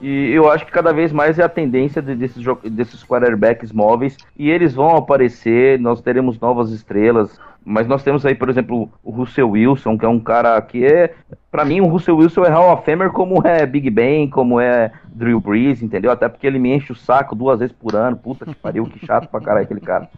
E 0.00 0.32
eu 0.32 0.50
acho 0.50 0.66
que 0.66 0.72
cada 0.72 0.92
vez 0.92 1.12
mais 1.12 1.38
é 1.38 1.44
a 1.44 1.48
tendência 1.48 2.02
de- 2.02 2.16
desses, 2.16 2.42
desses 2.72 3.04
quarterbacks 3.04 3.70
móveis. 3.70 4.16
E 4.36 4.50
eles 4.50 4.74
vão 4.74 4.96
aparecer, 4.96 5.78
nós 5.78 6.00
teremos 6.00 6.40
novas 6.40 6.72
estrelas. 6.72 7.38
Mas 7.68 7.88
nós 7.88 8.04
temos 8.04 8.24
aí, 8.24 8.32
por 8.32 8.48
exemplo, 8.48 8.88
o 9.02 9.10
Russell 9.10 9.50
Wilson, 9.50 9.98
que 9.98 10.04
é 10.04 10.08
um 10.08 10.20
cara 10.20 10.60
que 10.62 10.86
é. 10.86 11.12
Pra 11.50 11.64
mim, 11.64 11.80
o 11.80 11.88
Russell 11.88 12.16
Wilson 12.16 12.44
é 12.44 12.48
Hall 12.48 12.72
of 12.72 12.84
Famer 12.84 13.10
como 13.10 13.44
é 13.44 13.66
Big 13.66 13.90
Ben, 13.90 14.30
como 14.30 14.60
é 14.60 14.92
Drew 15.08 15.40
Brees, 15.40 15.82
entendeu? 15.82 16.12
Até 16.12 16.28
porque 16.28 16.46
ele 16.46 16.60
me 16.60 16.72
enche 16.72 16.92
o 16.92 16.94
saco 16.94 17.34
duas 17.34 17.58
vezes 17.58 17.74
por 17.74 17.96
ano. 17.96 18.16
Puta 18.16 18.46
que 18.46 18.54
pariu, 18.54 18.84
que 18.84 19.04
chato 19.04 19.28
pra 19.28 19.40
caralho 19.40 19.64
aquele 19.64 19.80
cara. 19.80 20.08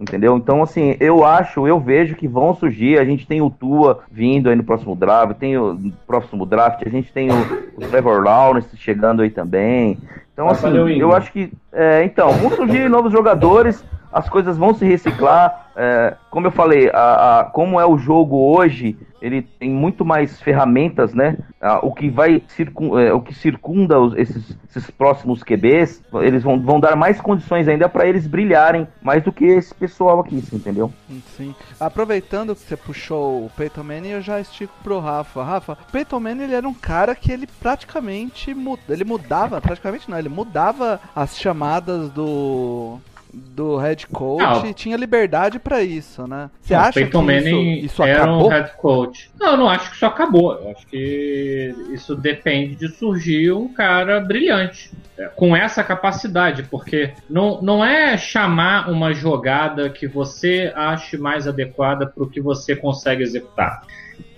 Entendeu? 0.00 0.34
Então, 0.38 0.62
assim, 0.62 0.96
eu 0.98 1.26
acho, 1.26 1.68
eu 1.68 1.78
vejo 1.78 2.14
que 2.14 2.26
vão 2.26 2.54
surgir. 2.54 2.98
A 2.98 3.04
gente 3.04 3.26
tem 3.26 3.42
o 3.42 3.50
Tua 3.50 4.00
vindo 4.10 4.48
aí 4.48 4.56
no 4.56 4.64
próximo 4.64 4.96
draft, 4.96 5.36
tem 5.36 5.58
o 5.58 5.92
próximo 6.06 6.46
draft, 6.46 6.86
a 6.86 6.88
gente 6.88 7.12
tem 7.12 7.28
o, 7.30 7.36
o 7.76 7.80
Trevor 7.80 8.22
Lawrence 8.22 8.74
chegando 8.78 9.20
aí 9.20 9.28
também. 9.28 9.98
Então, 10.32 10.48
assim, 10.48 10.74
eu 10.98 11.14
acho 11.14 11.30
que. 11.30 11.52
É, 11.70 12.02
então, 12.02 12.30
vão 12.32 12.50
surgir 12.50 12.88
novos 12.88 13.12
jogadores, 13.12 13.84
as 14.14 14.28
coisas 14.28 14.56
vão 14.56 14.72
se 14.74 14.84
reciclar. 14.86 15.62
é, 15.76 16.14
como 16.30 16.46
eu 16.46 16.52
falei, 16.52 16.88
a, 16.94 17.40
a- 17.40 17.44
como 17.46 17.80
é 17.80 17.84
o 17.86 17.98
jogo 17.98 18.36
hoje, 18.56 18.96
ele 19.20 19.42
tem 19.42 19.68
muito 19.70 20.04
mais 20.04 20.40
ferramentas, 20.40 21.12
né? 21.12 21.36
Ah, 21.60 21.80
o 21.82 21.92
que 21.92 22.08
vai 22.08 22.40
circun, 22.46 22.96
é, 22.96 23.12
o 23.12 23.20
que 23.20 23.34
circunda 23.34 23.98
os- 23.98 24.14
esses, 24.16 24.56
esses 24.70 24.88
próximos 24.92 25.42
QBs, 25.42 26.00
eles 26.22 26.44
vão, 26.44 26.60
vão 26.60 26.78
dar 26.78 26.94
mais 26.94 27.20
condições 27.20 27.66
ainda 27.66 27.88
para 27.88 28.06
eles 28.06 28.24
brilharem 28.28 28.86
mais 29.02 29.24
do 29.24 29.32
que 29.32 29.44
esse 29.44 29.74
pessoal 29.74 30.20
aqui, 30.20 30.36
entendeu? 30.52 30.92
Sim. 31.36 31.52
Aproveitando 31.80 32.54
que 32.54 32.60
você 32.62 32.76
puxou 32.76 33.46
o 33.46 33.50
Peyton 33.56 33.82
Manning, 33.82 34.10
eu 34.10 34.20
já 34.22 34.38
estico 34.40 34.72
pro 34.84 35.00
Rafa. 35.00 35.42
Rafa, 35.42 35.76
Peyton 35.90 36.20
Manning 36.20 36.44
ele 36.44 36.54
era 36.54 36.68
um 36.68 36.74
cara 36.74 37.16
que 37.16 37.32
ele 37.32 37.48
praticamente 37.60 38.54
mu- 38.54 38.78
ele 38.88 39.02
mudava, 39.04 39.60
praticamente 39.60 40.08
não, 40.08 40.18
ele 40.18 40.28
mudava 40.28 41.00
as 41.16 41.36
chamadas 41.36 42.10
do 42.10 42.98
do 43.34 43.76
head 43.76 44.06
coach 44.06 44.42
Não. 44.42 44.66
e 44.66 44.72
tinha 44.74 44.96
liberdade 44.96 45.58
pra 45.58 45.82
isso, 45.82 46.26
né? 46.26 46.50
Você 46.60 46.74
Não, 46.74 46.80
acha 46.80 46.92
Peyton 46.92 47.20
que 47.20 47.26
Manning 47.26 47.72
isso, 47.78 47.86
isso 47.86 48.02
era 48.02 48.22
acabou? 48.24 48.46
um 48.46 48.50
head 48.50 48.70
coach. 48.76 49.30
Não, 49.38 49.50
eu 49.52 49.56
não 49.56 49.68
acho 49.68 49.90
que 49.90 49.96
isso 49.96 50.06
acabou. 50.06 50.52
Eu 50.54 50.70
acho 50.70 50.86
que 50.86 51.74
isso 51.90 52.14
depende 52.14 52.74
de 52.76 52.88
surgir 52.88 53.52
um 53.52 53.72
cara 53.72 54.20
brilhante. 54.20 54.90
é, 55.18 55.26
Com 55.26 55.54
essa 55.56 55.82
capacidade, 55.84 56.62
porque 56.64 57.12
não, 57.28 57.60
não 57.62 57.84
é 57.84 58.16
chamar 58.16 58.90
uma 58.90 59.12
jogada 59.12 59.88
que 59.90 60.06
você 60.06 60.72
ache 60.74 61.16
mais 61.16 61.46
adequada 61.46 62.06
para 62.06 62.22
o 62.24 62.28
que 62.28 62.40
você 62.40 62.74
consegue 62.76 63.22
executar. 63.22 63.82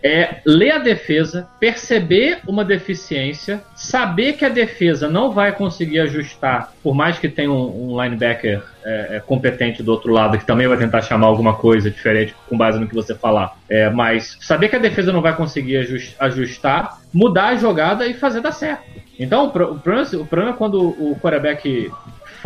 É 0.06 0.40
ler 0.46 0.70
a 0.70 0.78
defesa, 0.78 1.48
perceber 1.58 2.38
uma 2.46 2.64
deficiência, 2.64 3.60
saber 3.74 4.34
que 4.34 4.44
a 4.44 4.48
defesa 4.48 5.08
não 5.08 5.32
vai 5.32 5.50
conseguir 5.50 5.98
ajustar, 5.98 6.72
por 6.80 6.94
mais 6.94 7.18
que 7.18 7.28
tenha 7.28 7.50
um, 7.50 7.90
um 7.90 8.00
linebacker 8.00 8.62
é, 8.84 9.16
é, 9.16 9.20
competente 9.20 9.82
do 9.82 9.90
outro 9.90 10.12
lado, 10.12 10.38
que 10.38 10.46
também 10.46 10.68
vai 10.68 10.78
tentar 10.78 11.02
chamar 11.02 11.26
alguma 11.26 11.54
coisa 11.54 11.90
diferente 11.90 12.36
com 12.48 12.56
base 12.56 12.78
no 12.78 12.86
que 12.86 12.94
você 12.94 13.16
falar. 13.16 13.56
É, 13.68 13.90
mas 13.90 14.38
saber 14.40 14.68
que 14.68 14.76
a 14.76 14.78
defesa 14.78 15.12
não 15.12 15.20
vai 15.20 15.34
conseguir 15.34 15.78
ajus- 15.78 16.14
ajustar, 16.20 17.00
mudar 17.12 17.48
a 17.48 17.56
jogada 17.56 18.06
e 18.06 18.14
fazer 18.14 18.40
dar 18.40 18.52
certo. 18.52 18.84
Então, 19.18 19.46
o 19.46 19.50
problema, 19.50 20.02
o 20.20 20.26
problema 20.26 20.50
é 20.50 20.56
quando 20.56 20.88
o 20.88 21.18
quarterback 21.20 21.90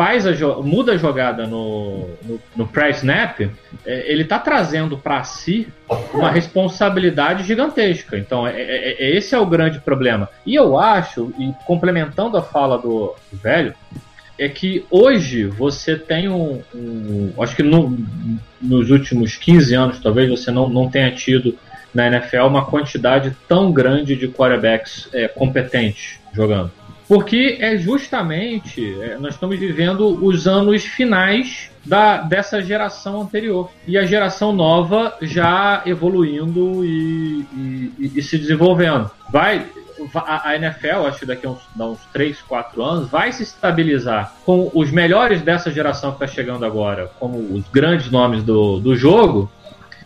faz 0.01 0.27
a 0.27 0.33
muda 0.63 0.93
a 0.93 0.97
jogada 0.97 1.47
no, 1.47 2.09
no, 2.25 2.41
no 2.57 2.67
pré-snap, 2.67 3.39
é, 3.85 4.11
ele 4.11 4.23
está 4.23 4.39
trazendo 4.39 4.97
para 4.97 5.23
si 5.25 5.69
uma 6.15 6.31
responsabilidade 6.31 7.45
gigantesca. 7.45 8.17
Então, 8.17 8.47
é, 8.47 8.59
é- 8.59 8.93
é- 8.93 9.17
esse 9.19 9.35
é 9.35 9.39
o 9.39 9.45
grande 9.45 9.79
problema. 9.79 10.31
E 10.47 10.55
eu 10.55 10.79
acho, 10.79 11.35
e 11.39 11.53
complementando 11.67 12.39
a 12.39 12.43
fala 12.43 12.79
do, 12.79 13.15
do 13.31 13.39
velho, 13.39 13.75
é 14.39 14.49
que 14.49 14.87
hoje 14.91 15.45
você 15.45 15.99
tem 15.99 16.31
um. 16.31 16.63
um- 16.75 17.35
acho 17.39 17.55
que 17.55 17.63
no- 17.63 17.95
nos 18.59 18.91
últimos 18.91 19.37
15 19.37 19.75
anos, 19.75 20.01
talvez, 20.01 20.31
você 20.31 20.51
não, 20.51 20.67
não 20.67 20.89
tenha 20.89 21.11
tido 21.15 21.59
na 21.93 22.07
NFL 22.07 22.47
uma 22.47 22.65
quantidade 22.65 23.37
tão 23.47 23.71
grande 23.71 24.17
de 24.17 24.29
quarterbacks 24.29 25.11
é, 25.13 25.29
competentes 25.29 26.19
jogando. 26.33 26.71
Porque 27.11 27.59
é 27.61 27.77
justamente, 27.77 28.96
é, 29.03 29.18
nós 29.18 29.35
estamos 29.35 29.59
vivendo 29.59 30.25
os 30.25 30.46
anos 30.46 30.85
finais 30.85 31.68
da, 31.85 32.18
dessa 32.18 32.62
geração 32.62 33.23
anterior. 33.23 33.68
E 33.85 33.99
a 33.99 34.05
geração 34.05 34.53
nova 34.53 35.16
já 35.20 35.83
evoluindo 35.85 36.85
e, 36.85 37.44
e- 37.99 38.12
e- 38.14 38.23
se 38.23 38.38
desenvolvendo. 38.38 39.11
Vai, 39.29 39.66
a, 40.14 40.55
NFL, 40.55 41.07
acho 41.09 41.18
que 41.18 41.27
daqui 41.27 41.49
a 41.49 41.51
uns, 41.51 41.59
uns 41.81 41.99
3, 42.12 42.42
4 42.42 42.81
anos, 42.81 43.11
vai 43.11 43.33
se 43.33 43.42
estabilizar 43.42 44.33
com 44.46 44.70
os 44.73 44.92
melhores 44.92 45.42
dessa 45.42 45.68
geração 45.73 46.12
que 46.12 46.23
está 46.23 46.33
chegando 46.33 46.64
agora, 46.64 47.11
como 47.18 47.38
os 47.38 47.64
grandes 47.73 48.09
nomes 48.09 48.44
do, 48.44 48.79
do 48.79 48.94
jogo, 48.94 49.51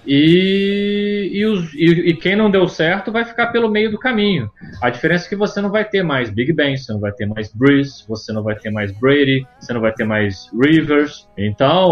e, 0.07 1.31
e, 1.33 1.47
os- 1.47 1.73
e- 1.75 2.09
e 2.11 2.15
quem 2.17 2.37
não 2.37 2.51
deu 2.51 2.67
certo 2.69 3.11
vai 3.13 3.25
ficar 3.25 3.49
pelo 3.49 3.69
meio 3.71 3.91
do 3.91 3.99
caminho. 3.99 4.51
A 4.83 4.91
diferença 4.91 5.27
é 5.27 5.29
que 5.29 5.37
você 5.37 5.61
não 5.61 5.71
vai 5.71 5.85
ter 5.85 6.03
mais 6.03 6.31
Big 6.31 6.53
Ben, 6.53 6.77
você 6.77 6.93
não 6.93 7.01
vai 7.01 7.13
ter 7.13 7.27
mais 7.27 7.53
Breeze, 7.53 8.05
você 8.09 8.33
não 8.33 8.43
vai 8.43 8.55
ter 8.57 8.71
mais 8.71 8.93
Brady, 8.99 9.47
você 9.61 9.73
não 9.73 9.81
vai 9.81 9.93
ter 9.93 10.05
mais 10.05 10.49
Rivers. 10.53 11.29
Então, 11.37 11.89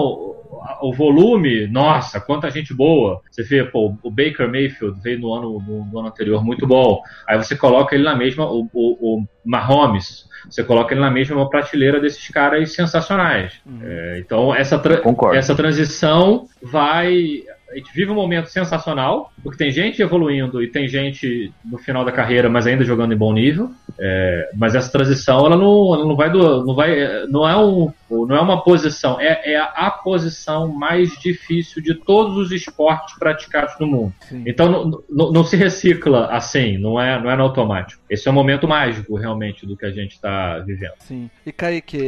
o- 0.80 0.92
volume, 0.94 1.66
nossa, 1.66 2.20
quanta 2.20 2.50
gente 2.50 2.74
boa. 2.74 3.20
Você 3.30 3.42
vê, 3.42 3.64
pô, 3.64 3.94
o 4.02 4.10
Baker 4.10 4.48
Mayfield 4.48 5.00
veio 5.02 5.18
no 5.18 5.32
ano, 5.32 5.58
no, 5.66 5.84
no 5.86 5.98
ano 5.98 6.08
anterior 6.08 6.44
muito 6.44 6.66
bom. 6.66 7.00
Aí 7.26 7.36
você 7.38 7.56
coloca 7.56 7.94
ele 7.94 8.04
na 8.04 8.14
mesma, 8.14 8.44
o, 8.46 8.68
o, 8.72 9.16
o 9.20 9.24
Mahomes, 9.44 10.24
você 10.48 10.62
coloca 10.62 10.92
ele 10.92 11.00
na 11.00 11.10
mesma 11.10 11.48
prateleira 11.48 12.00
desses 12.00 12.28
caras 12.28 12.72
sensacionais. 12.74 13.54
É, 13.82 14.18
então, 14.24 14.54
essa, 14.54 14.78
tra- 14.78 14.98
Concordo. 14.98 15.36
essa 15.36 15.54
transição 15.54 16.46
vai. 16.62 17.42
A 17.72 17.76
gente 17.76 17.92
vive 17.94 18.10
um 18.10 18.14
momento 18.14 18.48
sensacional, 18.48 19.32
porque 19.42 19.58
tem 19.58 19.70
gente 19.70 20.02
evoluindo 20.02 20.62
e 20.62 20.68
tem 20.68 20.86
gente 20.86 21.50
no 21.64 21.78
final 21.78 22.04
da 22.04 22.12
carreira, 22.12 22.48
mas 22.48 22.66
ainda 22.66 22.84
jogando 22.84 23.14
em 23.14 23.16
bom 23.16 23.32
nível. 23.32 23.70
É, 23.98 24.50
mas 24.56 24.74
essa 24.74 24.92
transição, 24.92 25.46
ela 25.46 25.56
não, 25.56 25.94
ela 25.94 26.04
não 26.04 26.16
vai 26.16 26.30
do, 26.30 26.64
não 26.64 26.74
vai, 26.74 27.26
não 27.28 27.48
é 27.48 27.56
um, 27.56 27.92
não 28.26 28.36
é 28.36 28.40
uma 28.40 28.62
posição, 28.62 29.20
é, 29.20 29.52
é 29.52 29.58
a 29.58 29.90
posição 29.90 30.68
mais 30.68 31.10
difícil 31.18 31.82
de 31.82 31.94
todos 31.94 32.36
os 32.36 32.52
esportes 32.52 33.18
praticados 33.18 33.74
no 33.80 33.86
mundo. 33.86 34.14
Sim. 34.20 34.44
Então 34.46 34.70
não, 34.70 35.02
não, 35.08 35.32
não 35.32 35.44
se 35.44 35.56
recicla 35.56 36.26
assim, 36.26 36.78
não 36.78 37.00
é, 37.00 37.20
não 37.20 37.30
é 37.30 37.36
no 37.36 37.42
automático. 37.42 38.02
Esse 38.08 38.28
é 38.28 38.30
o 38.30 38.34
momento 38.34 38.68
mágico 38.68 39.16
realmente 39.16 39.66
do 39.66 39.76
que 39.76 39.86
a 39.86 39.90
gente 39.90 40.12
está 40.12 40.58
vivendo. 40.58 40.92
Sim. 40.98 41.30
E 41.44 41.52
Kaique, 41.52 41.98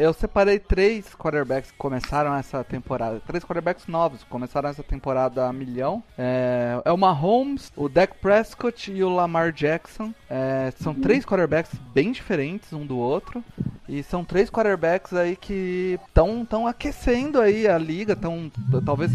eu 0.00 0.12
separei 0.12 0.58
três 0.58 1.14
quarterbacks 1.14 1.70
que 1.70 1.76
começaram 1.76 2.34
essa 2.34 2.64
temporada. 2.64 3.20
Três 3.26 3.44
quarterbacks 3.44 3.86
novos 3.86 4.22
que 4.22 4.30
começaram 4.30 4.70
essa 4.70 4.82
temporada 4.82 5.46
a 5.46 5.52
milhão. 5.52 6.02
É, 6.18 6.80
é 6.84 6.92
o 6.92 6.96
Mahomes, 6.96 7.72
o 7.76 7.88
Dak 7.88 8.14
Prescott 8.20 8.90
e 8.90 9.04
o 9.04 9.08
Lamar 9.08 9.52
Jackson. 9.52 10.12
É, 10.28 10.72
são 10.76 10.94
três 10.94 11.24
quarterbacks 11.24 11.72
bem 11.92 12.12
diferentes 12.12 12.72
um 12.72 12.86
do 12.86 12.96
outro. 12.96 13.44
E 13.90 14.04
são 14.04 14.24
três 14.24 14.48
quarterbacks 14.48 15.12
aí 15.12 15.34
que 15.34 15.98
estão 16.06 16.44
tão 16.44 16.64
aquecendo 16.64 17.40
aí 17.40 17.66
a 17.66 17.76
liga. 17.76 18.14
Tão, 18.14 18.48
talvez 18.86 19.10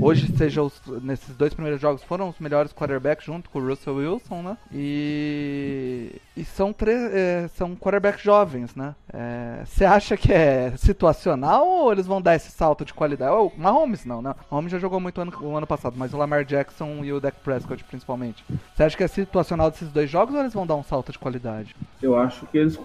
hoje 0.00 0.34
seja 0.34 0.62
os, 0.62 0.80
nesses 1.02 1.36
dois 1.36 1.52
primeiros 1.52 1.78
jogos 1.78 2.02
foram 2.02 2.30
os 2.30 2.38
melhores 2.38 2.72
quarterbacks 2.72 3.26
junto 3.26 3.50
com 3.50 3.58
o 3.58 3.68
Russell 3.68 3.96
Wilson, 3.96 4.40
né? 4.40 4.56
E, 4.72 6.10
e 6.36 6.44
são 6.44 6.74
é, 6.86 7.48
são 7.54 7.76
quarterbacks 7.76 8.22
jovens, 8.22 8.74
né? 8.74 8.94
É, 9.12 9.62
Você 9.64 9.84
acha 9.84 10.16
que 10.16 10.32
é 10.32 10.72
situacional 10.76 11.66
ou 11.66 11.92
eles 11.92 12.06
vão 12.06 12.20
dar 12.20 12.34
esse 12.34 12.50
salto 12.50 12.84
de 12.84 12.92
qualidade? 12.92 13.32
O 13.32 13.52
Mahomes 13.56 14.04
não, 14.04 14.20
né? 14.20 14.34
O 14.50 14.54
Mahomes 14.54 14.72
já 14.72 14.78
jogou 14.78 14.98
muito 14.98 15.20
ano, 15.20 15.32
o 15.40 15.56
ano 15.56 15.66
passado, 15.66 15.94
mas 15.96 16.12
o 16.12 16.16
Lamar 16.16 16.44
Jackson 16.44 17.04
e 17.04 17.12
o 17.12 17.20
Dak 17.20 17.36
Prescott 17.44 17.84
principalmente. 17.84 18.44
Você 18.74 18.82
acha 18.82 18.96
que 18.96 19.04
é 19.04 19.08
situacional 19.08 19.70
desses 19.70 19.90
dois 19.90 20.10
jogos 20.10 20.34
ou 20.34 20.40
eles 20.40 20.52
vão 20.52 20.66
dar 20.66 20.74
um 20.74 20.82
salto 20.82 21.12
de 21.12 21.18
qualidade? 21.18 21.74
Eu 22.02 22.16
acho 22.16 22.46
que 22.46 22.58
eles 22.58 22.78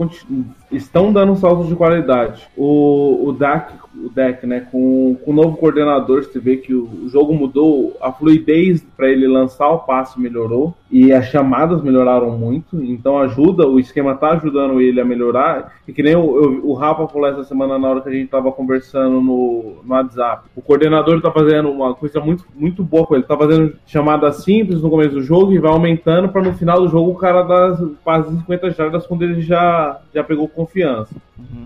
estão 0.72 1.12
dando 1.12 1.32
um 1.32 1.36
salto 1.36 1.68
de 1.68 1.76
qualidade. 1.76 2.48
O, 2.56 3.28
o 3.28 3.34
Dak, 3.34 3.74
o 3.96 4.10
Dak, 4.10 4.46
né, 4.46 4.62
com, 4.72 5.18
com 5.26 5.32
o 5.32 5.34
novo 5.34 5.58
coordenador, 5.58 6.24
você 6.24 6.40
vê 6.40 6.58
que 6.58 6.74
o, 6.74 6.84
o 6.84 7.10
jogo 7.10 7.34
mudou, 7.34 7.98
a 8.00 8.12
fluidez 8.12 8.86
para 8.96 9.10
ele 9.10 9.28
lançar 9.28 9.70
o 9.70 9.80
passe 9.80 10.20
melhorou 10.20 10.76
e 10.91 11.13
as 11.13 11.25
chamadas 11.28 11.84
melhoraram 11.84 12.32
muito, 12.38 12.84
então 12.84 13.19
ajuda, 13.19 13.67
o 13.67 13.80
esquema 13.80 14.15
tá 14.15 14.32
ajudando 14.32 14.82
ele 14.82 14.99
a 14.99 15.06
melhorar. 15.06 15.73
E 15.88 15.93
que 15.93 16.02
nem 16.02 16.15
o, 16.15 16.36
eu- 16.43 16.62
o 16.63 16.73
Rafa 16.73 17.08
falou 17.08 17.28
essa 17.28 17.43
semana 17.43 17.78
na 17.78 17.88
hora 17.88 18.02
que 18.02 18.10
a 18.10 18.12
gente 18.12 18.28
tava 18.30 18.52
conversando 18.52 19.21
no, 19.21 19.78
no 19.84 19.93
WhatsApp. 19.93 20.47
O 20.56 20.62
coordenador 20.62 21.21
tá 21.21 21.32
fazendo 21.32 21.69
uma 21.69 21.93
coisa 21.93 22.19
muito, 22.19 22.43
muito 22.56 22.84
boa 22.84 23.06
com 23.06 23.15
ele, 23.15 23.23
tá 23.23 23.38
fazendo 23.38 23.73
chamadas 23.86 24.38
simples 24.43 24.82
no 24.82 24.89
começo 24.89 25.12
do 25.12 25.21
jogo 25.21 25.54
e 25.54 25.60
vai 25.60 25.71
aumentando 25.71 26.30
para 26.30 26.41
no 26.41 26.54
final 26.54 26.82
do 26.82 26.88
jogo 26.89 27.12
o 27.12 27.15
cara 27.15 27.43
dar 27.43 27.78
quase 28.04 28.36
50 28.38 28.71
jardas 28.71 29.06
quando 29.06 29.21
ele 29.23 29.41
já, 29.41 29.99
já 30.13 30.23
pegou 30.23 30.47
confiança. 30.47 31.13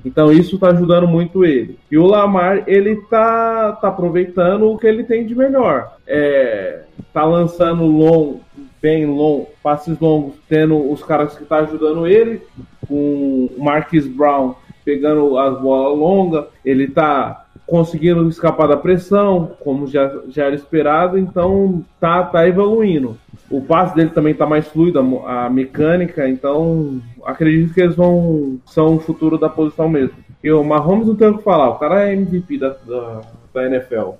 Então 0.05 0.31
isso 0.31 0.59
tá 0.59 0.67
ajudando 0.69 1.07
muito 1.07 1.43
ele. 1.45 1.77
E 1.89 1.97
o 1.97 2.05
Lamar, 2.05 2.63
ele 2.67 2.97
tá, 3.09 3.71
tá 3.81 3.87
aproveitando 3.87 4.69
o 4.69 4.77
que 4.77 4.85
ele 4.85 5.03
tem 5.03 5.25
de 5.25 5.33
melhor. 5.33 5.93
É, 6.07 6.83
tá 7.13 7.23
lançando 7.23 7.85
long, 7.85 8.39
bem 8.81 9.05
long, 9.05 9.47
passes 9.61 9.97
longos, 9.99 10.35
tendo 10.47 10.91
os 10.91 11.03
caras 11.03 11.37
que 11.37 11.45
tá 11.45 11.57
ajudando 11.57 12.07
ele. 12.07 12.41
com 12.87 13.49
o 13.57 13.63
Marquis 13.63 14.07
Brown 14.07 14.55
pegando 14.83 15.37
as 15.37 15.59
bolas 15.59 15.97
longas, 15.97 16.45
ele 16.63 16.87
tá 16.87 17.45
conseguindo 17.65 18.27
escapar 18.27 18.67
da 18.67 18.77
pressão, 18.77 19.51
como 19.61 19.87
já, 19.87 20.11
já 20.27 20.45
era 20.45 20.55
esperado, 20.55 21.17
então 21.17 21.83
tá, 21.99 22.23
tá 22.23 22.47
evoluindo. 22.47 23.17
O 23.49 23.61
passe 23.61 23.95
dele 23.95 24.09
também 24.09 24.33
tá 24.33 24.45
mais 24.45 24.67
fluido, 24.67 24.99
a 24.99 25.45
a, 25.45 25.49
mecânica, 25.49 26.27
então 26.27 27.01
acredito 27.23 27.73
que 27.73 27.81
eles 27.81 27.95
vão 27.95 28.59
são 28.65 28.95
o 28.95 28.99
futuro 28.99 29.37
da 29.37 29.49
posição 29.49 29.87
mesmo. 29.87 30.17
E 30.43 30.51
o 30.51 30.63
Mahomes 30.63 31.07
não 31.07 31.15
tem 31.15 31.29
o 31.29 31.37
que 31.37 31.43
falar, 31.43 31.69
o 31.69 31.79
cara 31.79 32.09
é 32.09 32.13
MVP 32.13 32.57
da, 32.57 32.69
da, 32.85 33.21
da 33.53 33.65
NFL. 33.65 34.11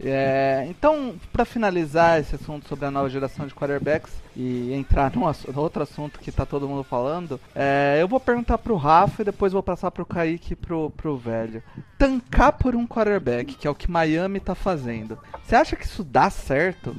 É, 0.00 0.66
então, 0.68 1.16
pra 1.32 1.44
finalizar 1.44 2.20
esse 2.20 2.34
assunto 2.34 2.68
sobre 2.68 2.86
a 2.86 2.90
nova 2.90 3.08
geração 3.08 3.46
de 3.46 3.54
quarterbacks 3.54 4.12
e 4.36 4.72
entrar 4.72 5.12
num 5.14 5.24
outro 5.56 5.82
assunto 5.82 6.20
que 6.20 6.30
tá 6.30 6.46
todo 6.46 6.68
mundo 6.68 6.84
falando, 6.84 7.40
é, 7.54 7.98
eu 8.00 8.06
vou 8.06 8.20
perguntar 8.20 8.58
pro 8.58 8.76
Rafa 8.76 9.22
e 9.22 9.24
depois 9.24 9.52
vou 9.52 9.62
passar 9.62 9.90
pro 9.90 10.06
Kaique 10.06 10.52
e 10.52 10.56
pro, 10.56 10.90
pro 10.90 11.16
velho. 11.16 11.62
Tancar 11.98 12.52
por 12.52 12.76
um 12.76 12.86
quarterback, 12.86 13.54
que 13.56 13.66
é 13.66 13.70
o 13.70 13.74
que 13.74 13.90
Miami 13.90 14.38
tá 14.38 14.54
fazendo. 14.54 15.18
Você 15.42 15.56
acha 15.56 15.74
que 15.74 15.84
isso 15.84 16.04
dá 16.04 16.30
certo? 16.30 16.94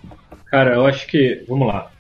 Cara, 0.47 0.75
eu 0.75 0.86
acho 0.86 1.07
que. 1.07 1.45
Vamos 1.47 1.67
lá. 1.67 1.91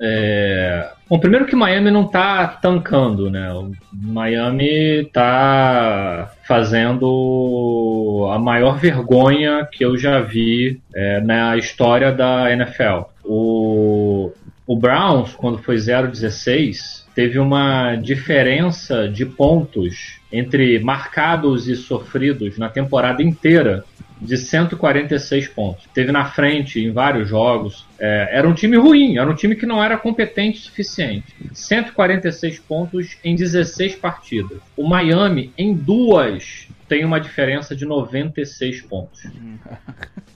É... 0.00 0.88
Bom, 1.08 1.18
primeiro 1.18 1.44
que 1.44 1.56
Miami 1.56 1.90
não 1.90 2.06
tá 2.06 2.46
tancando, 2.46 3.30
né? 3.30 3.52
O 3.52 3.72
Miami 3.92 5.04
tá 5.12 6.30
fazendo 6.46 8.28
a 8.32 8.38
maior 8.38 8.78
vergonha 8.78 9.68
que 9.70 9.84
eu 9.84 9.98
já 9.98 10.20
vi 10.20 10.80
é, 10.94 11.20
na 11.20 11.56
história 11.56 12.12
da 12.12 12.50
NFL. 12.52 13.02
O, 13.24 14.30
o 14.66 14.76
Browns, 14.76 15.34
quando 15.34 15.58
foi 15.58 15.76
0-16, 15.76 17.04
teve 17.14 17.38
uma 17.38 17.96
diferença 17.96 19.08
de 19.08 19.26
pontos 19.26 20.20
entre 20.32 20.78
marcados 20.78 21.68
e 21.68 21.74
sofridos 21.74 22.56
na 22.56 22.68
temporada 22.68 23.22
inteira 23.22 23.84
de 24.20 24.36
146 24.36 25.48
pontos. 25.48 25.84
Teve 25.94 26.12
na 26.12 26.26
frente 26.26 26.80
em 26.80 26.92
vários 26.92 27.28
jogos. 27.28 27.86
É, 27.98 28.30
era 28.32 28.48
um 28.48 28.54
time 28.54 28.76
ruim, 28.76 29.16
era 29.16 29.28
um 29.28 29.34
time 29.34 29.56
que 29.56 29.66
não 29.66 29.82
era 29.82 29.96
competente 29.96 30.58
o 30.58 30.62
suficiente. 30.62 31.34
146 31.52 32.58
pontos 32.60 33.16
em 33.24 33.34
16 33.34 33.96
partidas. 33.96 34.58
O 34.76 34.88
Miami, 34.88 35.52
em 35.56 35.74
duas, 35.74 36.68
tem 36.90 37.04
uma 37.04 37.20
diferença 37.20 37.76
de 37.76 37.86
96 37.86 38.82
pontos. 38.82 39.22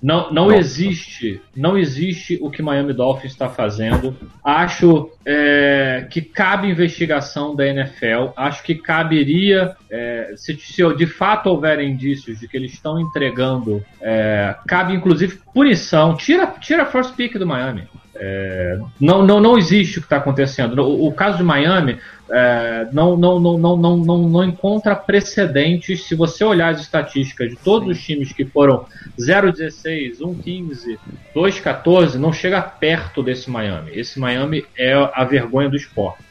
Não, 0.03 0.31
não 0.31 0.53
existe, 0.53 1.41
não 1.57 1.79
existe 1.79 2.39
o 2.43 2.51
que 2.51 2.61
Miami 2.61 2.93
Dolphins 2.93 3.33
está 3.33 3.49
fazendo. 3.49 4.15
Acho 4.45 5.11
é, 5.25 6.07
que 6.11 6.21
cabe 6.21 6.69
investigação 6.69 7.57
da 7.57 7.67
NFL. 7.67 8.33
Acho 8.37 8.63
que 8.65 8.75
caberia, 8.75 9.75
é, 9.91 10.35
se, 10.37 10.55
se 10.57 10.95
de 10.95 11.07
fato 11.07 11.47
houver 11.47 11.81
indícios 11.81 12.39
de 12.39 12.47
que 12.47 12.55
eles 12.55 12.75
estão 12.75 13.01
entregando, 13.01 13.83
é, 13.99 14.55
cabe 14.69 14.93
inclusive 14.93 15.41
punição. 15.55 16.15
Tira, 16.15 16.49
tira 16.61 16.83
a 16.83 16.87
first 16.87 17.15
pick 17.15 17.39
do 17.39 17.47
Miami. 17.47 17.89
É, 18.17 18.79
não, 19.01 19.27
não, 19.27 19.41
não 19.41 19.59
existe 19.59 19.99
o 19.99 20.01
que 20.01 20.07
está 20.07 20.19
acontecendo. 20.19 20.81
O, 20.81 21.09
o 21.09 21.13
caso 21.13 21.39
de 21.39 21.43
Miami 21.43 21.99
é, 22.31 22.89
não, 22.93 23.17
não, 23.17 23.41
não, 23.41 23.59
não, 23.59 23.77
não, 23.77 23.97
não, 23.97 24.29
não 24.29 24.45
encontra 24.45 24.95
precedentes. 24.95 26.05
Se 26.05 26.15
você 26.15 26.45
olhar 26.45 26.71
as 26.71 26.81
estatísticas 26.81 27.51
de 27.51 27.57
todos 27.57 27.89
os 27.89 28.03
times 28.03 28.33
que 28.33 28.45
foram 28.45 28.87
0-16, 29.19 30.19
1-15, 30.19 30.99
2-14, 31.35 32.15
não 32.15 32.33
chega 32.33 32.63
perto 32.63 33.23
desse 33.23 33.51
Miami. 33.51 33.91
Esse 33.95 34.19
Miami 34.19 34.65
é 34.77 34.93
a 34.95 35.25
vergonha 35.25 35.69
do 35.69 35.77
esporte. 35.77 36.23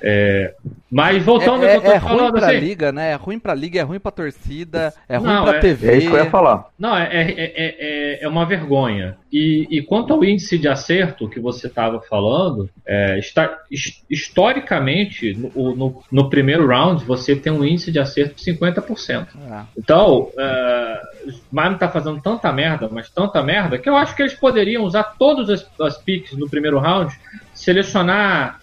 É, 0.00 0.54
mas 0.90 1.22
voltando 1.24 1.64
é, 1.64 1.74
ao 1.74 1.80
que 1.80 1.86
eu 1.88 1.92
é 1.92 1.98
tô 2.00 2.06
ruim 2.06 2.18
falando, 2.18 2.32
pra 2.38 2.46
assim, 2.48 2.58
liga, 2.60 2.92
né? 2.92 3.10
É 3.10 3.14
ruim 3.16 3.38
pra 3.38 3.52
liga, 3.54 3.80
é 3.80 3.82
ruim 3.82 3.98
pra 3.98 4.12
torcida, 4.12 4.94
é 5.08 5.16
ruim 5.16 5.26
Não, 5.26 5.44
pra 5.44 5.56
é- 5.56 5.60
TV. 5.60 5.88
É 5.88 5.96
isso 5.98 6.08
que 6.08 6.14
eu 6.14 6.24
ia 6.24 6.30
falar. 6.30 6.66
Não, 6.78 6.96
é, 6.96 7.04
é, 7.10 7.30
é, 7.32 7.52
é, 7.56 8.24
é 8.24 8.28
uma 8.28 8.46
vergonha. 8.46 9.16
E, 9.30 9.66
e 9.70 9.82
quanto 9.82 10.14
ao 10.14 10.24
índice 10.24 10.56
de 10.56 10.68
acerto 10.68 11.28
que 11.28 11.38
você 11.40 11.66
estava 11.66 12.00
falando, 12.00 12.70
é, 12.86 13.18
está, 13.18 13.58
his- 13.70 14.02
historicamente, 14.08 15.34
no, 15.34 15.74
no, 15.74 16.02
no 16.10 16.30
primeiro 16.30 16.66
round, 16.66 17.04
você 17.04 17.34
tem 17.36 17.52
um 17.52 17.64
índice 17.64 17.90
de 17.92 17.98
acerto 17.98 18.36
de 18.36 18.44
50%. 18.44 19.26
Ah, 19.50 19.64
Então, 19.76 20.30
é, 20.38 21.00
o 21.26 21.32
Miami 21.50 21.74
está 21.74 21.88
fazendo 21.88 22.20
tanta 22.22 22.50
merda, 22.52 22.88
mas 22.90 23.10
tanta 23.10 23.42
merda, 23.42 23.78
que 23.78 23.88
eu 23.88 23.96
acho 23.96 24.14
que 24.14 24.22
eles 24.22 24.34
poderiam 24.34 24.84
usar 24.84 25.02
todas 25.18 25.50
as, 25.50 25.66
as 25.80 25.98
picks 25.98 26.32
no 26.38 26.48
primeiro 26.48 26.78
round, 26.78 27.14
selecionar 27.52 28.60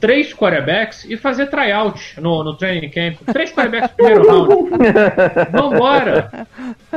três 0.00 0.32
quarterbacks 0.34 1.04
e 1.04 1.16
fazer 1.16 1.46
tryout 1.48 2.20
no, 2.20 2.42
no 2.42 2.56
training 2.56 2.90
camp. 2.90 3.16
Três 3.32 3.52
quarterbacks 3.52 3.90
no 3.90 3.96
primeiro 3.96 4.26
round. 4.28 4.70
Vambora! 5.52 6.46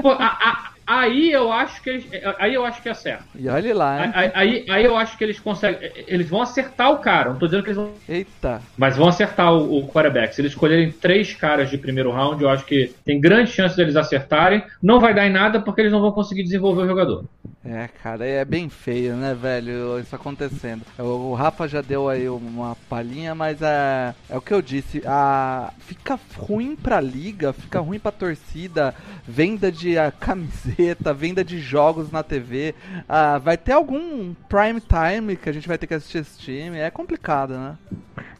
Pô, 0.01 0.09
a- 0.11 0.37
a- 0.41 0.72
aí 0.85 1.31
eu 1.31 1.51
acho 1.51 1.81
que 1.81 1.89
eles, 1.89 2.05
aí 2.37 2.53
eu 2.53 2.65
acho 2.65 2.81
que 2.81 2.89
é 2.89 2.93
certo. 2.93 3.25
e 3.35 3.47
olha 3.47 3.75
lá, 3.75 4.05
hein? 4.05 4.11
Aí, 4.13 4.31
aí, 4.33 4.65
aí 4.69 4.85
eu 4.85 4.97
acho 4.97 5.17
que 5.17 5.23
eles 5.23 5.39
conseguem. 5.39 5.91
Eles 6.07 6.29
vão 6.29 6.41
acertar 6.41 6.91
o 6.91 6.99
cara. 6.99 7.31
Não 7.31 7.39
tô 7.39 7.45
dizendo 7.45 7.63
que 7.63 7.69
eles 7.69 7.77
vão. 7.77 7.91
Eita. 8.07 8.61
Mas 8.77 8.97
vão 8.97 9.07
acertar 9.07 9.53
o, 9.53 9.79
o 9.79 9.87
quarterback. 9.87 10.33
Se 10.33 10.41
eles 10.41 10.51
escolherem 10.51 10.91
três 10.91 11.33
caras 11.33 11.69
de 11.69 11.77
primeiro 11.77 12.11
round, 12.11 12.41
eu 12.43 12.49
acho 12.49 12.65
que 12.65 12.93
tem 13.05 13.19
grande 13.19 13.51
chance 13.51 13.75
deles 13.75 13.95
acertarem. 13.95 14.63
Não 14.81 14.99
vai 14.99 15.13
dar 15.13 15.25
em 15.27 15.31
nada 15.31 15.59
porque 15.59 15.81
eles 15.81 15.91
não 15.91 16.01
vão 16.01 16.11
conseguir 16.11 16.43
desenvolver 16.43 16.83
o 16.83 16.87
jogador. 16.87 17.25
É, 17.65 17.87
cara, 17.87 18.25
é 18.25 18.43
bem 18.43 18.67
feio, 18.67 19.15
né, 19.15 19.33
velho, 19.33 19.97
isso 19.97 20.13
acontecendo. 20.13 20.81
O, 20.99 21.31
o 21.31 21.33
Rafa 21.33 21.65
já 21.65 21.81
deu 21.81 22.09
aí 22.09 22.27
uma 22.27 22.75
palhinha, 22.89 23.33
mas 23.33 23.61
é, 23.61 24.13
é 24.29 24.37
o 24.37 24.41
que 24.41 24.53
eu 24.53 24.61
disse, 24.61 25.01
a, 25.05 25.71
fica 25.79 26.19
ruim 26.37 26.75
pra 26.75 26.99
liga, 26.99 27.53
fica 27.53 27.79
ruim 27.79 27.99
pra 27.99 28.11
torcida, 28.11 28.93
venda 29.25 29.71
de 29.71 29.97
a, 29.97 30.11
camiseta, 30.11 30.72
venda 31.15 31.43
de 31.43 31.59
jogos 31.59 32.11
na 32.11 32.23
TV, 32.23 32.75
ah, 33.07 33.37
vai 33.37 33.57
ter 33.57 33.73
algum 33.73 34.33
prime 34.49 34.81
time 34.81 35.35
que 35.35 35.49
a 35.49 35.53
gente 35.53 35.67
vai 35.67 35.77
ter 35.77 35.87
que 35.87 35.93
assistir 35.93 36.19
esse 36.19 36.37
time, 36.39 36.77
é 36.77 36.89
complicado, 36.89 37.53
né? 37.53 37.77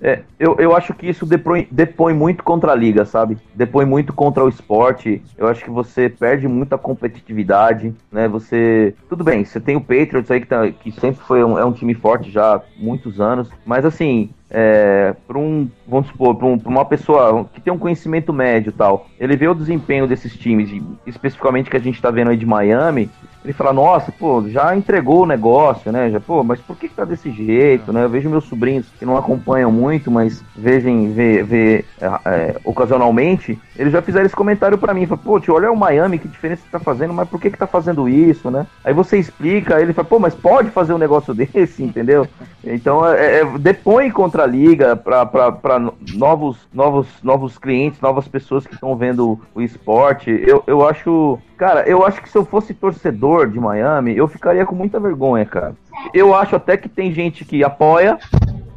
É, 0.02 0.22
eu, 0.38 0.58
eu 0.60 0.76
acho 0.76 0.94
que 0.94 1.08
isso 1.08 1.26
depõe, 1.26 1.66
depõe 1.72 2.14
muito 2.14 2.44
contra 2.44 2.74
a 2.74 2.76
liga, 2.76 3.06
sabe? 3.06 3.38
Depõe 3.56 3.86
muito 3.86 4.12
contra 4.12 4.44
o 4.44 4.50
esporte. 4.50 5.24
Eu 5.38 5.48
acho 5.48 5.64
que 5.64 5.70
você 5.70 6.10
perde 6.10 6.46
muita 6.46 6.78
competitividade, 6.78 7.96
né? 8.12 8.28
Você. 8.28 8.94
Tudo 9.08 9.24
bem, 9.24 9.46
você 9.46 9.62
tem 9.62 9.78
o 9.78 9.82
Patriots 9.82 10.30
aí 10.30 10.42
que, 10.42 10.48
tá, 10.48 10.70
que 10.70 10.92
sempre 10.92 11.24
foi 11.24 11.42
um, 11.42 11.58
é 11.58 11.64
um 11.64 11.72
time 11.72 11.94
forte 11.94 12.30
já 12.30 12.56
há 12.56 12.62
muitos 12.78 13.22
anos, 13.22 13.50
mas 13.66 13.86
assim. 13.86 14.30
É, 14.56 15.16
para 15.28 15.40
um, 15.40 15.68
vamos 15.88 16.08
supor, 16.10 16.36
para 16.36 16.46
um, 16.46 16.62
uma 16.66 16.86
pessoa 16.86 17.50
que 17.52 17.60
tem 17.60 17.74
um 17.74 17.78
conhecimento 17.78 18.32
médio 18.32 18.70
e 18.70 18.74
tal, 18.74 19.08
ele 19.20 19.36
vê 19.36 19.48
o 19.48 19.56
desempenho 19.56 20.06
desses 20.06 20.38
times, 20.38 20.70
especificamente 21.08 21.72
que 21.72 21.78
a 21.78 21.80
gente 21.80 22.00
tá 22.00 22.12
vendo 22.12 22.30
aí 22.30 22.38
de 22.38 22.46
Miami, 22.46 23.10
ele 23.44 23.54
fala, 23.54 23.74
nossa, 23.74 24.12
pô, 24.12 24.44
já 24.48 24.76
entregou 24.76 25.24
o 25.24 25.26
negócio, 25.26 25.92
né? 25.92 26.10
Já, 26.10 26.20
pô, 26.20 26.44
mas 26.44 26.60
por 26.60 26.78
que, 26.78 26.88
que 26.88 26.96
tá 26.96 27.04
desse 27.04 27.32
jeito, 27.32 27.92
né? 27.92 28.04
Eu 28.06 28.10
vejo 28.10 28.30
meus 28.30 28.46
sobrinhos 28.46 28.88
que 28.98 29.06
não 29.06 29.18
acompanham 29.18 29.72
muito, 29.72 30.10
mas 30.10 30.44
vejem, 30.56 31.12
vê, 31.12 31.44
vê 31.44 31.86
é, 32.00 32.08
é, 32.26 32.56
ocasionalmente, 32.64 33.60
eles 33.76 33.92
já 33.92 34.02
fizeram 34.02 34.26
esse 34.26 34.36
comentário 34.36 34.78
pra 34.78 34.94
mim, 34.94 35.06
fala, 35.06 35.22
pô, 35.24 35.40
tio, 35.40 35.56
olha 35.56 35.72
o 35.72 35.78
Miami, 35.78 36.20
que 36.20 36.28
diferença 36.28 36.64
que 36.64 36.72
tá 36.72 36.80
fazendo, 36.80 37.14
mas 37.14 37.28
por 37.28 37.40
que 37.40 37.50
que 37.50 37.58
tá 37.58 37.68
fazendo 37.68 38.08
isso, 38.08 38.50
né? 38.50 38.66
Aí 38.84 38.94
você 38.94 39.18
explica, 39.18 39.82
ele 39.82 39.94
fala, 39.94 40.08
pô, 40.08 40.20
mas 40.20 40.34
pode 40.34 40.70
fazer 40.70 40.94
um 40.94 40.98
negócio 40.98 41.34
desse, 41.36 41.84
entendeu? 41.84 42.28
Então, 42.64 43.06
é, 43.06 43.42
é, 43.42 43.46
depõe 43.60 44.10
contra 44.10 44.44
a 44.44 44.48
liga 44.48 44.96
pra 44.96 45.28
novos, 46.14 46.58
novos, 46.74 47.08
novos 47.22 47.58
clientes, 47.58 48.00
novas 48.00 48.28
pessoas 48.28 48.66
que 48.66 48.74
estão 48.74 48.96
vendo 48.96 49.40
o 49.54 49.62
esporte. 49.62 50.30
Eu, 50.30 50.64
eu 50.66 50.88
acho, 50.88 51.40
cara, 51.64 51.88
eu 51.88 52.06
acho 52.06 52.22
que 52.22 52.30
se 52.30 52.38
eu 52.38 52.44
fosse 52.44 52.74
torcedor 52.74 53.50
de 53.50 53.58
Miami, 53.58 54.18
eu 54.18 54.28
ficaria 54.28 54.66
com 54.66 54.76
muita 54.76 55.00
vergonha, 55.00 55.46
cara. 55.46 55.74
Eu 56.14 56.36
acho 56.36 56.58
até 56.58 56.76
que 56.76 56.90
tem 56.90 57.14
gente 57.14 57.46
que 57.46 57.64
apoia, 57.64 58.20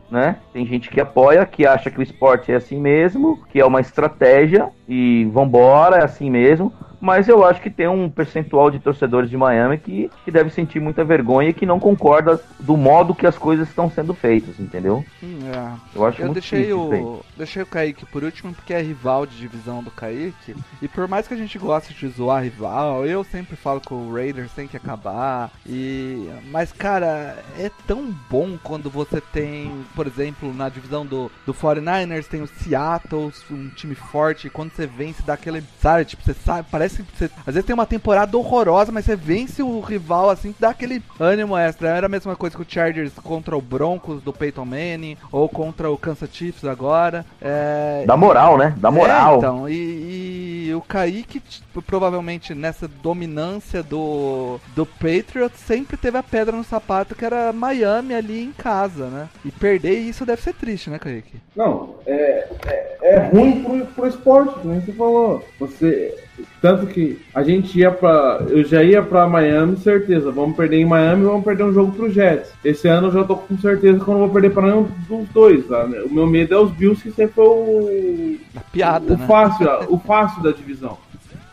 né? 0.08 0.36
Tem 0.52 0.64
gente 0.64 0.88
que 0.88 1.00
apoia, 1.00 1.44
que 1.44 1.66
acha 1.66 1.90
que 1.90 1.98
o 1.98 2.02
esporte 2.02 2.52
é 2.52 2.54
assim 2.54 2.80
mesmo, 2.80 3.40
que 3.50 3.58
é 3.58 3.66
uma 3.66 3.80
estratégia 3.80 4.68
e 4.88 5.24
vambora, 5.32 5.98
é 5.98 6.04
assim 6.04 6.30
mesmo. 6.30 6.72
Mas 7.00 7.28
eu 7.28 7.44
acho 7.44 7.60
que 7.60 7.70
tem 7.70 7.86
um 7.86 8.08
percentual 8.08 8.70
de 8.70 8.78
torcedores 8.78 9.28
de 9.28 9.36
Miami 9.36 9.78
que, 9.78 10.10
que 10.24 10.30
deve 10.30 10.50
sentir 10.50 10.80
muita 10.80 11.04
vergonha 11.04 11.50
e 11.50 11.54
que 11.54 11.66
não 11.66 11.78
concorda 11.78 12.40
do 12.58 12.76
modo 12.76 13.14
que 13.14 13.26
as 13.26 13.36
coisas 13.36 13.68
estão 13.68 13.90
sendo 13.90 14.14
feitas, 14.14 14.58
entendeu? 14.58 15.04
É. 15.22 15.72
Eu 15.94 16.06
acho 16.06 16.20
Eu 16.20 16.26
muito 16.26 16.40
deixei 16.40 16.72
o, 16.72 17.20
deixei 17.36 17.62
o 17.62 17.66
Kaique 17.66 18.06
por 18.06 18.24
último 18.24 18.54
porque 18.54 18.72
é 18.72 18.80
rival 18.80 19.26
de 19.26 19.36
divisão 19.36 19.82
do 19.82 19.90
Kaique. 19.90 20.56
E 20.80 20.88
por 20.88 21.06
mais 21.06 21.28
que 21.28 21.34
a 21.34 21.36
gente 21.36 21.58
goste 21.58 21.92
de 21.94 22.08
zoar 22.08 22.42
rival, 22.42 23.06
eu 23.06 23.22
sempre 23.24 23.56
falo 23.56 23.80
que 23.80 23.92
o 23.92 24.12
Raiders 24.12 24.52
tem 24.52 24.66
que 24.66 24.76
acabar. 24.76 25.50
E 25.66 26.28
mas 26.50 26.72
cara, 26.72 27.36
é 27.58 27.70
tão 27.86 28.12
bom 28.30 28.56
quando 28.62 28.90
você 28.90 29.20
tem, 29.20 29.84
por 29.94 30.06
exemplo, 30.06 30.52
na 30.54 30.68
divisão 30.68 31.04
do, 31.04 31.30
do 31.44 31.52
49ers 31.52 32.26
tem 32.26 32.42
o 32.42 32.46
Seattle, 32.46 33.32
um 33.50 33.68
time 33.68 33.94
forte, 33.94 34.46
e 34.46 34.50
quando 34.50 34.72
você 34.76 34.86
vence 34.86 35.22
dá 35.22 35.34
aquele, 35.34 35.62
sabe, 35.80 36.04
tipo, 36.04 36.22
você 36.22 36.34
sabe, 36.34 36.66
parece 36.70 36.86
Parece 36.86 37.02
que 37.02 37.18
você, 37.18 37.30
às 37.46 37.54
vezes 37.54 37.64
tem 37.64 37.74
uma 37.74 37.86
temporada 37.86 38.36
horrorosa, 38.38 38.92
mas 38.92 39.04
você 39.04 39.16
vence 39.16 39.60
o 39.60 39.80
rival 39.80 40.30
assim, 40.30 40.54
dá 40.58 40.70
aquele 40.70 41.02
ânimo 41.18 41.56
extra. 41.56 41.88
Era 41.88 42.06
a 42.06 42.08
mesma 42.08 42.36
coisa 42.36 42.54
que 42.54 42.62
o 42.62 42.66
Chargers 42.68 43.12
contra 43.14 43.56
o 43.56 43.60
Broncos 43.60 44.22
do 44.22 44.32
Peyton 44.32 44.64
Manning, 44.64 45.16
ou 45.32 45.48
contra 45.48 45.90
o 45.90 45.98
Kansas 45.98 46.30
Chiefs 46.32 46.64
agora. 46.64 47.26
É, 47.40 48.04
Dá 48.06 48.16
moral, 48.16 48.56
né? 48.56 48.74
Dá 48.76 48.90
moral. 48.90 49.34
é, 49.34 49.38
então, 49.38 49.68
e, 49.68 50.68
e 50.68 50.74
o 50.74 50.80
Kaique, 50.80 51.40
tipo, 51.40 51.82
provavelmente 51.82 52.54
nessa 52.54 52.86
dominância 52.86 53.82
do, 53.82 54.60
do 54.74 54.86
Patriots, 54.86 55.58
sempre 55.58 55.96
teve 55.96 56.16
a 56.16 56.22
pedra 56.22 56.56
no 56.56 56.64
sapato 56.64 57.14
que 57.16 57.24
era 57.24 57.52
Miami 57.52 58.14
ali 58.14 58.42
em 58.42 58.52
casa, 58.52 59.06
né? 59.06 59.28
E 59.44 59.50
perder 59.50 59.98
isso 59.98 60.24
deve 60.24 60.42
ser 60.42 60.54
triste, 60.54 60.88
né, 60.88 60.98
Kaique? 60.98 61.40
Não, 61.56 61.96
é, 62.06 62.48
é, 62.66 62.96
é 63.02 63.18
ruim 63.18 63.64
pro, 63.64 63.86
pro 63.86 64.06
esporte, 64.06 64.65
como 64.66 64.80
você 64.80 64.92
falou. 64.92 65.48
Você. 65.58 66.14
Tanto 66.60 66.86
que 66.86 67.18
a 67.34 67.42
gente 67.42 67.78
ia 67.78 67.90
pra. 67.90 68.44
Eu 68.48 68.64
já 68.64 68.82
ia 68.82 69.02
pra 69.02 69.28
Miami, 69.28 69.76
certeza. 69.78 70.30
Vamos 70.30 70.56
perder 70.56 70.78
em 70.78 70.84
Miami 70.84 71.24
vamos 71.24 71.44
perder 71.44 71.64
um 71.64 71.72
jogo 71.72 71.92
pro 71.92 72.10
Jets. 72.10 72.52
Esse 72.64 72.88
ano 72.88 73.08
eu 73.08 73.12
já 73.12 73.24
tô 73.24 73.36
com 73.36 73.56
certeza 73.58 74.02
que 74.02 74.08
eu 74.08 74.14
não 74.14 74.20
vou 74.20 74.30
perder 74.30 74.52
pra 74.52 74.62
nenhum 74.62 74.88
dos 75.08 75.28
dois. 75.28 75.66
Tá? 75.66 75.84
O 75.84 76.12
meu 76.12 76.26
medo 76.26 76.54
é 76.54 76.58
os 76.58 76.70
Bills, 76.70 77.02
que 77.02 77.10
sempre 77.10 77.34
foi 77.34 77.44
o. 77.44 78.38
A 78.56 78.60
piada, 78.60 79.14
o 79.14 79.16
né? 79.16 79.26
fácil, 79.26 79.68
o 79.88 79.98
fácil 79.98 80.42
da 80.42 80.50
divisão. 80.50 80.98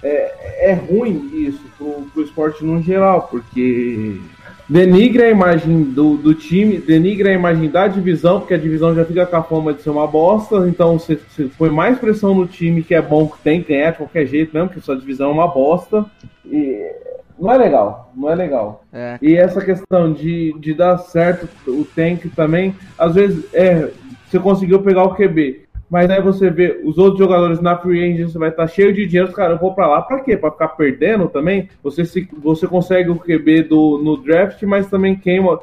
É, 0.01 0.71
é 0.71 0.73
ruim 0.73 1.31
isso 1.33 1.61
pro, 1.77 2.07
pro 2.13 2.23
esporte 2.23 2.65
no 2.65 2.81
geral, 2.81 3.29
porque 3.31 4.19
denigra 4.67 5.25
a 5.25 5.29
imagem 5.29 5.83
do, 5.83 6.17
do 6.17 6.33
time, 6.33 6.77
denigra 6.77 7.29
a 7.29 7.33
imagem 7.33 7.69
da 7.69 7.87
divisão, 7.87 8.39
porque 8.39 8.53
a 8.53 8.57
divisão 8.57 8.95
já 8.95 9.03
fica 9.05 9.25
com 9.25 9.35
a 9.35 9.43
fama 9.43 9.73
de 9.73 9.81
ser 9.81 9.89
uma 9.89 10.07
bosta, 10.07 10.67
então 10.67 10.97
você, 10.97 11.15
você 11.15 11.49
põe 11.57 11.69
mais 11.69 11.97
pressão 11.99 12.33
no 12.33 12.47
time 12.47 12.83
que 12.83 12.95
é 12.95 13.01
bom, 13.01 13.27
que 13.27 13.39
tem 13.43 13.61
que 13.61 13.73
ganhar 13.73 13.91
de 13.91 13.97
qualquer 13.97 14.25
jeito 14.25 14.53
mesmo, 14.53 14.69
porque 14.69 14.81
sua 14.81 14.97
divisão 14.97 15.29
é 15.29 15.33
uma 15.33 15.47
bosta. 15.47 16.05
E 16.45 16.91
não 17.39 17.51
é 17.51 17.57
legal, 17.57 18.11
não 18.15 18.29
é 18.29 18.35
legal. 18.35 18.83
É, 18.93 19.17
E 19.21 19.35
essa 19.35 19.63
questão 19.63 20.13
de, 20.13 20.55
de 20.59 20.73
dar 20.73 20.97
certo 20.99 21.47
o 21.67 21.83
tank 21.83 22.25
também, 22.35 22.75
às 22.97 23.15
vezes 23.15 23.45
é, 23.53 23.89
você 24.29 24.39
conseguiu 24.39 24.81
pegar 24.81 25.03
o 25.03 25.15
QB, 25.15 25.61
mas 25.89 26.09
aí 26.09 26.21
você 26.21 26.49
vê 26.49 26.81
os 26.83 26.97
outros 26.97 27.19
jogadores 27.19 27.59
na 27.61 27.77
free 27.77 28.03
agent, 28.13 28.29
você 28.31 28.37
vai 28.39 28.49
estar 28.49 28.65
cheio 28.67 28.93
de 28.93 29.05
dinheiro, 29.05 29.29
os 29.29 29.35
caras 29.35 29.59
vão 29.59 29.73
pra 29.73 29.87
lá 29.87 30.01
pra 30.01 30.19
quê? 30.21 30.35
Pra 30.35 30.51
ficar 30.51 30.69
perdendo 30.69 31.27
também? 31.27 31.69
Você, 31.83 32.03
se, 32.05 32.27
você 32.41 32.65
consegue 32.67 33.09
o 33.09 33.15
QB 33.19 33.63
do, 33.63 33.99
no 34.03 34.17
draft, 34.17 34.61
mas 34.63 34.87
também 34.89 35.15
queima, 35.15 35.59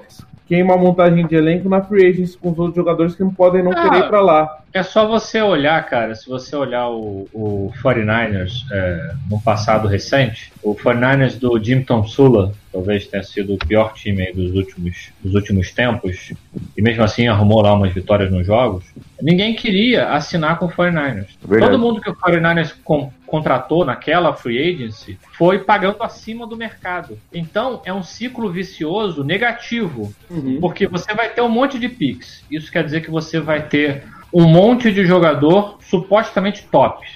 queima 0.46 0.74
a 0.74 0.78
montagem 0.78 1.26
de 1.26 1.34
elenco 1.34 1.68
na 1.68 1.82
free 1.82 2.06
agent 2.08 2.36
com 2.40 2.50
os 2.52 2.58
outros 2.58 2.76
jogadores 2.76 3.14
que 3.16 3.24
não 3.24 3.34
podem 3.34 3.62
não 3.62 3.72
Ah. 3.72 3.82
querer 3.82 4.04
ir 4.04 4.08
pra 4.08 4.20
lá. 4.20 4.59
É 4.72 4.82
só 4.84 5.06
você 5.06 5.42
olhar, 5.42 5.84
cara, 5.86 6.14
se 6.14 6.28
você 6.28 6.54
olhar 6.54 6.88
o, 6.88 7.28
o 7.32 7.72
49ers 7.82 8.52
é, 8.70 9.14
no 9.28 9.40
passado 9.40 9.88
recente, 9.88 10.52
o 10.62 10.74
49ers 10.76 11.38
do 11.38 11.62
Jim 11.62 11.82
Tom 11.82 12.06
Sula, 12.06 12.52
talvez 12.72 13.06
tenha 13.08 13.22
sido 13.24 13.54
o 13.54 13.58
pior 13.58 13.92
time 13.94 14.22
aí 14.22 14.32
dos 14.32 14.54
últimos, 14.54 15.10
dos 15.20 15.34
últimos 15.34 15.72
tempos, 15.72 16.32
e 16.76 16.82
mesmo 16.82 17.02
assim 17.02 17.26
arrumou 17.26 17.60
lá 17.62 17.74
umas 17.74 17.92
vitórias 17.92 18.30
nos 18.30 18.46
jogos, 18.46 18.84
ninguém 19.20 19.56
queria 19.56 20.12
assinar 20.12 20.56
com 20.58 20.66
o 20.66 20.70
49ers. 20.70 21.26
Verdade. 21.44 21.72
Todo 21.72 21.80
mundo 21.80 22.00
que 22.00 22.08
o 22.10 22.14
49ers 22.14 22.72
con- 22.84 23.12
contratou 23.26 23.84
naquela 23.84 24.32
free 24.34 24.72
agency 24.72 25.18
foi 25.36 25.58
pagando 25.58 26.00
acima 26.02 26.46
do 26.46 26.56
mercado. 26.56 27.18
Então 27.32 27.82
é 27.84 27.92
um 27.92 28.04
ciclo 28.04 28.50
vicioso 28.52 29.24
negativo. 29.24 30.14
Porque 30.60 30.86
você 30.86 31.12
vai 31.12 31.28
ter 31.30 31.40
um 31.40 31.48
monte 31.48 31.76
de 31.76 31.88
picks. 31.88 32.44
Isso 32.48 32.70
quer 32.70 32.84
dizer 32.84 33.00
que 33.02 33.10
você 33.10 33.40
vai 33.40 33.62
ter 33.66 34.04
um 34.32 34.46
monte 34.46 34.92
de 34.92 35.04
jogador 35.04 35.78
supostamente 35.80 36.64
top. 36.70 37.06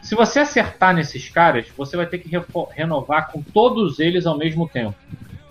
Se 0.00 0.14
você 0.14 0.40
acertar 0.40 0.94
nesses 0.94 1.28
caras, 1.28 1.66
você 1.76 1.96
vai 1.96 2.06
ter 2.06 2.18
que 2.18 2.30
renovar 2.74 3.30
com 3.30 3.40
todos 3.40 4.00
eles 4.00 4.26
ao 4.26 4.36
mesmo 4.36 4.68
tempo. 4.68 4.96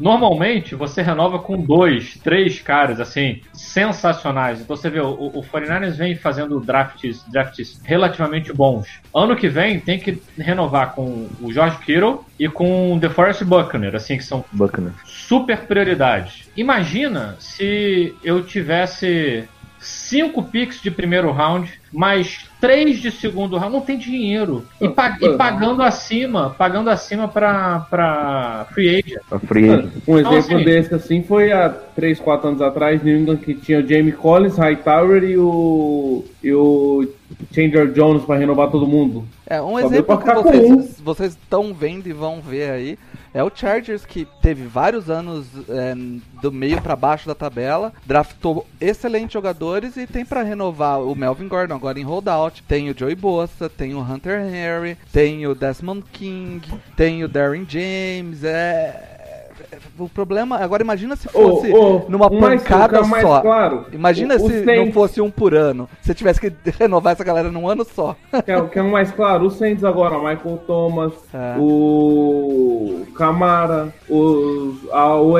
Normalmente, 0.02 0.74
você 0.74 1.04
renova 1.04 1.38
com 1.38 1.62
dois, 1.62 2.18
três 2.24 2.60
caras, 2.60 3.00
assim, 3.00 3.40
sensacionais. 3.54 4.60
Então 4.60 4.76
você 4.76 4.90
vê, 4.90 5.00
o, 5.00 5.12
o 5.12 5.44
49ers 5.44 5.96
vem 5.96 6.16
fazendo 6.16 6.60
drafts, 6.60 7.24
drafts 7.28 7.80
relativamente 7.84 8.52
bons. 8.52 8.88
Ano 9.14 9.36
que 9.36 9.48
vem, 9.48 9.80
tem 9.80 10.00
que 10.00 10.20
renovar 10.40 10.96
com 10.96 11.30
o 11.40 11.54
George 11.54 11.78
Kittle 11.86 12.26
e 12.40 12.50
com 12.50 12.96
o 12.96 13.00
DeForest 13.00 13.44
Buckner, 13.44 13.96
assim, 13.96 14.18
que 14.18 14.24
são 14.24 14.44
Bacana. 14.52 14.96
super 15.06 15.60
prioridade. 15.68 16.46
Imagina 16.58 17.36
se 17.38 18.16
eu 18.24 18.44
tivesse 18.44 19.48
cinco 19.82 20.44
picks 20.44 20.82
de 20.82 20.92
primeiro 20.92 21.32
round, 21.32 21.70
mais 21.92 22.46
três 22.60 23.00
de 23.00 23.12
segundo 23.12 23.58
round, 23.58 23.74
não 23.74 23.82
tem 23.82 23.98
dinheiro. 23.98 24.64
E, 24.80 24.88
pa- 24.88 25.18
e 25.22 25.30
pagando 25.36 25.82
acima, 25.82 26.56
pagando 26.58 26.90
acima 26.90 27.28
pra, 27.28 27.86
pra 27.90 28.68
free 28.74 28.90
agent. 28.90 29.22
Free 29.48 29.70
agent. 29.70 29.92
Um 30.08 30.18
Então, 30.20 30.34
exemplo 30.38 30.56
assim- 30.58 30.66
desse 30.66 30.94
assim 30.94 31.24
foi 31.24 31.52
há 31.52 31.70
3, 31.70 32.20
4 32.20 32.48
anos 32.50 32.62
atrás, 32.62 33.04
New 33.04 33.18
England, 33.18 33.38
que 33.38 33.54
tinha 33.54 33.80
o 33.80 33.88
Jamie 33.88 34.12
Collins, 34.14 34.58
Hightower 34.58 35.24
e 35.24 35.38
o, 35.38 36.24
e 36.44 36.54
o 36.54 37.08
Chandler 37.54 37.92
Jones 37.92 38.24
pra 38.24 38.38
renovar 38.38 38.70
todo 38.70 38.88
mundo. 38.88 39.26
É, 39.48 39.62
um 39.62 39.72
Só 39.72 39.80
exemplo 39.88 40.18
pra 40.18 40.36
que 40.36 40.42
vocês, 40.44 40.70
um. 40.72 41.04
vocês 41.04 41.32
estão 41.34 41.74
vendo 41.74 42.08
e 42.08 42.14
vão 42.14 42.40
ver 42.42 42.72
aí 42.72 42.98
é 43.34 43.42
o 43.44 43.52
Chargers 43.54 44.06
que 44.06 44.28
teve 44.42 44.64
vários 44.66 45.10
anos 45.10 45.46
é, 45.70 45.94
do 46.42 46.52
meio 46.52 46.82
pra 46.82 46.98
baixo 46.98 47.28
da 47.28 47.34
tabela, 47.36 47.94
draftou 48.06 48.68
excelentes 48.80 49.32
jogadores 49.34 49.96
e 49.96 50.06
tem 50.06 50.26
pra 50.26 50.44
renovar 50.44 51.00
o 51.02 51.16
Melvin 51.16 51.48
Gordon 51.48 51.80
agora 51.82 52.00
em 52.00 52.04
holdout, 52.04 52.62
tem 52.68 52.92
o 52.92 52.96
Joey 52.98 53.16
Bosa, 53.16 53.68
tem 53.68 53.96
o 53.96 54.00
Hunter 54.02 54.40
Henry, 54.40 54.96
tem 55.12 55.48
o 55.48 55.56
Desmond 55.56 56.04
King, 56.14 56.62
tem 56.96 57.24
o 57.24 57.28
Darren 57.28 57.66
James, 57.68 58.44
é... 58.44 59.10
O 59.98 60.08
problema, 60.10 60.58
agora 60.58 60.84
imagina 60.84 61.16
se 61.16 61.28
fosse 61.28 61.72
Ô, 61.72 61.98
ô, 61.98 62.10
numa 62.10 62.28
um 62.32 62.40
pancada 62.40 63.02
um 63.02 63.08
mais 63.08 63.24
só. 63.24 63.42
claro. 63.42 63.86
Imagina 63.94 64.36
O- 64.36 64.46
o 64.46 64.50
se 64.50 64.64
não 64.66 64.92
fosse 64.92 65.22
um 65.22 65.30
por 65.32 65.54
ano. 65.56 65.88
Se 66.02 66.14
tivesse 66.14 66.40
que 66.42 66.52
renovar 66.80 67.14
essa 67.14 67.24
galera 67.24 67.52
num 67.52 67.68
ano 67.70 67.86
só. 67.86 68.16
Quer, 68.46 68.70
quer 68.70 68.82
um 68.82 68.90
mais 68.92 69.12
claro? 69.12 69.46
O 69.46 69.52
Saints 69.52 69.84
agora, 69.84 70.18
Michael 70.18 70.58
Thomas, 70.68 71.14
É. 71.34 71.56
o 71.60 73.06
Camara, 73.16 73.94
os, 74.10 74.78
a 74.92 75.16
OL, 75.16 75.40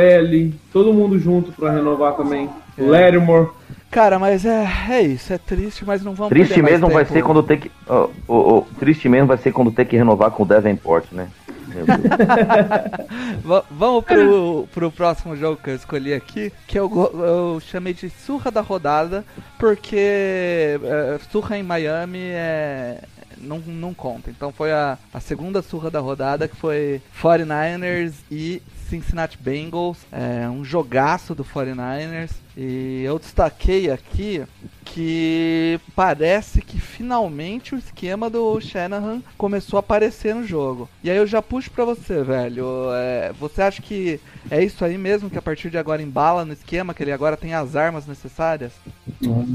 todo 0.72 0.94
mundo 0.94 1.18
junto 1.20 1.52
pra 1.52 1.72
renovar 1.72 2.14
também. 2.16 2.50
É. 2.78 2.82
O 2.82 2.90
Lattimore. 2.90 3.50
Cara, 3.92 4.18
mas 4.18 4.46
é, 4.46 4.66
é 4.90 5.02
isso, 5.02 5.34
é 5.34 5.38
triste, 5.38 5.84
mas 5.84 6.02
não 6.02 6.14
vamos 6.14 6.30
Triste 6.30 6.62
mesmo 6.62 6.90
vai 6.90 7.04
ser 7.04 7.22
quando 7.22 7.44
ter 7.44 7.58
que. 7.58 7.70
ó, 7.86 8.08
ó, 8.26 8.58
ó, 8.58 8.62
triste 8.80 9.10
mesmo 9.10 9.28
vai 9.28 9.38
ser 9.38 9.52
quando 9.52 9.70
ter 9.70 9.84
que 9.84 9.98
renovar 9.98 10.32
com 10.32 10.44
o 10.44 10.46
Davenport, 10.46 11.12
né? 11.12 11.28
Vamos 13.70 14.04
pro, 14.04 14.68
pro 14.74 14.92
próximo 14.92 15.36
jogo 15.36 15.60
que 15.62 15.70
eu 15.70 15.76
escolhi 15.76 16.14
aqui, 16.14 16.52
que 16.68 16.78
eu, 16.78 16.90
eu 17.14 17.60
chamei 17.62 17.94
de 17.94 18.10
surra 18.10 18.52
da 18.52 18.62
rodada, 18.62 19.26
porque 19.58 20.80
é, 20.84 21.20
surra 21.32 21.58
em 21.58 21.64
Miami 21.64 22.20
é, 22.20 23.02
não, 23.38 23.60
não 23.60 23.94
conta. 23.94 24.30
Então 24.30 24.52
foi 24.52 24.72
a, 24.72 24.98
a 25.14 25.20
segunda 25.20 25.62
surra 25.62 25.90
da 25.90 26.00
rodada, 26.00 26.48
que 26.48 26.56
foi 26.56 27.02
49ers 27.22 28.14
e 28.30 28.62
Cincinnati 28.92 29.38
Bengals, 29.38 30.00
é, 30.12 30.50
um 30.50 30.66
jogaço 30.66 31.34
do 31.34 31.46
49ers. 31.46 32.32
E 32.58 33.04
eu 33.06 33.18
destaquei 33.18 33.90
aqui 33.90 34.44
que 34.84 35.80
parece 35.96 36.62
que 36.62 36.78
finalmente 36.78 37.74
o 37.74 37.78
esquema 37.78 38.30
do 38.30 38.60
Shanahan 38.60 39.22
começou 39.38 39.78
a 39.78 39.80
aparecer 39.80 40.36
no 40.36 40.46
jogo. 40.46 40.90
E 41.02 41.10
aí 41.10 41.16
eu 41.16 41.26
já 41.26 41.42
puxo 41.42 41.72
pra 41.72 41.86
você, 41.86 42.22
velho. 42.22 42.66
é, 42.94 43.32
você 43.40 43.62
acha 43.62 43.82
que 43.82 44.20
é 44.50 44.62
isso 44.62 44.84
aí 44.84 44.98
mesmo 44.98 45.30
que 45.30 45.38
a 45.38 45.42
partir 45.42 45.70
de 45.70 45.78
agora 45.78 46.02
embala 46.02 46.44
no 46.44 46.52
esquema, 46.52 46.94
que 46.94 47.02
ele 47.02 47.14
agora 47.14 47.38
tem 47.38 47.54
as 47.54 47.78
armas 47.78 48.06
necessárias? 48.06 48.74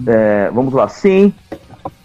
É, 0.07 0.51
vamos 0.51 0.73
lá, 0.73 0.89
sim. 0.89 1.35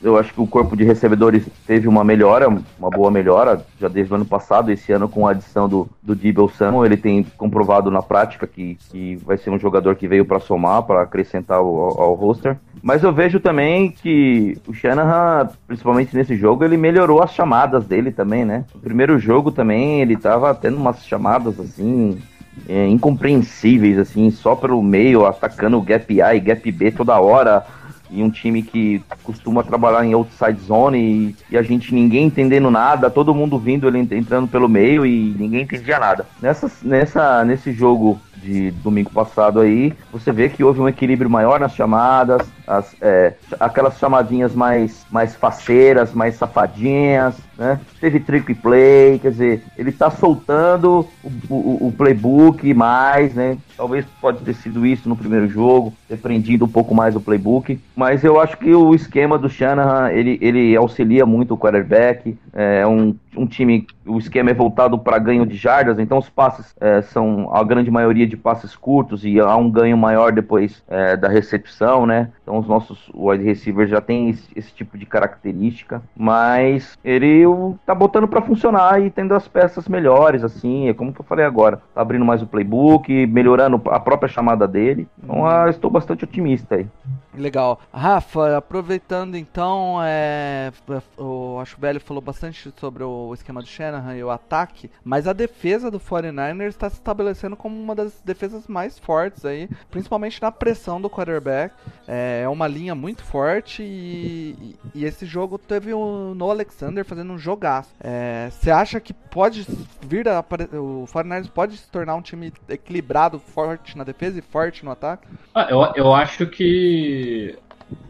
Eu 0.04 0.18
acho 0.18 0.34
que 0.34 0.42
o 0.42 0.48
corpo 0.48 0.76
de 0.76 0.84
recebedores 0.84 1.46
teve 1.68 1.88
uma 1.88 2.04
melhora, 2.04 2.48
uma 2.50 2.90
boa 2.90 3.12
melhora, 3.12 3.64
já 3.80 3.88
desde 3.88 4.12
o 4.12 4.16
ano 4.16 4.26
passado. 4.26 4.72
Esse 4.72 4.92
ano, 4.92 5.08
com 5.08 5.28
a 5.28 5.32
adição 5.32 5.70
do, 5.70 5.88
do 6.02 6.16
Dibble 6.16 6.50
Samuel, 6.50 6.86
ele 6.86 6.98
tem 6.98 7.24
comprovado 7.38 7.92
na 7.92 8.02
prática 8.02 8.48
que, 8.48 8.78
que 8.90 9.16
vai 9.18 9.38
ser 9.38 9.52
um 9.52 9.60
jogador 9.60 9.96
que 9.96 10.08
veio 10.08 10.26
para 10.26 10.40
somar, 10.40 10.82
para 10.84 11.04
acrescentar 11.04 11.60
ao, 11.60 12.02
ao- 12.02 12.16
roster. 12.16 12.58
Mas 12.82 13.04
eu 13.04 13.14
vejo 13.14 13.40
também 13.40 13.92
que 13.92 14.58
o 14.68 14.74
Shanahan, 14.74 15.50
principalmente 15.68 16.16
nesse 16.16 16.36
jogo, 16.36 16.64
ele 16.64 16.78
melhorou 16.78 17.22
as 17.22 17.32
chamadas 17.34 17.86
dele 17.86 18.12
também, 18.12 18.44
né? 18.44 18.66
No 18.74 18.82
primeiro 18.82 19.20
jogo 19.20 19.52
também 19.52 20.02
ele 20.02 20.18
tava 20.18 20.54
tendo 20.56 20.78
umas 20.78 21.06
chamadas 21.06 21.60
assim, 21.60 22.20
é, 22.68 22.88
incompreensíveis, 22.88 24.00
assim, 24.00 24.32
só 24.32 24.56
pelo 24.56 24.82
meio, 24.82 25.26
atacando 25.28 25.78
o 25.78 25.82
gap 25.82 26.22
A 26.22 26.34
e 26.34 26.40
gap 26.40 26.72
B 26.72 26.92
toda 26.92 27.20
hora. 27.20 27.64
E 28.12 28.22
um 28.22 28.30
time 28.30 28.62
que 28.62 29.02
costuma 29.24 29.64
trabalhar 29.64 30.06
em 30.06 30.14
outside 30.14 30.60
zone 30.60 30.98
e, 31.00 31.36
e 31.54 31.58
a 31.58 31.62
gente 31.62 31.94
ninguém 31.96 32.26
entendendo 32.26 32.70
nada, 32.70 33.10
todo 33.10 33.34
mundo 33.34 33.58
vindo 33.58 33.88
ele 33.88 34.00
ent- 34.00 34.12
entrando 34.12 34.48
pelo 34.48 34.68
meio 34.68 35.06
e 35.06 35.34
ninguém 35.40 35.62
entendia 35.62 35.98
nada. 35.98 36.26
Nessa, 36.42 36.70
nessa, 36.84 37.46
nesse 37.46 37.72
jogo 37.72 38.20
de 38.36 38.72
domingo 38.72 39.12
passado 39.12 39.60
aí, 39.60 39.94
você 40.12 40.32
vê 40.32 40.50
que 40.50 40.64
houve 40.64 40.82
um 40.82 40.90
equilíbrio 40.90 41.30
maior 41.30 41.60
nas 41.60 41.74
chamadas, 41.76 42.42
as, 42.68 42.96
é, 43.00 43.34
aquelas 43.60 43.98
chamadinhas 44.00 44.54
mais, 44.56 45.06
mais 45.12 45.36
faceiras, 45.36 46.12
mais 46.14 46.36
safadinhas, 46.36 47.36
né? 47.62 47.80
Teve 48.00 48.20
trick 48.20 48.56
play, 48.56 49.20
quer 49.20 49.30
dizer, 49.32 49.64
ele 49.78 49.92
tá 49.92 50.10
soltando 50.10 51.08
o, 51.24 51.30
o- 51.54 51.88
o 51.88 51.92
playbook 51.96 52.74
mais, 52.74 53.36
né? 53.36 53.58
Talvez 53.78 54.04
pode 54.20 54.40
ter 54.44 54.54
sido 54.56 54.86
isso 54.86 55.08
no 55.08 55.16
primeiro 55.16 55.48
jogo, 55.48 55.94
ter 56.08 56.18
prendido 56.18 56.66
um 56.66 56.68
pouco 56.68 56.94
mais 56.96 57.16
o 57.16 57.22
playbook, 57.22 57.80
mas 57.96 58.24
eu 58.24 58.40
acho 58.42 58.58
que 58.58 58.74
o 58.74 58.94
esquema 58.96 59.38
do 59.38 59.50
Shanahan, 59.50 60.10
ele, 60.12 60.38
ele 60.42 60.76
auxilia 60.76 61.26
muito 61.26 61.54
o 61.54 61.58
quarterback, 61.58 62.36
é 62.54 62.86
um, 62.86 63.16
um 63.38 63.46
time, 63.46 63.86
o 64.06 64.18
esquema 64.18 64.50
é 64.52 64.54
voltado 64.54 64.98
para 65.00 65.18
ganho 65.20 65.46
de 65.46 65.56
jardas, 65.56 66.00
então 66.00 66.18
os 66.18 66.30
passes 66.30 66.76
é, 66.80 67.02
são 67.04 67.50
a 67.56 67.64
grande 67.64 67.90
maioria 67.92 68.26
de 68.28 68.36
passes 68.38 68.76
curtos 68.76 69.24
e 69.24 69.40
há 69.40 69.56
um 69.56 69.70
ganho 69.70 69.98
maior 69.98 70.32
depois 70.32 70.84
é, 70.88 71.16
da 71.16 71.28
recepção, 71.28 72.06
né? 72.06 72.30
Então 72.44 72.58
os 72.58 72.68
nossos 72.68 73.10
wide 73.14 73.44
receivers 73.44 73.90
já 73.90 74.02
têm 74.02 74.30
esse, 74.30 74.48
esse 74.56 74.72
tipo 74.74 74.98
de 74.98 75.06
característica, 75.06 76.02
mas 76.16 76.98
ele 77.04 77.46
o- 77.52 77.80
tá 77.86 77.94
botando 77.94 78.28
para 78.28 78.42
funcionar 78.42 79.02
e 79.02 79.10
tendo 79.10 79.34
as 79.36 79.48
peças 79.48 79.88
melhores, 79.88 80.44
assim, 80.44 80.90
é 80.90 80.94
como 80.94 81.14
eu 81.18 81.24
falei 81.24 81.46
agora, 81.46 81.82
tá 81.94 82.02
abrindo 82.02 82.26
mais 82.26 82.42
o 82.42 82.48
playbook, 82.48 83.28
melhorando 83.28 83.82
a 83.90 84.00
própria 84.00 84.30
chamada 84.30 84.68
dele, 84.68 85.08
então 85.24 85.46
ah, 85.46 85.70
estou 85.70 85.90
bastante 85.92 86.24
otimista 86.24 86.76
aí. 86.76 86.88
Legal. 87.34 87.80
Rafa, 87.94 88.58
aproveitando 88.58 89.36
então, 89.38 90.00
é, 90.04 90.72
o, 91.18 91.60
acho 91.62 91.80
Velho 91.80 92.00
falou 92.02 92.22
bastante 92.22 92.74
sobre 92.78 93.04
o 93.04 93.34
esquema 93.34 93.62
do 93.62 93.68
Shanahan 93.68 94.18
e 94.18 94.24
o 94.24 94.30
ataque, 94.30 94.92
mas 95.04 95.28
a 95.28 95.34
defesa 95.34 95.90
do 95.90 95.98
49ers 96.00 96.68
está 96.70 96.90
se 96.90 96.98
estabelecendo 96.98 97.56
como 97.56 97.82
uma 97.82 97.96
das 97.96 98.22
defesas 98.26 98.68
mais 98.68 99.00
fortes 99.00 99.46
aí, 99.46 99.70
principalmente 99.90 100.42
na 100.42 100.52
pressão 100.52 101.00
do 101.00 101.10
quarterback. 101.10 101.74
É 102.08 102.48
uma 102.50 102.68
linha 102.68 102.94
muito 102.94 103.24
forte 103.24 103.82
e, 103.82 104.76
e- 104.94 105.06
esse 105.06 105.26
jogo 105.26 105.58
teve 105.58 105.94
o 105.94 106.34
No 106.36 106.50
Alexander 106.52 107.06
fazendo 107.06 107.32
um 107.34 107.38
jogaço. 107.38 107.90
É, 108.00 108.50
Você 108.52 108.70
acha 108.70 109.00
que 109.00 109.14
pode 109.14 109.66
vir 110.02 110.28
a, 110.28 110.42
o 110.74 111.06
49ers 111.08 111.50
pode 111.50 111.78
se 111.78 111.90
tornar 111.90 112.16
um 112.16 112.22
time 112.22 112.52
equilibrado, 112.68 113.40
forte 113.40 113.98
na 113.98 114.04
defesa 114.04 114.38
e 114.40 114.42
forte 114.42 114.84
no 114.84 114.92
ataque? 114.92 115.28
Ah, 115.56 115.68
eu, 115.70 115.82
eu 115.96 116.14
acho 116.14 116.46
que. 116.48 117.21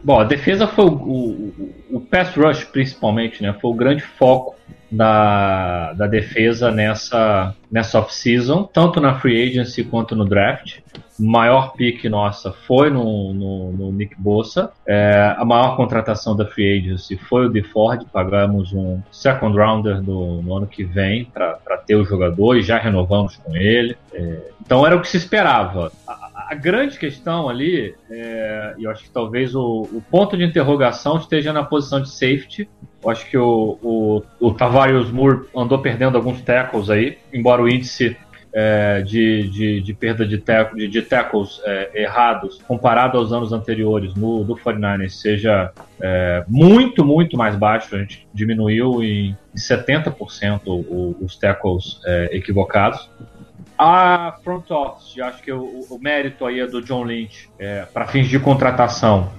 Bom, 0.04 0.20
a 0.20 0.24
defesa 0.24 0.66
foi 0.66 0.84
o, 0.84 0.92
o, 0.92 1.74
o 1.92 2.00
pass 2.00 2.34
rush, 2.36 2.64
principalmente, 2.64 3.42
né? 3.42 3.52
Foi 3.60 3.70
o 3.70 3.74
grande 3.74 4.02
foco 4.02 4.54
da, 4.92 5.92
da 5.94 6.06
defesa 6.06 6.70
nessa, 6.70 7.54
nessa 7.70 7.98
off-season, 7.98 8.64
tanto 8.64 9.00
na 9.00 9.18
free 9.18 9.48
agency 9.48 9.82
quanto 9.82 10.14
no 10.14 10.24
draft. 10.24 10.80
Maior 11.18 11.72
pick 11.74 12.04
nossa 12.04 12.52
foi 12.52 12.90
no, 12.90 13.32
no, 13.32 13.72
no 13.72 13.92
Nick 13.92 14.14
Bossa. 14.18 14.70
É, 14.86 15.34
a 15.36 15.44
maior 15.44 15.76
contratação 15.76 16.36
da 16.36 16.44
free 16.46 16.78
agency 16.78 17.16
foi 17.16 17.46
o 17.46 17.48
de 17.48 17.62
Ford. 17.62 18.04
Pagamos 18.12 18.72
um 18.72 19.00
second 19.10 19.56
rounder 19.56 20.00
do, 20.02 20.42
no 20.42 20.56
ano 20.56 20.66
que 20.66 20.84
vem 20.84 21.24
para 21.24 21.58
ter 21.86 21.96
o 21.96 22.04
jogador 22.04 22.56
e 22.56 22.62
já 22.62 22.78
renovamos 22.78 23.36
com 23.36 23.54
ele. 23.56 23.96
É, 24.12 24.38
então 24.60 24.86
era 24.86 24.96
o 24.96 25.00
que 25.00 25.08
se 25.08 25.16
esperava. 25.16 25.92
A 26.52 26.54
grande 26.54 26.98
questão 26.98 27.48
ali, 27.48 27.94
é, 28.10 28.74
eu 28.78 28.90
acho 28.90 29.04
que 29.04 29.10
talvez 29.10 29.54
o, 29.54 29.88
o 29.90 30.02
ponto 30.10 30.36
de 30.36 30.44
interrogação 30.44 31.16
esteja 31.16 31.50
na 31.52 31.64
posição 31.64 32.00
de 32.00 32.10
safety. 32.10 32.68
Eu 33.02 33.10
acho 33.10 33.28
que 33.28 33.38
o, 33.38 33.78
o, 33.82 34.22
o 34.38 34.54
Moore 35.12 35.46
andou 35.56 35.78
perdendo 35.78 36.16
alguns 36.16 36.42
tackles 36.42 36.90
aí, 36.90 37.16
embora 37.32 37.62
o 37.62 37.68
índice 37.68 38.16
é, 38.52 39.00
de, 39.00 39.48
de, 39.48 39.80
de 39.80 39.94
perda 39.94 40.26
de, 40.26 40.36
de, 40.76 40.88
de 40.88 41.02
tackles 41.02 41.58
é, 41.64 42.02
errados 42.02 42.60
comparado 42.68 43.16
aos 43.16 43.32
anos 43.32 43.50
anteriores 43.50 44.14
no 44.14 44.44
do 44.44 44.54
49ers 44.54 45.08
seja 45.08 45.72
é, 45.98 46.44
muito, 46.46 47.02
muito 47.02 47.34
mais 47.36 47.56
baixo. 47.56 47.96
A 47.96 47.98
gente 48.00 48.28
diminuiu 48.34 49.02
em 49.02 49.34
70% 49.56 50.60
o- 50.66 51.16
os 51.20 51.36
tackles 51.38 51.98
é, 52.04 52.28
equivocados. 52.36 53.08
A 53.84 54.38
front 54.44 54.70
office, 54.70 55.16
eu 55.16 55.24
acho 55.24 55.42
que 55.42 55.50
o, 55.50 55.80
o 55.90 55.98
mérito 56.00 56.46
aí 56.46 56.60
é 56.60 56.68
do 56.68 56.80
John 56.80 57.02
Lynch 57.02 57.50
é, 57.58 57.84
para 57.92 58.06
fins 58.06 58.28
de 58.28 58.38
contratação. 58.38 59.32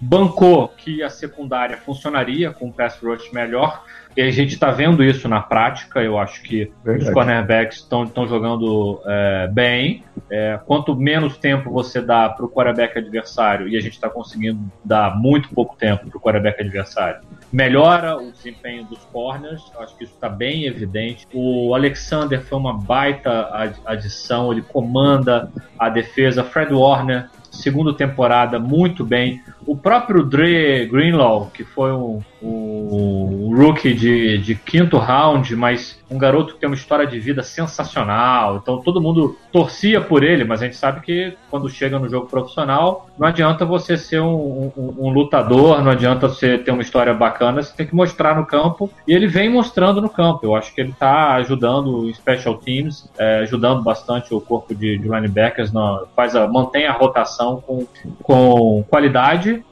Bancou 0.00 0.66
que 0.66 1.00
a 1.00 1.08
secundária 1.08 1.76
funcionaria 1.76 2.50
com 2.50 2.66
um 2.66 2.72
pass 2.72 2.98
rush 3.00 3.30
melhor. 3.32 3.84
E 4.16 4.22
a 4.22 4.30
gente 4.32 4.54
está 4.54 4.72
vendo 4.72 5.02
isso 5.02 5.28
na 5.28 5.40
prática. 5.40 6.02
Eu 6.02 6.18
acho 6.18 6.42
que 6.42 6.64
os 6.64 6.84
Verdade. 6.84 7.12
cornerbacks 7.12 7.78
estão 7.78 8.26
jogando 8.26 9.00
é, 9.06 9.48
bem. 9.52 10.02
É, 10.28 10.58
quanto 10.66 10.96
menos 10.96 11.38
tempo 11.38 11.70
você 11.70 12.00
dá 12.00 12.28
para 12.28 12.44
o 12.44 12.48
quarterback 12.48 12.98
adversário, 12.98 13.68
e 13.68 13.76
a 13.76 13.80
gente 13.80 13.92
está 13.92 14.10
conseguindo 14.10 14.60
dar 14.84 15.16
muito 15.16 15.50
pouco 15.50 15.76
tempo 15.76 16.08
para 16.08 16.18
o 16.18 16.20
quarterback 16.20 16.60
adversário, 16.60 17.20
melhora 17.54 18.16
o 18.16 18.32
desempenho 18.32 18.84
dos 18.84 18.98
corners. 19.12 19.62
Acho 19.78 19.96
que 19.96 20.02
isso 20.02 20.14
está 20.14 20.28
bem 20.28 20.64
evidente. 20.64 21.24
O 21.32 21.72
Alexander 21.72 22.42
foi 22.42 22.58
uma 22.58 22.76
baita 22.76 23.48
ad- 23.52 23.78
adição, 23.86 24.50
ele 24.52 24.62
comanda 24.62 25.48
a 25.78 25.88
defesa. 25.88 26.42
Fred 26.42 26.74
Warner, 26.74 27.30
segunda 27.52 27.94
temporada, 27.94 28.58
muito 28.58 29.04
bem. 29.04 29.40
O 29.64 29.76
próprio 29.76 30.24
Dre 30.24 30.86
Greenlaw, 30.86 31.48
que 31.54 31.62
foi 31.62 31.92
um, 31.92 32.20
um 32.42 33.56
rookie 33.56 33.94
de, 33.94 34.36
de 34.38 34.56
quinto 34.56 34.98
round, 34.98 35.54
mas 35.54 36.02
um 36.14 36.18
garoto 36.18 36.54
que 36.54 36.60
tem 36.60 36.68
uma 36.68 36.74
história 36.76 37.06
de 37.06 37.18
vida 37.18 37.42
sensacional. 37.42 38.56
Então 38.62 38.78
todo 38.80 39.00
mundo 39.00 39.36
torcia 39.52 40.00
por 40.00 40.22
ele, 40.22 40.44
mas 40.44 40.62
a 40.62 40.66
gente 40.66 40.76
sabe 40.76 41.00
que 41.00 41.36
quando 41.50 41.68
chega 41.68 41.98
no 41.98 42.08
jogo 42.08 42.26
profissional, 42.26 43.08
não 43.18 43.26
adianta 43.28 43.64
você 43.64 43.96
ser 43.96 44.20
um, 44.20 44.72
um- 44.76 44.94
um 44.98 45.08
lutador, 45.10 45.82
não 45.82 45.90
adianta 45.90 46.28
você 46.28 46.58
ter 46.58 46.70
uma 46.70 46.82
história 46.82 47.12
bacana, 47.14 47.62
você 47.62 47.74
tem 47.76 47.86
que 47.86 47.94
mostrar 47.94 48.36
no 48.36 48.46
campo. 48.46 48.90
E 49.06 49.12
ele 49.12 49.26
vem 49.26 49.48
mostrando 49.50 50.00
no 50.00 50.08
campo. 50.08 50.40
Eu 50.44 50.54
acho 50.54 50.74
que 50.74 50.80
ele 50.80 50.90
está 50.90 51.34
ajudando 51.34 52.08
em 52.08 52.14
special 52.14 52.56
teams, 52.56 53.08
é, 53.18 53.40
ajudando 53.40 53.82
bastante 53.82 54.32
o 54.34 54.40
corpo 54.40 54.74
de, 54.74 54.98
de 54.98 55.08
linebackers, 55.08 55.72
na, 55.72 56.02
faz 56.14 56.34
a, 56.36 56.46
mantém 56.46 56.86
a 56.86 56.92
rotação 56.92 57.60
com, 57.66 57.86
com 58.22 58.84
qualidade. 58.88 59.64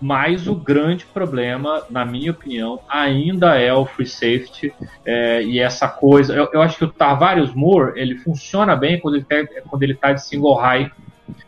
Mas 0.00 0.46
o 0.46 0.54
grande 0.54 1.06
problema, 1.06 1.82
na 1.88 2.04
minha 2.04 2.32
opinião, 2.32 2.80
ainda 2.88 3.58
é 3.58 3.72
o 3.72 3.86
free 3.86 4.06
safety 4.06 4.72
é, 5.06 5.42
e 5.42 5.58
essa 5.58 5.83
coisa. 5.88 6.34
Eu, 6.34 6.48
eu 6.52 6.62
acho 6.62 6.78
que 6.78 6.84
o 6.84 6.88
Tavares 6.88 7.54
Moore 7.54 7.92
ele 7.98 8.16
funciona 8.16 8.74
bem 8.76 8.98
quando 9.00 9.16
ele, 9.16 9.24
tá, 9.24 9.36
quando 9.68 9.82
ele 9.82 9.94
tá 9.94 10.12
de 10.12 10.24
single 10.24 10.54
high, 10.54 10.90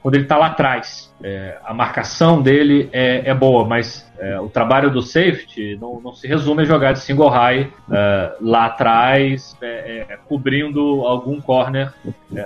quando 0.03 0.15
ele 0.15 0.25
tá 0.25 0.37
lá 0.37 0.47
atrás. 0.47 1.13
É, 1.23 1.59
a 1.65 1.73
marcação 1.73 2.43
dele 2.43 2.89
é, 2.93 3.23
é 3.31 3.35
boa, 3.35 3.65
mas 3.65 4.07
é, 4.19 4.39
o 4.39 4.49
trabalho 4.49 4.91
do 4.91 5.03
safety 5.03 5.77
não, 5.81 6.01
não 6.01 6.15
se 6.15 6.27
resume 6.27 6.63
a 6.63 6.65
jogar 6.65 6.93
de 6.93 7.01
single 7.01 7.29
high 7.29 7.71
é, 7.91 8.33
lá 8.41 8.67
atrás, 8.67 9.57
é, 9.61 10.07
é, 10.09 10.19
cobrindo 10.29 10.81
algum 11.07 11.41
corner, 11.41 11.93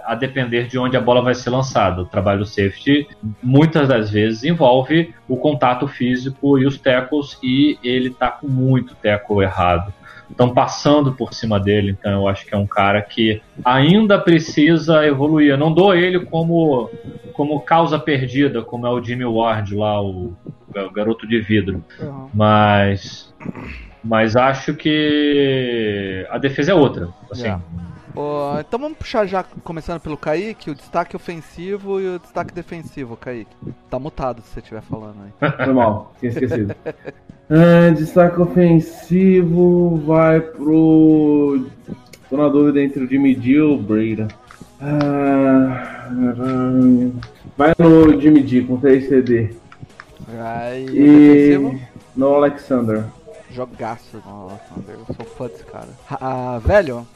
a 0.04 0.14
depender 0.14 0.66
de 0.66 0.78
onde 0.78 0.96
a 0.96 1.00
bola 1.00 1.22
vai 1.22 1.34
ser 1.34 1.50
lançada. 1.50 2.02
O 2.02 2.06
trabalho 2.06 2.40
do 2.40 2.46
safety 2.46 3.08
muitas 3.42 3.88
das 3.88 4.10
vezes 4.10 4.44
envolve 4.44 5.14
o 5.28 5.36
contato 5.36 5.86
físico 5.86 6.58
e 6.58 6.66
os 6.66 6.78
tackles, 6.78 7.38
e 7.42 7.78
ele 7.82 8.10
tá 8.10 8.30
com 8.30 8.46
muito 8.46 8.94
tackle 8.94 9.42
errado. 9.42 9.92
Estão 10.30 10.54
passando 10.54 11.12
por 11.12 11.34
cima 11.34 11.58
dele, 11.58 11.90
então 11.98 12.12
eu 12.12 12.28
acho 12.28 12.46
que 12.46 12.54
é 12.54 12.58
um 12.58 12.66
cara 12.66 13.02
que 13.02 13.42
ainda 13.64 14.18
precisa 14.18 15.04
evoluir. 15.06 15.50
Eu 15.50 15.58
não 15.58 15.72
dou 15.72 15.94
ele 15.94 16.20
como, 16.20 16.88
como 17.32 17.60
causa 17.60 17.98
perdida, 17.98 18.62
como 18.62 18.86
é 18.86 18.90
o 18.90 19.02
Jimmy 19.02 19.24
Ward 19.24 19.74
lá, 19.74 20.00
o, 20.00 20.36
o 20.74 20.90
garoto 20.92 21.26
de 21.26 21.40
vidro. 21.40 21.84
Mas, 22.32 23.34
mas 24.02 24.36
acho 24.36 24.74
que 24.74 26.26
a 26.30 26.38
defesa 26.38 26.72
é 26.72 26.74
outra. 26.74 27.08
Assim, 27.30 27.42
Yeah. 27.42 27.62
Ó, 28.16 28.58
então 28.60 28.78
vamos 28.78 28.98
puxar 28.98 29.26
já, 29.26 29.44
começando 29.62 30.00
pelo 30.00 30.16
Kaique, 30.16 30.70
o 30.70 30.74
destaque 30.74 31.14
ofensivo 31.14 32.00
e 32.00 32.16
o 32.16 32.18
destaque 32.18 32.52
defensivo, 32.52 33.16
Kaique. 33.16 33.54
Tá 33.88 33.98
mutado 33.98 34.42
se 34.42 34.48
você 34.54 34.60
estiver 34.60 34.82
falando 34.82 35.16
aí. 35.24 35.50
Foi 35.64 35.72
mal, 35.72 36.12
tinha 36.18 36.30
esquecido. 36.30 36.74
Ah, 37.48 37.90
destaque 37.94 38.40
ofensivo 38.40 39.96
vai 40.06 40.40
pro. 40.40 41.66
Tô 42.28 42.36
na 42.36 42.48
dúvida 42.48 42.80
entre 42.82 43.04
o 43.04 43.08
Jimmy 43.08 43.34
G 43.34 43.50
e 43.52 43.60
o 43.60 43.76
Breda. 43.76 44.28
Ah, 44.80 46.08
vai 47.56 47.72
no 47.78 48.20
Jimmy 48.20 48.46
G 48.46 48.62
com 48.62 48.76
3 48.78 49.08
CD. 49.08 49.50
Aí, 50.38 50.86
E 50.86 51.58
defensivo, 51.58 51.80
no 52.16 52.34
Alexander. 52.34 53.04
jogaço. 53.50 54.22
Nossa, 54.24 54.62
eu 54.88 55.04
sou 55.14 55.26
fã 55.26 55.46
desse 55.48 55.64
cara. 55.64 55.88
Ah, 56.08 56.60
velho, 56.64 57.06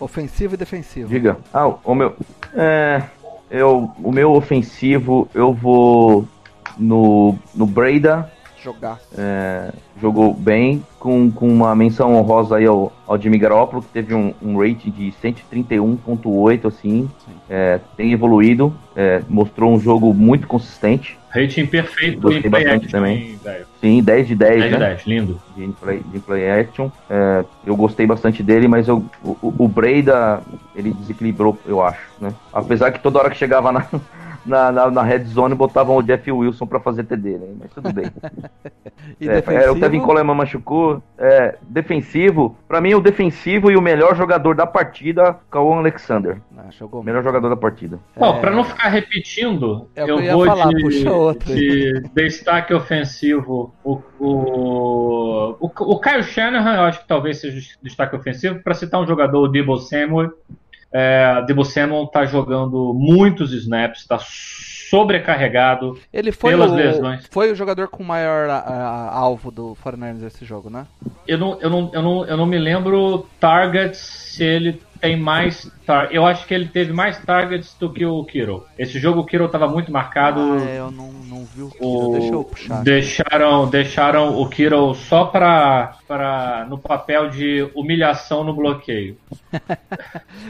ofensivo 0.00 0.54
e 0.54 0.56
defensivo. 0.56 1.08
Diga. 1.08 1.38
Ah, 1.52 1.66
o 1.66 1.94
meu. 1.94 2.14
É. 2.54 3.02
Eu, 3.50 3.90
o 4.02 4.12
meu 4.12 4.32
ofensivo, 4.32 5.26
eu 5.32 5.54
vou 5.54 6.28
no, 6.76 7.38
no 7.54 7.66
Breda 7.66 8.30
Jogar. 8.62 8.98
É, 9.16 9.70
jogou 10.00 10.34
bem, 10.34 10.84
com, 10.98 11.30
com 11.30 11.48
uma 11.48 11.74
menção 11.74 12.14
honrosa 12.14 12.56
aí 12.56 12.66
ao, 12.66 12.92
ao 13.06 13.20
Jimmy 13.20 13.38
Garoppolo, 13.38 13.82
que 13.82 13.88
teve 13.88 14.14
um, 14.14 14.34
um 14.42 14.58
rating 14.58 14.90
de 14.90 15.12
131.8, 15.22 16.66
assim, 16.66 17.08
é, 17.48 17.78
tem 17.96 18.12
evoluído, 18.12 18.74
é, 18.96 19.22
mostrou 19.28 19.72
um 19.72 19.80
jogo 19.80 20.12
muito 20.12 20.46
consistente, 20.46 21.16
Rating 21.30 21.66
perfeito 21.66 22.22
Gostei 22.22 22.38
em 22.38 22.50
play 22.50 22.64
bastante 22.64 22.86
action, 22.86 22.90
também. 22.90 23.36
velho? 23.44 23.66
sim, 23.82 24.02
10 24.02 24.28
de 24.28 24.34
10, 24.34 24.50
10 24.60 24.64
de 24.64 24.78
né? 24.78 24.86
10, 24.88 25.06
lindo. 25.06 25.40
de 25.54 25.68
play, 25.68 26.00
de 26.10 26.18
play 26.20 26.50
action. 26.50 26.88
É, 27.08 27.44
eu 27.66 27.76
gostei 27.76 28.06
bastante 28.06 28.42
dele, 28.42 28.66
mas 28.66 28.88
eu, 28.88 29.04
o, 29.22 29.36
o- 29.42 29.54
o 29.58 29.68
Breda, 29.68 30.40
ele 30.74 30.90
desequilibrou, 30.90 31.58
eu 31.66 31.82
acho, 31.82 32.00
né? 32.18 32.32
Apesar 32.50 32.90
que 32.92 32.98
toda 33.00 33.18
hora 33.18 33.28
que 33.28 33.36
chegava 33.36 33.70
na, 33.70 33.86
na, 34.48 34.72
na, 34.72 34.90
na 34.90 35.02
red 35.02 35.24
zone, 35.24 35.54
botavam 35.54 35.96
o 35.96 36.02
Jeff 36.02 36.30
Wilson 36.30 36.66
pra 36.66 36.80
fazer 36.80 37.04
TD, 37.04 37.38
né? 37.38 37.46
Mas 37.60 37.70
tudo 37.72 37.92
bem. 37.92 38.06
E 39.20 39.28
É, 39.28 39.42
é, 39.64 39.70
o 39.70 39.78
Tevin 39.78 40.00
Coleman 40.00 40.34
machucou. 40.34 41.02
É, 41.16 41.56
defensivo, 41.62 42.56
pra 42.68 42.80
mim 42.80 42.94
o 42.94 43.00
defensivo 43.00 43.70
e 43.70 43.76
o 43.76 43.80
melhor 43.80 44.14
jogador 44.14 44.54
da 44.54 44.66
partida, 44.66 45.36
Kawan 45.50 45.78
Alexander. 45.78 46.40
Ah, 46.56 46.66
jogou 46.70 47.00
O 47.00 47.04
melhor 47.04 47.22
jogador 47.22 47.48
da 47.48 47.56
partida. 47.56 47.98
Bom, 48.16 48.40
pra 48.40 48.50
não 48.50 48.64
ficar 48.64 48.88
repetindo, 48.88 49.88
É 49.96 50.02
eu 50.02 50.20
eu 50.20 50.36
vou 50.36 50.46
falar, 50.46 50.68
de, 50.68 50.82
puxa 50.82 51.12
outro 51.12 51.52
aí. 51.52 51.58
de 51.58 52.02
destaque 52.14 52.74
ofensivo. 52.74 53.72
O, 53.82 54.00
o, 54.18 55.56
o, 55.60 55.70
o 55.94 56.00
Kyle 56.00 56.22
Shanahan, 56.22 56.76
eu 56.76 56.82
acho 56.82 57.00
que 57.00 57.08
talvez 57.08 57.40
seja 57.40 57.58
o 57.80 57.84
destaque 57.84 58.14
ofensivo. 58.14 58.62
Para 58.62 58.74
citar 58.74 59.00
um 59.00 59.06
jogador, 59.06 59.42
o 59.42 59.48
Debo 59.48 59.76
Samuel. 59.78 60.32
É, 60.92 61.42
Debo 61.46 61.64
tá 62.06 62.24
jogando 62.24 62.92
muitos 62.94 63.52
snaps, 63.52 64.06
tá 64.06 64.18
sobrecarregado. 64.90 65.98
Ele 66.12 66.32
foi 66.32 66.52
pelas 66.52 66.70
o, 66.70 66.74
lesões. 66.74 67.26
foi 67.30 67.52
o 67.52 67.54
jogador 67.54 67.88
com 67.88 68.02
maior 68.02 68.48
a- 68.48 68.58
a- 68.58 69.10
alvo 69.14 69.50
do 69.50 69.76
49ers 69.84 70.20
nesse 70.22 70.44
jogo, 70.44 70.70
né? 70.70 70.86
Eu 71.26 71.36
não, 71.38 71.60
eu, 71.60 71.68
não, 71.70 71.90
eu, 71.92 72.02
não, 72.02 72.24
eu 72.24 72.36
não 72.36 72.46
me 72.46 72.58
lembro 72.58 73.26
targets 73.38 73.98
se 73.98 74.42
ele 74.42 74.80
tem 75.00 75.16
mais. 75.16 75.70
Tar 75.86 76.12
eu 76.14 76.26
acho 76.26 76.46
que 76.46 76.52
ele 76.52 76.66
teve 76.68 76.92
mais 76.92 77.18
targets 77.24 77.74
do 77.80 77.90
que 77.92 78.04
o 78.04 78.22
Kiro. 78.24 78.64
Esse 78.78 78.98
jogo 78.98 79.20
o 79.20 79.24
Kiro 79.24 79.46
estava 79.46 79.66
muito 79.66 79.90
marcado. 79.90 80.40
Ah, 80.40 80.70
é, 80.70 80.78
eu 80.78 80.90
não, 80.90 81.10
não 81.12 81.44
vi 81.44 81.62
o 81.62 81.70
O- 81.80 82.12
Deixa 82.12 82.34
eu 82.34 82.44
puxar. 82.44 82.82
Deixaram, 82.82 83.68
deixaram 83.68 84.38
o 84.40 84.48
Kiro 84.48 84.94
só 84.94 85.24
pra, 85.26 85.96
pra, 86.06 86.66
no 86.68 86.76
papel 86.78 87.30
de 87.30 87.68
humilhação 87.74 88.44
no 88.44 88.54
bloqueio. 88.54 89.16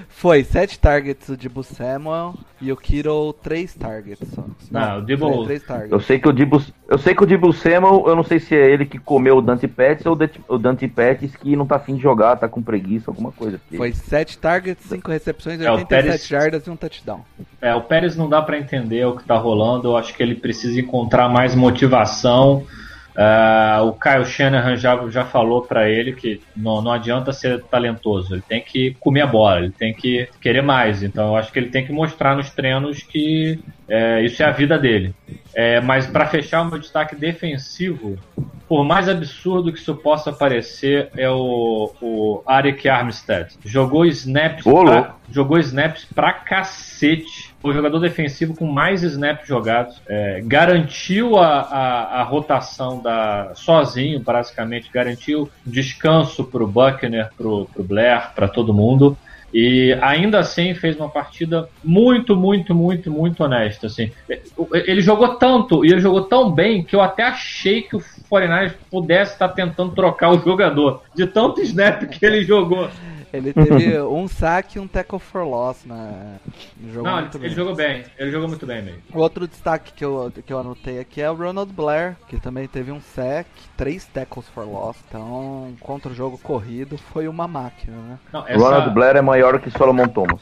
Foi 0.08 0.42
7 0.42 0.78
targets 0.78 1.28
o 1.28 1.36
Dibu 1.36 1.62
Samuel 1.62 2.34
e 2.60 2.72
o 2.72 2.76
Kiro 2.76 3.32
3 3.42 3.74
targets 3.74 4.28
só. 4.34 4.44
Não, 4.70 4.98
o 4.98 5.02
Debo- 5.02 5.44
3 5.44 5.62
targets. 5.62 5.92
Eu 5.92 6.00
sei 6.00 6.18
que 6.18 6.28
o 6.28 6.32
Dibu, 6.32 6.60
eu 6.88 6.96
sei 6.98 7.14
que 7.14 7.22
o 7.22 7.26
Dibu 7.26 7.52
Samuel, 7.52 8.04
eu 8.06 8.16
não 8.16 8.22
sei 8.24 8.40
se 8.40 8.54
é 8.56 8.70
ele 8.70 8.86
que 8.86 8.98
comeu 8.98 9.36
o 9.36 9.42
Dante 9.42 9.68
Pettis 9.68 10.06
ou 10.06 10.18
o 10.48 10.58
Dante 10.58 10.88
Pettis 10.88 11.36
que 11.36 11.54
não 11.54 11.66
tá 11.66 11.76
afim 11.76 11.96
de 11.96 12.02
jogar, 12.02 12.36
tá 12.36 12.48
com 12.48 12.62
preguiça, 12.62 13.10
alguma 13.10 13.30
coisa. 13.30 13.58
porque- 13.58 13.76
Foi 13.76 13.92
7 13.92 14.38
targets, 14.38 14.84
5 14.86 15.10
recepções, 15.10 15.60
É, 15.60 15.70
o 15.70 15.74
87 15.74 15.88
Pérez- 16.04 16.26
jardas 16.28 16.66
e 16.66 16.70
um 16.70 16.76
touchdown. 16.76 17.20
É, 17.60 17.74
o 17.74 17.82
Pérez 17.82 18.16
não 18.16 18.28
dá 18.28 18.40
pra 18.40 18.58
entender 18.58 19.04
o 19.06 19.16
que 19.16 19.24
tá 19.24 19.36
rolando. 19.36 19.88
Eu 19.88 19.96
acho 19.96 20.14
que 20.14 20.22
ele 20.22 20.34
precisa 20.34 20.80
encontrar 20.80 21.28
mais 21.28 21.54
motivação. 21.54 22.64
Ah, 23.20 23.80
o 23.82 23.94
Kyle 23.94 24.24
Shanahan 24.24 24.76
já, 24.76 24.96
já 25.08 25.24
falou 25.24 25.62
pra 25.62 25.88
ele 25.88 26.12
que 26.12 26.40
não, 26.56 26.80
não 26.80 26.92
adianta 26.92 27.32
ser 27.32 27.64
talentoso, 27.64 28.32
ele 28.32 28.42
tem 28.42 28.60
que 28.60 28.96
comer 29.00 29.22
a 29.22 29.26
bola, 29.26 29.58
ele 29.58 29.72
tem 29.72 29.92
que 29.92 30.28
querer 30.40 30.62
mais. 30.62 31.02
Então 31.02 31.30
eu 31.30 31.36
acho 31.36 31.50
que 31.50 31.58
ele 31.58 31.68
tem 31.68 31.84
que 31.84 31.90
mostrar 31.90 32.36
nos 32.36 32.50
treinos 32.50 33.02
que 33.02 33.58
é, 33.88 34.22
isso 34.22 34.40
é 34.40 34.46
a 34.46 34.52
vida 34.52 34.78
dele. 34.78 35.12
É, 35.52 35.80
mas 35.80 36.06
para 36.06 36.26
fechar 36.26 36.62
o 36.62 36.66
meu 36.66 36.78
destaque 36.78 37.16
defensivo, 37.16 38.16
por 38.68 38.84
mais 38.84 39.08
absurdo 39.08 39.72
que 39.72 39.78
isso 39.80 39.96
possa 39.96 40.30
parecer, 40.30 41.08
é 41.16 41.28
o, 41.28 41.90
o 42.00 42.42
Arik 42.46 42.88
Armstead. 42.88 43.54
Jogou 43.64 44.04
snaps, 44.04 44.62
pra, 44.62 45.16
jogou 45.28 45.58
snaps 45.58 46.06
pra 46.14 46.34
cacete. 46.34 47.47
O 47.62 47.72
jogador 47.72 47.98
defensivo 47.98 48.54
com 48.54 48.66
mais 48.66 49.02
snaps 49.02 49.46
jogados. 49.46 50.00
É, 50.06 50.40
garantiu 50.44 51.36
a, 51.38 51.60
a, 51.60 52.20
a 52.20 52.22
rotação 52.22 53.00
da 53.02 53.52
sozinho, 53.54 54.20
basicamente. 54.20 54.90
Garantiu 54.92 55.50
descanso 55.66 56.44
pro 56.44 56.66
Buckner, 56.66 57.30
pro, 57.36 57.66
pro 57.66 57.82
Blair, 57.82 58.30
para 58.34 58.46
todo 58.46 58.72
mundo. 58.72 59.16
E 59.52 59.96
ainda 60.02 60.40
assim 60.40 60.74
fez 60.74 60.96
uma 60.96 61.08
partida 61.08 61.68
muito, 61.82 62.36
muito, 62.36 62.74
muito, 62.74 63.10
muito 63.10 63.42
honesta. 63.42 63.86
Assim. 63.86 64.10
Ele 64.72 65.00
jogou 65.00 65.36
tanto 65.36 65.84
e 65.84 65.90
ele 65.90 66.00
jogou 66.00 66.22
tão 66.22 66.50
bem 66.50 66.84
que 66.84 66.94
eu 66.94 67.00
até 67.00 67.22
achei 67.22 67.82
que 67.82 67.96
o 67.96 68.02
49ers 68.30 68.74
pudesse 68.90 69.32
estar 69.32 69.48
tentando 69.48 69.94
trocar 69.94 70.30
o 70.30 70.38
jogador. 70.38 71.02
De 71.14 71.26
tanto 71.26 71.62
snap 71.62 72.02
que 72.04 72.24
ele 72.24 72.44
jogou. 72.44 72.88
Ele 73.32 73.52
teve 73.52 74.00
um 74.02 74.26
saque 74.28 74.78
e 74.78 74.80
um 74.80 74.86
tackle 74.86 75.18
for 75.18 75.44
loss 75.44 75.84
né? 75.84 76.38
Jogou 76.92 77.10
Não, 77.10 77.20
muito 77.20 77.36
ele, 77.36 77.46
bem. 77.46 77.54
jogou 77.54 77.74
bem. 77.74 78.04
Ele 78.18 78.30
jogou 78.30 78.48
muito 78.48 78.66
bem 78.66 78.82
mesmo. 78.82 79.02
Outro 79.12 79.46
destaque 79.46 79.92
que 79.92 80.04
eu, 80.04 80.32
que 80.44 80.52
eu 80.52 80.58
anotei 80.58 80.98
aqui 81.00 81.20
é 81.20 81.30
o 81.30 81.34
Ronald 81.34 81.72
Blair, 81.72 82.16
que 82.28 82.40
também 82.40 82.66
teve 82.66 82.92
um 82.92 83.00
sack, 83.00 83.48
três 83.76 84.06
tackles 84.06 84.48
for 84.48 84.66
loss. 84.66 84.96
Então, 85.08 85.74
contra 85.80 86.10
o 86.10 86.14
jogo 86.14 86.38
corrido, 86.38 86.96
foi 86.96 87.28
uma 87.28 87.48
máquina, 87.48 87.96
né? 87.96 88.18
Não, 88.32 88.40
Ronald 88.40 88.82
essa, 88.84 88.90
Blair 88.90 89.16
é 89.16 89.22
maior 89.22 89.60
que 89.60 89.70
Solomon 89.70 90.08
Thomas. 90.08 90.40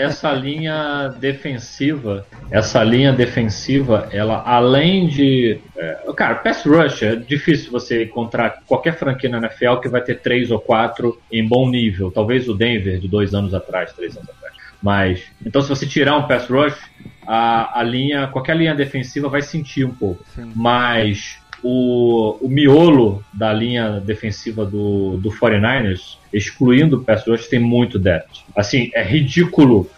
Essa 0.00 0.32
linha 0.32 1.08
defensiva, 1.18 2.26
essa 2.50 2.82
linha 2.82 3.12
defensiva, 3.12 4.08
ela 4.10 4.42
além 4.46 5.06
de. 5.06 5.60
é, 5.76 6.12
cara, 6.16 6.36
pass 6.36 6.64
rush 6.64 7.02
é 7.02 7.16
difícil 7.16 7.70
você 7.70 8.04
encontrar 8.04 8.62
qualquer 8.66 8.96
franquia 8.96 9.28
na 9.28 9.38
NFL 9.38 9.76
que 9.76 9.88
vai 9.88 10.00
ter 10.00 10.20
três 10.20 10.50
ou 10.50 10.58
quatro 10.58 11.20
em 11.30 11.46
bom 11.46 11.68
nível. 11.68 12.10
Talvez 12.10 12.48
o 12.48 12.54
Denver 12.54 12.98
de 12.98 13.08
dois 13.08 13.34
anos 13.34 13.52
atrás, 13.52 13.92
três 13.92 14.16
anos 14.16 14.28
atrás. 14.30 14.54
Mas, 14.82 15.22
então 15.44 15.60
se 15.60 15.68
você 15.68 15.86
tirar 15.86 16.16
um 16.16 16.26
pass 16.26 16.48
rush, 16.48 16.78
a, 17.26 17.80
a 17.80 17.82
linha, 17.82 18.26
qualquer 18.28 18.56
linha 18.56 18.74
defensiva 18.74 19.28
vai 19.28 19.42
sentir 19.42 19.84
um 19.84 19.94
pouco. 19.94 20.24
Sim. 20.34 20.52
Mas 20.56 21.39
o, 21.62 22.38
o 22.40 22.48
miolo 22.48 23.24
da 23.32 23.52
linha 23.52 24.00
defensiva 24.00 24.64
do, 24.64 25.16
do 25.18 25.30
49ers, 25.30 26.16
excluindo 26.32 26.96
o 26.98 27.04
pass 27.04 27.26
rush, 27.26 27.48
tem 27.48 27.58
muito 27.58 27.98
depth. 27.98 28.38
Assim, 28.56 28.90
é 28.94 29.02
ridículo. 29.02 29.88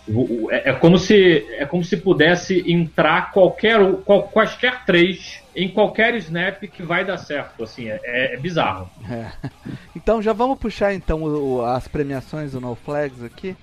É, 0.51 0.71
é 0.71 0.73
como 0.73 0.99
se 0.99 1.45
é 1.59 1.65
como 1.67 1.85
se 1.85 1.97
pudesse 1.97 2.65
entrar 2.71 3.31
qualquer 3.33 3.79
qual, 4.05 4.23
quaisquer 4.25 4.85
três 4.85 5.41
em 5.55 5.69
qualquer 5.69 6.15
snap 6.17 6.63
que 6.63 6.83
vai 6.83 7.05
dar 7.05 7.19
certo. 7.19 7.63
Assim, 7.63 7.89
é, 7.89 8.01
é- 8.05 8.35
é 8.35 8.37
bizarro. 8.39 8.89
É. 9.11 9.31
Então 9.95 10.21
já 10.23 10.33
vamos 10.33 10.59
puxar 10.59 10.93
então 10.95 11.23
o- 11.23 11.63
as 11.65 11.87
premiações 11.87 12.53
do 12.53 12.61
No 12.61 12.75
Flags 12.75 13.23
aqui. 13.23 13.55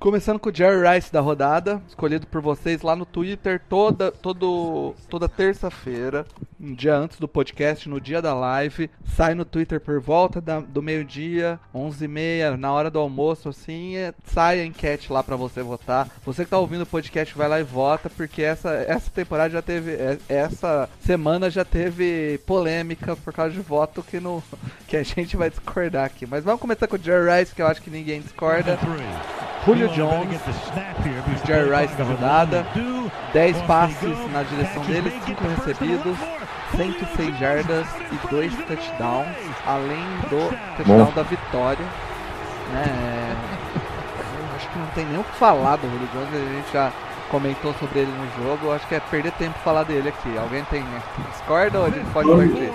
Começando 0.00 0.38
com 0.38 0.48
o 0.48 0.54
Jerry 0.54 0.88
Rice 0.96 1.12
da 1.12 1.20
rodada, 1.20 1.82
escolhido 1.86 2.26
por 2.26 2.40
vocês 2.40 2.80
lá 2.80 2.96
no 2.96 3.04
Twitter 3.04 3.60
toda, 3.68 4.10
todo, 4.10 4.94
toda 5.10 5.28
terça-feira, 5.28 6.24
um 6.58 6.72
dia 6.72 6.96
antes 6.96 7.18
do 7.20 7.28
podcast, 7.28 7.86
no 7.86 8.00
dia 8.00 8.22
da 8.22 8.32
live. 8.32 8.88
Sai 9.14 9.34
no 9.34 9.44
Twitter 9.44 9.78
por 9.78 10.00
volta 10.00 10.40
da- 10.40 10.60
do 10.60 10.80
meio-dia, 10.80 11.60
11h30, 11.74 12.56
na 12.56 12.72
hora 12.72 12.90
do 12.90 12.98
almoço, 12.98 13.50
assim, 13.50 13.92
sai 14.24 14.60
a 14.60 14.64
enquete 14.64 15.12
lá 15.12 15.22
pra 15.22 15.36
você 15.36 15.60
votar. 15.62 16.08
Você 16.24 16.44
que 16.44 16.50
tá 16.50 16.58
ouvindo 16.58 16.84
o 16.84 16.86
podcast, 16.86 17.36
vai 17.36 17.46
lá 17.46 17.60
e 17.60 17.62
vota, 17.62 18.08
porque 18.08 18.40
essa, 18.40 18.70
essa 18.70 19.10
temporada 19.10 19.50
já 19.50 19.60
teve, 19.60 19.90
é- 19.92 20.18
essa 20.30 20.88
semana 21.00 21.50
já 21.50 21.62
teve 21.64 22.40
polêmica 22.46 23.14
por 23.16 23.34
causa 23.34 23.52
de 23.52 23.60
voto 23.60 24.02
que, 24.02 24.18
no, 24.18 24.42
que 24.88 24.96
a 24.96 25.02
gente 25.02 25.36
vai 25.36 25.50
discordar 25.50 26.06
aqui. 26.06 26.24
Mas 26.26 26.42
vamos 26.42 26.58
começar 26.62 26.86
com 26.88 26.96
o 26.96 26.98
Jerry 26.98 27.38
Rice, 27.38 27.54
que 27.54 27.60
eu 27.60 27.66
acho 27.66 27.82
que 27.82 27.90
ninguém 27.90 28.22
discorda. 28.22 28.78
Julio 29.66 29.88
Jones, 29.88 30.40
Jerry 31.46 31.70
Rice 31.70 31.94
da 31.94 32.04
rodada, 32.04 32.66
10 33.32 33.62
passes 33.62 34.32
na 34.32 34.42
direção 34.42 34.82
dele, 34.84 35.12
5 35.26 35.44
recebidos, 35.48 36.16
106 36.76 37.38
jardas 37.38 37.86
e 38.10 38.28
2 38.28 38.54
touchdowns, 38.54 39.28
além 39.66 40.04
do 40.30 40.48
touchdown 40.76 41.04
Bom. 41.04 41.12
da 41.14 41.22
vitória. 41.22 41.84
Né? 42.72 42.84
É, 42.86 43.32
eu 44.40 44.56
acho 44.56 44.68
que 44.68 44.78
não 44.78 44.86
tem 44.94 45.04
nem 45.06 45.20
o 45.20 45.24
que 45.24 45.36
falar 45.36 45.76
do 45.76 45.90
Julio 45.90 46.08
Jones, 46.12 46.28
a 46.34 46.54
gente 46.54 46.72
já 46.72 46.92
comentou 47.30 47.74
sobre 47.74 48.00
ele 48.00 48.12
no 48.12 48.44
jogo, 48.44 48.72
acho 48.72 48.86
que 48.88 48.94
é 48.94 49.00
perder 49.10 49.32
tempo 49.32 49.58
falar 49.62 49.84
dele 49.84 50.08
aqui. 50.08 50.36
Alguém 50.38 50.64
tem 50.64 50.84
discorda 51.30 51.80
ou 51.80 51.86
a 51.86 51.90
gente 51.90 52.10
pode 52.10 52.28
partir? 52.28 52.72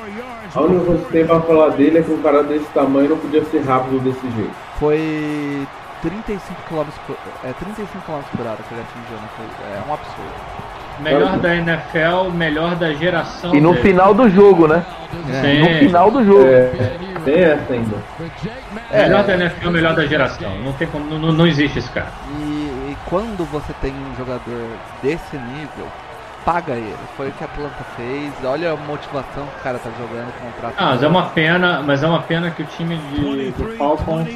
A 0.54 0.62
única 0.62 0.86
coisa 0.86 1.06
que 1.06 1.12
tem 1.12 1.26
pra 1.26 1.42
falar 1.42 1.70
dele 1.70 1.98
é 1.98 2.02
que 2.04 2.12
um 2.12 2.22
cara 2.22 2.44
desse 2.44 2.66
tamanho 2.68 3.10
não 3.10 3.18
podia 3.18 3.44
ser 3.46 3.62
rápido 3.66 4.00
desse 4.00 4.32
jeito. 4.32 4.54
Foi 4.80 5.68
35 6.10 6.62
km 6.70 6.86
por, 7.08 7.18
é, 7.44 7.54
35 7.54 8.02
km 8.06 8.22
por 8.38 8.46
hora 8.46 8.58
que 8.68 8.74
ele 8.74 8.82
atingiu, 8.82 9.18
né? 9.18 9.28
Foi- 9.36 9.66
É 9.66 9.90
um 9.90 9.94
absurdo. 9.94 10.76
Melhor 11.00 11.38
da 11.40 11.56
NFL, 11.56 12.32
melhor 12.34 12.76
da 12.76 12.94
geração. 12.94 13.54
E 13.54 13.60
no 13.60 13.72
dele. 13.74 13.82
final 13.82 14.14
do 14.14 14.30
jogo, 14.30 14.68
né? 14.68 14.86
Sim. 15.42 15.60
No 15.60 15.80
final 15.80 16.10
do 16.12 16.24
jogo. 16.24 16.46
É, 16.46 16.72
tem 17.26 17.44
essa 17.44 17.74
ainda. 17.74 17.98
Melhor 18.92 19.24
da 19.24 19.34
NFL, 19.34 19.70
melhor 19.72 19.96
da 19.96 20.06
geração. 20.06 20.58
Não 20.60 20.72
tem 20.74 20.88
como, 20.88 21.06
não, 21.18 21.34
não 21.34 21.48
existe 21.48 21.80
esse 21.80 21.90
cara. 21.90 22.08
E, 22.40 22.92
e 22.92 22.98
quando 23.08 23.44
você 23.52 23.74
tem 23.82 23.92
um 23.92 24.16
jogador 24.16 24.68
desse 25.04 25.36
nível, 25.36 25.88
paga 26.46 26.74
ele. 26.74 26.96
Foi 27.18 27.28
o 27.28 27.32
que 27.32 27.44
a 27.44 27.48
Atlanta 27.48 27.84
fez. 27.98 28.32
Olha 28.46 28.72
a 28.72 28.76
motivação 28.78 29.46
que 29.48 29.60
o 29.60 29.64
cara 29.64 29.80
tá 29.80 29.90
jogando 30.00 30.32
contrato. 30.40 30.76
Ah, 30.78 30.92
mas 30.92 31.04
é 31.04 31.08
uma 31.08 31.24
pena, 31.24 31.82
mas 31.82 32.04
é 32.04 32.08
uma 32.08 32.22
pena 32.22 32.52
que 32.52 32.62
o 32.62 32.66
time 32.66 32.96
de, 32.98 33.52
do 33.52 33.76
Falcons 33.78 34.28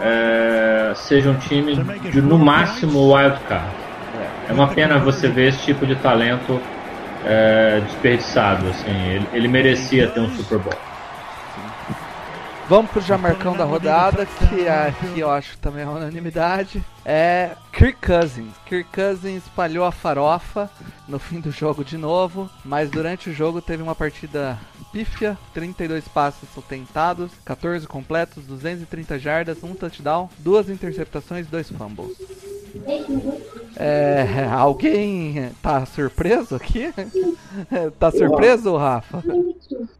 é, 0.00 0.92
seja 0.94 1.30
um 1.30 1.36
time 1.36 1.74
de 2.10 2.22
no 2.22 2.38
máximo 2.38 3.14
wild 3.14 3.38
card. 3.48 3.70
É 4.48 4.52
uma 4.52 4.68
pena 4.68 4.98
você 4.98 5.28
ver 5.28 5.48
esse 5.48 5.62
tipo 5.64 5.86
de 5.86 5.94
talento 5.96 6.60
é, 7.24 7.80
desperdiçado. 7.86 8.68
Assim, 8.68 8.90
ele, 8.90 9.28
ele 9.32 9.48
merecia 9.48 10.08
ter 10.08 10.20
um 10.20 10.30
Super 10.30 10.58
Bowl. 10.58 10.74
Vamos 12.68 12.90
pro 12.90 13.00
Jamarcão 13.00 13.54
da 13.56 13.64
rodada, 13.64 14.24
que 14.24 14.66
aqui 14.66 15.20
eu 15.20 15.30
acho 15.30 15.58
também 15.58 15.82
é 15.82 15.86
unanimidade. 15.86 16.82
É 17.04 17.50
Kirk 17.72 17.98
Cousins. 18.00 18.52
Kirk 18.64 18.88
Cousins 18.90 19.42
espalhou 19.42 19.84
a 19.84 19.92
farofa 19.92 20.70
no 21.06 21.18
fim 21.18 21.40
do 21.40 21.50
jogo 21.50 21.84
de 21.84 21.98
novo, 21.98 22.48
mas 22.64 22.90
durante 22.90 23.28
o 23.28 23.34
jogo 23.34 23.60
teve 23.60 23.82
uma 23.82 23.94
partida 23.94 24.58
pífia, 24.92 25.38
32 25.54 26.06
passes 26.08 26.48
tentados, 26.68 27.32
14 27.44 27.86
completos, 27.86 28.44
230 28.44 29.18
jardas, 29.18 29.64
um 29.64 29.74
touchdown, 29.74 30.28
duas 30.38 30.68
interceptações 30.68 31.46
e 31.46 31.50
dois 31.50 31.70
fumbles. 31.70 32.16
É, 33.76 34.46
alguém 34.50 35.50
tá 35.62 35.84
surpreso 35.86 36.54
aqui? 36.54 36.92
tá 37.98 38.10
surpreso, 38.10 38.76
Rafa? 38.76 39.22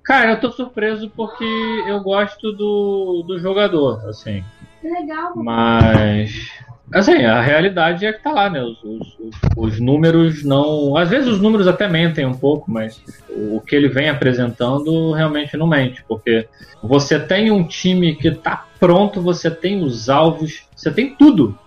Cara, 0.02 0.32
eu 0.32 0.40
tô 0.40 0.50
surpreso 0.50 1.10
porque 1.10 1.44
eu 1.86 2.00
gosto 2.00 2.52
do, 2.52 3.24
do 3.26 3.38
jogador, 3.38 4.08
assim. 4.08 4.44
Legal. 4.82 5.32
Mas. 5.36 6.50
Assim, 6.92 7.24
a 7.24 7.40
realidade 7.40 8.04
é 8.04 8.12
que 8.12 8.22
tá 8.22 8.32
lá, 8.32 8.50
né? 8.50 8.62
Os, 8.62 8.82
os, 8.84 9.18
os- 9.18 9.36
os 9.56 9.80
números 9.80 10.44
não. 10.44 10.96
Às 10.96 11.08
vezes 11.08 11.28
os 11.28 11.40
números 11.40 11.66
até 11.66 11.88
mentem 11.88 12.26
um 12.26 12.34
pouco, 12.34 12.70
mas 12.70 13.00
o 13.30 13.60
que 13.60 13.74
ele 13.74 13.88
vem 13.88 14.08
apresentando 14.08 15.12
realmente 15.12 15.56
não 15.56 15.66
mente. 15.66 16.04
Porque 16.06 16.46
você 16.82 17.18
tem 17.18 17.50
um 17.50 17.66
time 17.66 18.14
que 18.14 18.30
tá 18.30 18.66
pronto, 18.78 19.20
você 19.22 19.50
tem 19.50 19.82
os 19.82 20.08
alvos, 20.10 20.64
você 20.76 20.90
tem 20.90 21.14
tudo. 21.14 21.58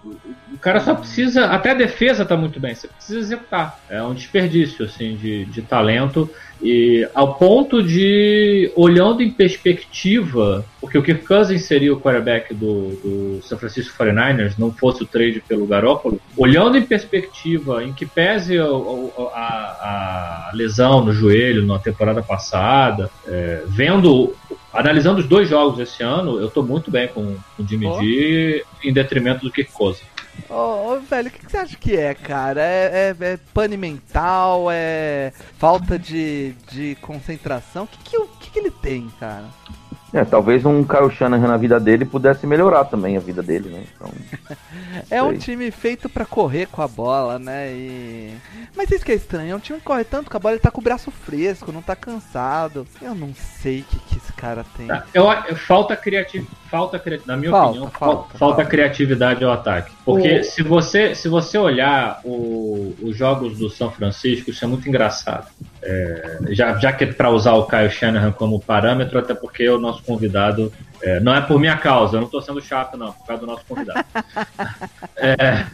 O 0.56 0.60
cara 0.60 0.80
só 0.80 0.95
precisa. 0.95 1.45
Até 1.45 1.72
a 1.72 1.76
defesa 1.76 2.26
tá 2.26 2.36
muito 2.36 2.60
bem, 2.60 2.74
você 2.74 2.88
precisa 2.88 3.20
executar. 3.20 3.80
É 3.89 4.01
um 4.01 4.14
desperdício, 4.14 4.86
assim, 4.86 5.16
de, 5.16 5.45
de 5.45 5.62
talento. 5.62 6.30
E 6.62 7.08
ao 7.14 7.36
ponto 7.36 7.84
de, 7.84 8.72
olhando 8.76 9.22
em 9.22 9.30
perspectiva, 9.30 10.66
porque 10.80 10.97
o 10.97 11.03
Kirk 11.03 11.26
Cousins 11.26 11.64
seria 11.66 11.93
o 11.93 11.99
quarterback 11.99 12.53
do, 12.53 12.89
do 13.03 13.41
San 13.43 13.58
Francisco 13.58 13.93
49ers, 14.01 14.53
não 14.58 14.72
fosse 14.72 15.03
o 15.03 15.06
trade 15.06 15.41
pelo 15.47 15.68
Garoppolo, 15.68 16.20
olhando 16.38 16.78
em 16.78 16.82
perspectiva, 16.82 17.84
em 17.84 17.91
que 17.91 18.06
pese 18.06 18.58
o- 18.60 19.12
a, 19.34 20.49
a 20.49 20.51
lesão 20.53 21.03
no 21.03 21.12
joelho 21.14 21.66
na 21.66 21.78
temporada 21.78 22.24
passada, 22.24 23.10
é, 23.28 23.64
vendo, 23.68 24.34
analisando 24.74 25.20
os 25.20 25.28
dois 25.28 25.49
jogos 25.49 25.80
esse 25.80 26.01
ano, 26.03 26.39
eu 26.39 26.49
tô 26.49 26.64
muito 26.64 26.89
bem 26.89 27.08
com, 27.10 27.36
com 27.58 27.64
o 27.64 27.68
Jimmy. 27.68 27.86
G 27.99 28.64
em 28.84 28.93
detrimento 28.93 29.43
do 29.45 29.51
Kirk 29.51 29.72
Cousins. 29.74 30.14
Ô, 30.50 30.94
ô, 30.94 31.00
velho, 31.00 31.28
o 31.28 31.32
que, 31.32 31.40
que 31.40 31.52
você 31.52 31.58
acha 31.58 31.76
que 31.76 31.96
é, 31.96 32.14
cara? 32.14 32.62
É, 32.62 33.16
é, 33.20 33.26
é 33.26 33.38
pane 33.54 33.76
mental? 33.76 34.68
É 34.72 35.34
falta 35.58 35.98
de, 35.98 36.54
de 36.72 36.96
concentração? 37.02 37.86
O 37.86 37.88
que, 37.88 37.98
que, 37.98 38.28
que, 38.40 38.50
que 38.52 38.60
ele 38.60 38.72
tem, 38.72 39.10
cara? 39.20 39.46
É, 40.16 40.24
talvez 40.24 40.66
um 40.66 40.82
Kyle 40.84 41.11
Shanahan 41.11 41.47
na 41.47 41.57
vida 41.57 41.78
dele 41.78 42.05
pudesse 42.05 42.47
melhorar 42.47 42.86
também 42.86 43.18
a 43.18 43.20
vida 43.20 43.43
dele, 43.43 43.70
né? 43.70 43.84
Então, 43.95 44.09
É 45.11 45.22
um 45.22 45.38
time 45.38 45.70
feito 45.72 46.07
pra 46.07 46.26
correr 46.26 46.68
com 46.68 46.82
a 46.82 46.88
bola, 46.88 47.38
né? 47.38 47.70
E... 47.74 48.34
Mas 48.76 48.89
isso 48.91 49.03
que 49.03 49.11
é 49.11 49.16
estranho, 49.16 49.51
é 49.51 49.55
um 49.55 49.59
time 49.59 49.78
que 49.78 49.84
corre 49.84 50.05
tanto 50.05 50.32
com 50.32 50.38
a 50.38 50.39
bola, 50.39 50.53
ele 50.55 50.61
tá 50.61 50.72
com 50.72 50.80
o 50.80 50.84
braço 50.84 51.11
fresco, 51.11 51.70
não 51.72 51.82
tá 51.82 51.95
cansado. 51.97 52.88
Eu 53.01 53.13
não 53.13 53.34
sei 53.61 53.82
o 53.82 53.84
que, 53.84 53.99
que 53.99 54.18
esse 54.18 54.32
cara 54.34 54.66
tem. 54.78 54.88
Tá, 54.88 55.03
Eu, 55.13 55.26
eu- 55.49 55.55
falta 55.57 55.97
criatividade, 55.97 56.55
falta 56.72 57.01
na 57.26 57.36
minha 57.36 57.51
Falta, 57.51 57.68
opinião, 57.72 57.89
falta, 57.91 58.16
falta, 58.16 58.38
falta. 58.38 58.66
criatividade 58.66 59.43
ao 59.43 59.51
ataque. 59.51 59.91
Porque 60.05 60.39
O- 60.39 60.43
se 60.45 60.63
você 60.63 61.13
se 61.13 61.28
você 61.28 61.57
olhar 61.57 62.22
o- 62.24 62.95
os 63.01 63.18
jogos 63.18 63.57
do 63.57 63.70
São 63.70 63.91
Francisco, 63.91 64.49
isso 64.49 64.63
é 64.63 64.68
muito 64.68 64.88
engraçado. 64.88 65.47
É, 65.88 66.40
já, 66.50 66.80
já 66.80 66.92
que 66.92 67.06
para 67.06 67.30
usar 67.30 67.54
o 67.54 67.68
Kyle 67.68 67.92
Shanahan 67.92 68.32
como 68.32 68.60
parâmetro, 68.60 69.20
até 69.20 69.36
porque 69.36 69.70
o 69.70 69.78
nosso 69.78 70.02
convidado 70.04 70.74
é, 71.00 71.20
não 71.20 71.36
é 71.36 71.42
por 71.42 71.60
minha 71.60 71.78
causa, 71.78 72.16
eu 72.16 72.22
não 72.22 72.26
estou 72.26 72.42
sendo 72.42 72.60
chato 72.60 72.98
não, 72.98 73.12
por 73.12 73.28
causa 73.28 73.42
do 73.42 73.48
nosso 73.48 73.64
convidado. 73.68 74.04
É, 75.18 75.66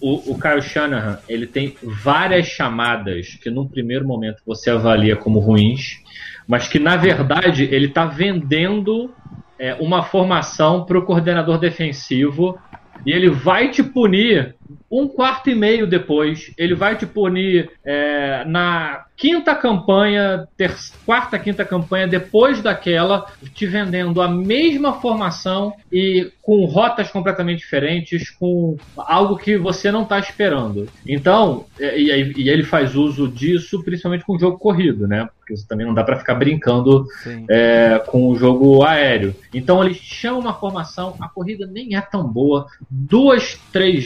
o, 0.00 0.32
o 0.32 0.38
Kyle 0.38 0.60
Shanahan 0.60 1.18
ele 1.26 1.46
tem 1.46 1.76
várias 1.82 2.46
chamadas 2.46 3.38
que 3.42 3.50
num 3.50 3.66
primeiro 3.66 4.06
momento 4.06 4.42
você 4.46 4.70
avalia 4.70 5.16
como 5.16 5.38
ruins, 5.38 5.98
mas 6.46 6.68
que 6.68 6.78
na 6.78 6.96
verdade 6.96 7.64
ele 7.64 7.86
está 7.86 8.04
vendendo 8.04 9.10
é, 9.58 9.74
uma 9.74 10.02
formação 10.02 10.84
para 10.84 10.98
o 10.98 11.02
coordenador 11.02 11.58
defensivo 11.58 12.58
e 13.06 13.12
ele 13.12 13.30
vai 13.30 13.70
te 13.70 13.82
punir 13.82 14.54
um 14.90 15.08
quarto 15.08 15.50
e 15.50 15.54
meio 15.54 15.86
depois. 15.86 16.52
Ele 16.56 16.74
vai 16.74 16.96
te 16.96 17.06
punir 17.06 17.70
é, 17.84 18.44
na 18.44 19.04
quinta 19.16 19.54
campanha, 19.54 20.46
ter- 20.56 20.74
quarta, 21.06 21.38
quinta 21.38 21.64
campanha 21.64 22.06
depois 22.06 22.60
daquela, 22.60 23.26
te 23.54 23.66
vendendo 23.66 24.20
a 24.20 24.28
mesma 24.28 24.94
formação 24.94 25.72
e 25.92 26.30
com 26.42 26.64
rotas 26.64 27.10
completamente 27.10 27.60
diferentes, 27.60 28.30
com 28.30 28.76
algo 28.96 29.36
que 29.36 29.56
você 29.56 29.90
não 29.90 30.02
está 30.02 30.18
esperando. 30.18 30.88
Então, 31.06 31.66
é, 31.78 31.98
e, 31.98 32.32
e 32.36 32.48
ele 32.48 32.62
faz 32.62 32.94
uso 32.94 33.28
disso 33.28 33.82
principalmente 33.82 34.24
com 34.24 34.34
o 34.34 34.38
jogo 34.38 34.58
corrido, 34.58 35.06
né? 35.06 35.28
Porque 35.38 35.56
você 35.56 35.66
também 35.66 35.86
não 35.86 35.94
dá 35.94 36.02
para 36.02 36.18
ficar 36.18 36.34
brincando 36.34 37.06
é, 37.48 38.02
com 38.06 38.28
o 38.28 38.36
jogo 38.36 38.82
aéreo. 38.82 39.34
Então 39.52 39.82
ele 39.84 39.94
chama 39.94 40.38
uma 40.38 40.54
formação, 40.54 41.14
a 41.20 41.28
corrida 41.28 41.66
nem 41.66 41.96
é 41.96 42.00
tão 42.00 42.26
boa, 42.26 42.66
duas, 42.90 43.60
três 43.72 44.04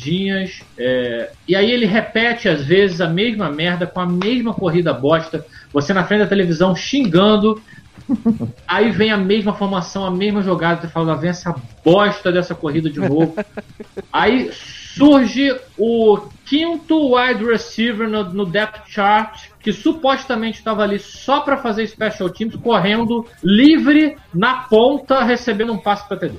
jardinhas, 0.00 0.62
é, 0.78 1.30
e 1.46 1.54
aí 1.54 1.70
ele 1.70 1.84
repete 1.84 2.48
às 2.48 2.64
vezes 2.64 3.00
a 3.00 3.08
mesma 3.08 3.50
merda 3.50 3.86
com 3.86 4.00
a 4.00 4.06
mesma 4.06 4.54
corrida 4.54 4.92
bosta, 4.92 5.44
você 5.72 5.92
na 5.92 6.04
frente 6.04 6.20
da 6.20 6.26
televisão 6.26 6.74
xingando. 6.74 7.60
Aí 8.66 8.90
vem 8.90 9.12
a 9.12 9.16
mesma 9.16 9.52
formação, 9.52 10.04
a 10.04 10.10
mesma 10.10 10.42
jogada, 10.42 10.80
você 10.80 10.88
fala, 10.88 11.12
lá 11.12 11.14
vem 11.14 11.30
essa 11.30 11.54
bosta 11.84 12.32
dessa 12.32 12.54
corrida 12.54 12.90
de 12.90 12.98
novo. 12.98 13.36
Aí 14.12 14.50
surge 14.52 15.54
o 15.78 16.18
quinto 16.44 17.14
wide 17.14 17.44
receiver 17.44 18.08
no, 18.08 18.24
no 18.24 18.46
depth 18.46 18.88
chart, 18.88 19.49
que 19.60 19.72
supostamente 19.72 20.58
estava 20.58 20.82
ali 20.82 20.98
só 20.98 21.40
para 21.40 21.58
fazer 21.58 21.86
special 21.86 22.30
teams, 22.30 22.56
correndo 22.56 23.26
livre 23.44 24.16
na 24.32 24.62
ponta, 24.62 25.22
recebendo 25.22 25.72
um 25.72 25.78
passe 25.78 26.08
para 26.08 26.16
TD. 26.16 26.38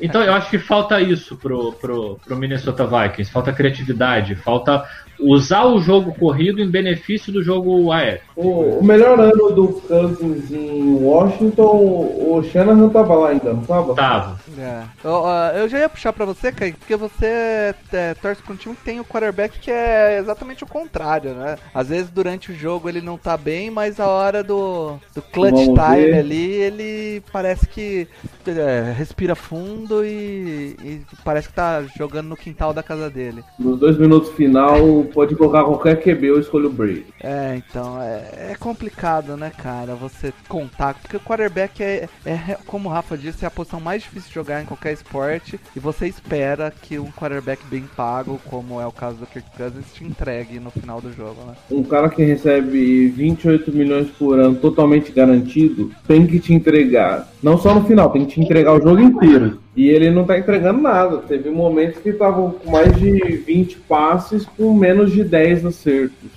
Então 0.00 0.22
eu 0.22 0.32
acho 0.32 0.50
que 0.50 0.58
falta 0.58 1.00
isso 1.00 1.36
pro, 1.36 1.72
pro, 1.74 2.18
pro 2.24 2.36
Minnesota 2.36 2.86
Vikings, 2.86 3.30
falta 3.30 3.52
criatividade, 3.52 4.34
falta 4.34 4.84
usar 5.20 5.64
o 5.64 5.80
jogo 5.80 6.14
corrido 6.14 6.60
em 6.60 6.70
benefício 6.70 7.32
do 7.32 7.42
jogo 7.42 7.90
aéreo. 7.92 8.20
O, 8.36 8.78
o 8.78 8.84
melhor 8.84 9.18
ano 9.18 9.52
do 9.52 9.68
Cousins 9.68 10.50
em 10.50 10.94
Washington, 11.02 11.62
o 11.62 12.42
Shanahan 12.42 12.88
tava 12.88 13.14
lá 13.14 13.28
ainda, 13.30 13.52
não 13.52 13.62
tava? 13.62 13.94
Tava. 13.94 14.40
É. 14.58 14.82
Eu, 15.02 15.24
eu 15.62 15.68
já 15.68 15.78
ia 15.78 15.88
puxar 15.88 16.12
pra 16.12 16.24
você, 16.24 16.50
Kaique, 16.50 16.78
porque 16.78 16.96
você 16.96 17.74
é, 17.92 18.14
torce 18.14 18.42
pra 18.42 18.52
um 18.52 18.56
time 18.56 18.74
que 18.74 18.84
tem 18.84 19.00
o 19.00 19.04
quarterback 19.04 19.58
que 19.58 19.70
é 19.70 20.18
exatamente 20.18 20.64
o 20.64 20.66
contrário, 20.66 21.34
né? 21.34 21.56
Às 21.72 21.88
vezes 21.88 22.10
durante 22.10 22.52
o 22.52 22.54
jogo 22.54 22.88
ele 22.88 23.00
não 23.00 23.16
tá 23.16 23.36
bem, 23.36 23.70
mas 23.70 24.00
a 24.00 24.08
hora 24.08 24.42
do, 24.42 24.96
do 25.14 25.22
clutch 25.22 25.52
Vamos 25.52 25.80
time 25.80 26.06
ver. 26.06 26.18
ali, 26.18 26.52
ele 26.52 27.22
parece 27.32 27.66
que 27.66 28.08
é, 28.46 28.92
respira 28.96 29.34
fundo 29.34 30.04
e, 30.04 30.76
e 30.82 31.00
parece 31.24 31.48
que 31.48 31.54
tá 31.54 31.82
jogando 31.96 32.28
no 32.28 32.36
quintal 32.36 32.72
da 32.72 32.82
casa 32.82 33.08
dele. 33.08 33.42
Nos 33.58 33.78
dois 33.78 33.98
minutos 33.98 34.30
final, 34.32 35.03
pode 35.04 35.34
colocar 35.34 35.64
qualquer 35.64 36.00
QB, 36.00 36.26
eu 36.26 36.40
escolho 36.40 36.68
o 36.68 36.72
Brady. 36.72 37.06
É, 37.22 37.56
então, 37.56 38.00
é, 38.00 38.52
é 38.52 38.56
complicado, 38.58 39.36
né, 39.36 39.50
cara, 39.56 39.94
você 39.94 40.32
contar, 40.48 40.94
porque 40.94 41.16
o 41.16 41.20
quarterback 41.20 41.82
é, 41.82 42.08
é, 42.24 42.56
como 42.66 42.88
o 42.88 42.92
Rafa 42.92 43.16
disse, 43.16 43.44
é 43.44 43.48
a 43.48 43.50
posição 43.50 43.80
mais 43.80 44.02
difícil 44.02 44.28
de 44.28 44.34
jogar 44.34 44.62
em 44.62 44.66
qualquer 44.66 44.92
esporte, 44.92 45.58
e 45.74 45.80
você 45.80 46.06
espera 46.06 46.72
que 46.82 46.98
um 46.98 47.10
quarterback 47.10 47.62
bem 47.66 47.84
pago, 47.96 48.40
como 48.46 48.80
é 48.80 48.86
o 48.86 48.92
caso 48.92 49.16
do 49.16 49.26
Kirk 49.26 49.48
Cousins, 49.56 49.92
te 49.92 50.04
entregue 50.04 50.58
no 50.58 50.70
final 50.70 51.00
do 51.00 51.12
jogo, 51.12 51.36
né? 51.46 51.54
Um 51.70 51.82
cara 51.82 52.08
que 52.08 52.22
recebe 52.22 53.08
28 53.08 53.72
milhões 53.72 54.08
por 54.10 54.38
ano 54.38 54.56
totalmente 54.56 55.12
garantido, 55.12 55.90
tem 56.06 56.26
que 56.26 56.38
te 56.38 56.52
entregar. 56.52 57.28
Não 57.42 57.58
só 57.58 57.74
no 57.74 57.84
final, 57.84 58.10
tem 58.10 58.24
que 58.24 58.34
te 58.34 58.40
entregar 58.40 58.72
o 58.72 58.82
jogo 58.82 59.00
inteiro. 59.00 59.63
E 59.76 59.88
ele 59.88 60.10
não 60.10 60.24
tá 60.24 60.38
entregando 60.38 60.80
nada. 60.80 61.18
Teve 61.18 61.50
momentos 61.50 62.00
que 62.00 62.10
estavam 62.10 62.52
com 62.52 62.70
mais 62.70 62.94
de 62.96 63.10
20 63.38 63.76
passes 63.80 64.46
com 64.46 64.72
menos 64.72 65.12
de 65.12 65.24
10 65.24 65.66
acertos. 65.66 66.30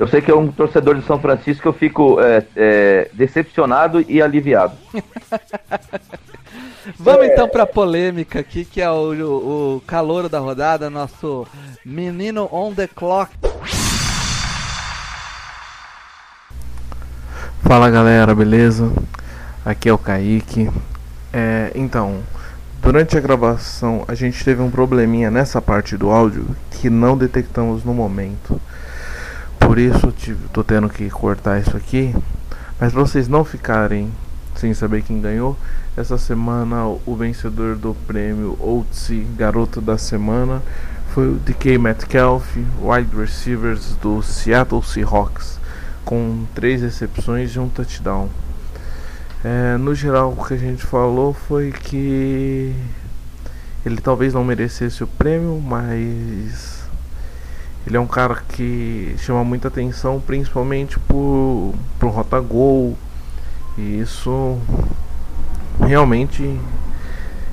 eu 0.00 0.08
sei 0.08 0.22
que 0.22 0.30
é 0.30 0.34
um 0.34 0.48
torcedor 0.48 0.94
de 0.94 1.04
São 1.04 1.20
Francisco, 1.20 1.68
eu 1.68 1.72
fico 1.72 2.18
é, 2.20 2.44
é, 2.56 3.10
decepcionado 3.12 4.04
e 4.08 4.22
aliviado. 4.22 4.74
Vamos 6.98 7.26
então 7.26 7.48
pra 7.48 7.66
polêmica 7.66 8.40
aqui, 8.40 8.64
que 8.64 8.80
é 8.80 8.90
o, 8.90 9.12
o, 9.12 9.76
o 9.76 9.80
calouro 9.86 10.28
da 10.28 10.38
rodada, 10.38 10.90
nosso 10.90 11.46
Menino 11.84 12.48
on 12.50 12.74
the 12.74 12.88
clock. 12.88 13.30
Fala 17.62 17.88
galera, 17.88 18.34
beleza? 18.34 18.92
Aqui 19.64 19.88
é 19.88 19.92
o 19.92 19.98
Kaique. 19.98 20.68
É, 21.32 21.72
então, 21.74 22.20
durante 22.80 23.16
a 23.16 23.20
gravação 23.20 24.04
a 24.06 24.14
gente 24.14 24.44
teve 24.44 24.60
um 24.60 24.70
probleminha 24.70 25.30
nessa 25.30 25.62
parte 25.62 25.96
do 25.96 26.10
áudio 26.10 26.46
que 26.70 26.90
não 26.90 27.16
detectamos 27.16 27.84
no 27.84 27.94
momento. 27.94 28.60
Por 29.58 29.78
isso 29.78 30.12
tô 30.52 30.62
tendo 30.62 30.88
que 30.88 31.08
cortar 31.08 31.58
isso 31.60 31.76
aqui. 31.76 32.14
Mas 32.78 32.92
pra 32.92 33.00
vocês 33.00 33.28
não 33.28 33.44
ficarem 33.44 34.10
sem 34.56 34.74
saber 34.74 35.02
quem 35.02 35.20
ganhou, 35.20 35.56
essa 35.96 36.18
semana 36.18 36.84
o 36.86 37.16
vencedor 37.16 37.76
do 37.76 37.94
prêmio 38.06 38.56
Otsi 38.60 39.26
Garoto 39.36 39.80
da 39.80 39.96
Semana 39.96 40.62
foi 41.12 41.28
o 41.28 41.34
DK 41.34 41.78
Metcalf, 41.78 42.56
wide 42.80 43.16
receivers 43.16 43.94
do 43.96 44.22
Seattle 44.22 44.82
Seahawks, 44.82 45.58
com 46.04 46.44
três 46.54 46.82
recepções 46.82 47.54
e 47.54 47.58
um 47.58 47.68
touchdown. 47.68 48.28
É, 49.44 49.76
no 49.76 49.92
geral, 49.92 50.36
o 50.38 50.44
que 50.44 50.54
a 50.54 50.56
gente 50.56 50.84
falou 50.84 51.34
foi 51.34 51.72
que 51.72 52.72
ele 53.84 54.00
talvez 54.00 54.32
não 54.32 54.44
merecesse 54.44 55.02
o 55.02 55.06
prêmio, 55.06 55.60
mas 55.60 56.84
ele 57.84 57.96
é 57.96 58.00
um 58.00 58.06
cara 58.06 58.36
que 58.48 59.16
chama 59.18 59.42
muita 59.42 59.66
atenção, 59.66 60.20
principalmente 60.20 60.96
por, 61.00 61.74
por 61.98 62.10
rota 62.10 62.38
gol, 62.38 62.96
e 63.76 63.98
isso 63.98 64.58
realmente 65.80 66.60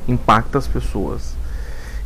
impacta 0.07 0.59
as 0.59 0.67
pessoas. 0.67 1.35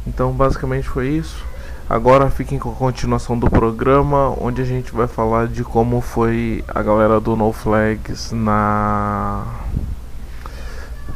Então, 0.08 0.32
basicamente 0.32 0.88
foi 0.88 1.10
isso. 1.10 1.44
Agora 1.90 2.30
fiquem 2.30 2.58
com 2.58 2.72
a 2.72 2.76
continuação 2.76 3.38
do 3.38 3.50
programa, 3.50 4.34
onde 4.40 4.62
a 4.62 4.66
gente 4.66 4.92
vai 4.92 5.08
falar 5.08 5.48
de 5.48 5.64
como 5.64 6.02
foi 6.02 6.64
a 6.68 6.82
galera 6.82 7.20
do 7.20 7.36
No 7.36 7.52
Flags 7.52 8.32
na 8.32 9.46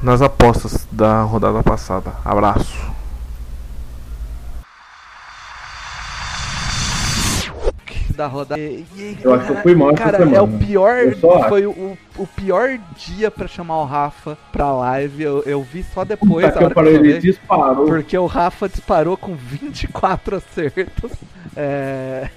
nas 0.01 0.21
apostas 0.21 0.87
da 0.91 1.23
rodada 1.23 1.63
passada. 1.63 2.11
Abraço. 2.23 2.96
Da 8.17 8.27
rodada. 8.27 8.59
E- 8.59 8.83
e- 8.95 9.17
Eu 9.23 9.33
acho 9.33 9.45
que 9.45 9.51
eu 9.53 9.57
fui 9.57 9.75
mal 9.75 9.89
essa 9.91 10.03
Cara, 10.03 10.17
semana. 10.17 10.37
é 10.37 10.41
o 10.41 10.47
pior. 10.47 10.97
Foi 11.47 11.65
o, 11.65 11.97
o 12.17 12.27
pior 12.35 12.77
dia 12.97 13.29
pra 13.31 13.47
chamar 13.47 13.77
o 13.81 13.85
Rafa 13.85 14.37
pra 14.51 14.71
live. 14.73 15.23
Eu, 15.23 15.43
eu 15.45 15.61
vi 15.61 15.83
só 15.93 16.03
depois. 16.03 16.45
A 16.45 16.51
que 16.51 16.63
eu 16.79 16.85
ele 16.87 17.13
vi, 17.13 17.19
disparou. 17.19 17.85
porque 17.85 18.17
o 18.17 18.25
Rafa 18.25 18.67
disparou 18.67 19.15
com 19.15 19.33
24 19.37 20.37
acertos. 20.37 21.11
É, 21.55 22.29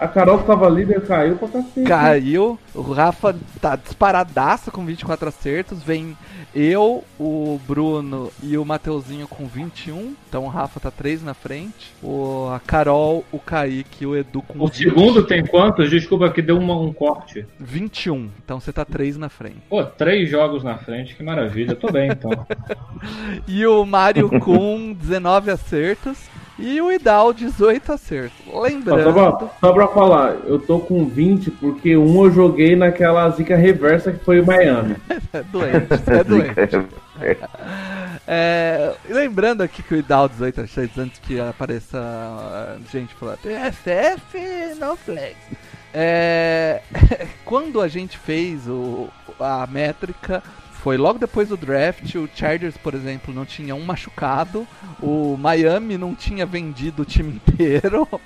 A 0.00 0.08
Carol 0.08 0.38
que 0.38 0.46
tava 0.46 0.66
líder 0.68 1.02
caiu 1.06 1.36
pra 1.36 1.46
cacete. 1.48 1.82
caiu. 1.86 2.58
O 2.74 2.80
Rafa 2.80 3.36
tá 3.60 3.76
disparadaço 3.76 4.70
com 4.72 4.84
24 4.84 5.28
acertos. 5.28 5.82
Vem 5.82 6.16
eu, 6.54 7.04
o 7.18 7.60
Bruno 7.68 8.32
e 8.42 8.56
o 8.56 8.64
Mateuzinho 8.64 9.28
com 9.28 9.44
21. 9.46 10.14
Então 10.28 10.44
o 10.44 10.48
Rafa 10.48 10.80
tá 10.80 10.90
3 10.90 11.22
na 11.22 11.34
frente. 11.34 11.92
O, 12.02 12.48
a 12.50 12.58
Carol, 12.58 13.24
o 13.30 13.38
Kaique 13.38 14.04
e 14.04 14.06
o 14.06 14.16
Edu 14.16 14.40
com 14.40 14.58
O 14.58 14.66
20. 14.68 14.76
segundo 14.78 15.22
tem 15.26 15.44
quantos? 15.44 15.90
Desculpa 15.90 16.30
que 16.30 16.40
deu 16.40 16.56
uma- 16.58 16.80
um 16.80 16.92
corte. 16.94 17.44
21. 17.58 18.30
Então 18.42 18.58
você 18.58 18.72
tá 18.72 18.86
3 18.86 19.18
na 19.18 19.28
frente. 19.28 19.58
Pô, 19.68 19.84
três 19.84 20.30
jogos 20.30 20.64
na 20.64 20.78
frente, 20.78 21.14
que 21.14 21.22
maravilha. 21.22 21.76
Tô 21.76 21.92
bem 21.92 22.10
então. 22.10 22.30
E 23.46 23.66
o 23.66 23.84
Mario 23.84 24.28
com 24.40 24.92
19 24.94 25.50
acertos. 25.50 26.18
E 26.60 26.80
o 26.80 26.92
Idal 26.92 27.32
18 27.32 27.92
acertos. 27.92 28.38
Lembrando. 28.52 29.12
só, 29.12 29.32
pra, 29.32 29.48
só 29.60 29.72
pra 29.72 29.88
falar, 29.88 30.36
eu 30.44 30.58
tô 30.58 30.78
com 30.80 31.06
20 31.06 31.50
porque 31.52 31.96
um 31.96 32.24
eu 32.24 32.30
joguei 32.30 32.76
naquela 32.76 33.28
zica 33.30 33.56
reversa 33.56 34.12
que 34.12 34.24
foi 34.24 34.40
o 34.40 34.46
Miami. 34.46 34.96
É 35.32 35.42
doente, 35.44 35.86
é 36.08 36.24
doente. 36.24 36.88
É, 38.26 38.94
lembrando 39.08 39.62
aqui 39.62 39.82
que 39.82 39.94
o 39.94 39.96
Idal 39.96 40.28
18 40.28 40.60
acertos 40.60 40.98
antes 40.98 41.18
que 41.20 41.40
apareça 41.40 41.98
ah, 41.98 42.76
gente 42.90 43.14
falando 43.14 43.38
PSF 43.38 44.74
não 44.78 44.96
flex. 44.96 45.36
É, 45.92 46.82
quando 47.44 47.80
a 47.80 47.88
gente 47.88 48.16
fez 48.18 48.66
o, 48.68 49.08
a 49.38 49.66
métrica, 49.66 50.42
foi 50.80 50.96
logo 50.96 51.18
depois 51.18 51.48
do 51.48 51.56
draft. 51.56 52.14
O 52.14 52.28
Chargers, 52.34 52.76
por 52.76 52.94
exemplo, 52.94 53.32
não 53.34 53.44
tinha 53.44 53.74
um 53.74 53.80
machucado. 53.84 54.66
O 55.02 55.36
Miami 55.36 55.98
não 55.98 56.14
tinha 56.14 56.46
vendido 56.46 57.02
o 57.02 57.04
time 57.04 57.34
inteiro. 57.46 58.06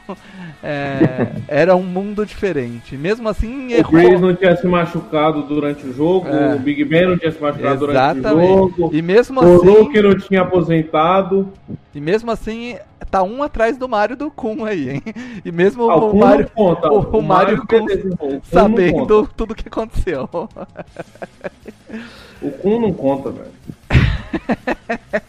É, 0.67 1.29
era 1.47 1.77
um 1.77 1.83
mundo 1.83 2.25
diferente. 2.25 2.97
Mesmo 2.97 3.29
assim, 3.29 3.67
O 3.67 3.71
errou. 3.73 3.93
Breeze 3.93 4.23
não 4.23 4.35
tinha 4.35 4.57
se 4.57 4.67
machucado 4.67 5.43
durante 5.43 5.87
o 5.87 5.93
jogo, 5.93 6.27
É. 6.29 6.55
o 6.55 6.59
Big 6.59 6.83
Ben 6.87 7.07
não 7.07 7.19
tinha 7.19 7.31
se 7.33 7.39
machucado 7.41 7.81
durante 7.81 7.97
o 7.99 8.19
Exatamente. 8.21 8.49
jogo, 8.49 8.91
E 8.95 9.03
mesmo 9.03 9.41
o 9.43 9.57
assim, 9.57 9.67
Luke 9.67 10.01
não 10.03 10.17
tinha 10.17 10.41
aposentado. 10.41 11.53
E 11.95 12.01
mesmo 12.01 12.31
assim, 12.31 12.77
tá 13.11 13.23
um 13.23 13.43
atrás 13.43 13.77
do 13.77 13.89
Mario 13.89 14.17
do 14.17 14.31
Kun 14.31 14.65
aí, 14.65 14.91
hein? 14.91 15.03
E 15.45 15.51
mesmo 15.53 15.91
Ah, 15.91 15.97
o, 15.97 16.09
o 16.09 16.11
Kun 16.13 16.19
Mario 16.19 16.51
conta. 16.55 16.93
o- 16.93 17.19
o 17.19 17.23
Mario 17.23 17.59
Kun, 17.67 17.87
Kun 17.87 18.37
o 18.37 18.41
sabendo 18.45 19.27
tudo 19.37 19.55
que 19.55 19.69
aconteceu. 19.69 20.29
O 22.43 22.51
Kun 22.51 22.81
não 22.81 22.93
conta, 22.93 23.31
velho. 23.31 23.51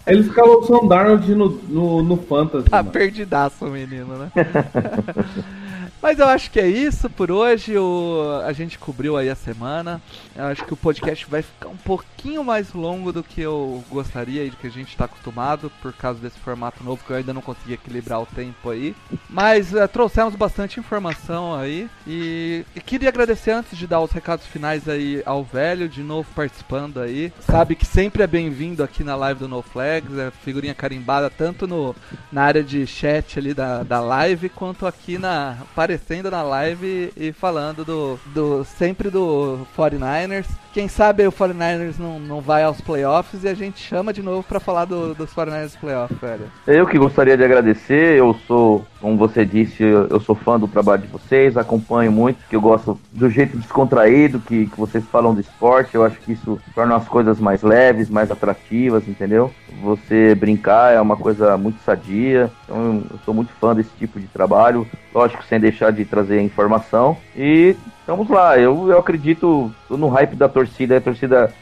Ele 0.08 0.22
escalou 0.22 0.60
o 0.62 0.64
Sam 0.66 0.88
Darnold 0.88 1.36
no, 1.36 1.50
no, 1.50 2.04
no 2.04 2.18
Fantasy. 2.18 2.70
Tá 2.70 2.78
mano. 2.78 2.92
perdidaço 2.92 3.66
o 3.66 3.70
menino, 3.70 4.18
né? 4.18 4.32
Mas 6.06 6.20
eu 6.20 6.28
acho 6.28 6.52
que 6.52 6.60
é 6.60 6.68
isso 6.68 7.10
por 7.10 7.32
hoje. 7.32 7.76
O... 7.76 8.40
A 8.46 8.54
gente 8.54 8.78
cobriu 8.78 9.18
aí 9.18 9.28
a 9.28 9.34
semana. 9.34 10.00
Eu 10.36 10.44
acho 10.44 10.64
que 10.64 10.72
o 10.72 10.78
podcast 10.78 11.26
vai 11.26 11.42
ficar 11.42 11.68
um 11.68 11.78
pouquinho 11.78 12.44
mais 12.44 12.74
longo 12.74 13.12
do 13.12 13.24
que 13.24 13.42
eu 13.42 13.84
gostaria 13.90 14.44
e 14.44 14.52
do 14.52 14.56
que 14.56 14.68
a 14.68 14.70
gente 14.70 14.90
está 14.90 15.06
acostumado, 15.06 15.72
por 15.82 15.92
causa 15.94 16.20
desse 16.20 16.38
formato 16.38 16.84
novo 16.84 17.04
que 17.04 17.10
eu 17.10 17.18
ainda 17.18 17.34
não 17.34 17.42
consegui 17.42 17.74
equilibrar 17.74 18.22
o 18.22 18.28
tempo 18.28 18.70
aí. 18.70 18.96
Mas 19.28 19.74
eh, 19.74 19.88
trouxemos 19.88 20.36
bastante 20.36 20.80
informação 20.80 21.56
aí. 21.56 21.90
E... 22.06 22.64
e 22.76 22.82
queria 22.82 23.10
agradecer 23.10 23.50
antes 23.50 23.76
de 23.76 23.88
dar 23.88 24.00
os 24.00 24.12
recados 24.12 24.46
finais 24.46 24.88
aí 24.88 25.24
ao 25.26 25.44
velho, 25.44 25.90
de 25.90 26.04
novo 26.04 26.30
participando 26.36 27.00
aí. 27.00 27.34
Sabe 27.40 27.74
que 27.74 27.86
sempre 27.86 28.22
é 28.22 28.28
bem-vindo 28.28 28.84
aqui 28.84 29.04
na 29.04 29.16
live 29.16 29.40
do 29.40 29.48
No 29.48 29.64
Flags, 29.64 30.16
é 30.20 30.30
figurinha 30.44 30.76
carimbada 30.76 31.32
tanto 31.32 31.66
no, 31.66 31.96
na 32.32 32.44
área 32.44 32.64
de 32.64 32.86
chat 32.86 33.40
ali 33.40 33.56
da, 33.56 33.82
da 33.82 34.00
live, 34.02 34.50
quanto 34.50 34.86
aqui 34.86 35.18
na 35.18 35.58
aparecendo 35.96 36.30
na 36.30 36.44
live 36.44 37.12
e 37.16 37.32
falando 37.32 37.84
do, 37.84 38.20
do 38.34 38.64
sempre 38.64 39.10
do 39.10 39.66
49ers. 39.78 40.46
Quem 40.74 40.88
sabe 40.88 41.26
o 41.26 41.32
49ers 41.32 41.98
não, 41.98 42.20
não 42.20 42.42
vai 42.42 42.64
aos 42.64 42.82
playoffs 42.82 43.44
e 43.44 43.48
a 43.48 43.54
gente 43.54 43.80
chama 43.80 44.12
de 44.12 44.22
novo 44.22 44.44
pra 44.44 44.60
falar 44.60 44.86
do, 44.86 45.16
dos 45.16 45.34
49ers 45.34 45.80
playoffs, 45.80 46.20
velho. 46.20 46.52
Eu 46.68 46.86
que 46.86 46.98
gostaria 46.98 47.38
de 47.38 47.44
agradecer, 47.44 48.18
eu 48.18 48.36
sou, 48.46 48.86
como 49.06 49.18
você 49.18 49.46
disse, 49.46 49.84
eu 49.84 50.08
eu 50.08 50.20
sou 50.20 50.34
fã 50.34 50.60
do 50.60 50.68
trabalho 50.68 51.04
de 51.04 51.08
vocês, 51.08 51.56
acompanho 51.58 52.12
muito, 52.12 52.40
que 52.50 52.56
eu 52.56 52.62
gosto 52.62 53.00
do 53.14 53.30
jeito 53.30 53.56
descontraído 53.56 54.40
que, 54.40 54.66
que 54.66 54.80
vocês 54.80 55.06
falam 55.06 55.32
do 55.32 55.40
esporte, 55.40 55.94
eu 55.94 56.04
acho 56.04 56.20
que 56.22 56.32
isso 56.32 56.60
torna 56.74 56.96
as 56.96 57.08
coisas 57.08 57.40
mais 57.40 57.62
leves, 57.62 58.10
mais 58.10 58.32
atrativas, 58.32 59.08
entendeu? 59.08 59.52
Você 59.84 60.34
brincar 60.34 60.92
é 60.92 61.00
uma 61.00 61.16
coisa 61.16 61.56
muito 61.56 61.84
sadia, 61.84 62.50
então 62.64 63.04
eu 63.12 63.20
sou 63.24 63.32
muito 63.32 63.52
fã 63.60 63.76
desse 63.76 63.92
tipo 64.00 64.20
de 64.20 64.26
trabalho, 64.26 64.88
lógico, 65.14 65.44
sem 65.44 65.60
deixar 65.60 65.92
de 65.92 66.04
trazer 66.04 66.42
informação, 66.42 67.16
e 67.36 67.76
vamos 68.06 68.30
lá, 68.30 68.58
eu, 68.58 68.90
eu 68.90 69.00
acredito 69.00 69.74
no 69.90 70.08
hype 70.10 70.36
da 70.36 70.48
torcida, 70.48 70.98
a 70.98 71.02
torcida, 71.02 71.54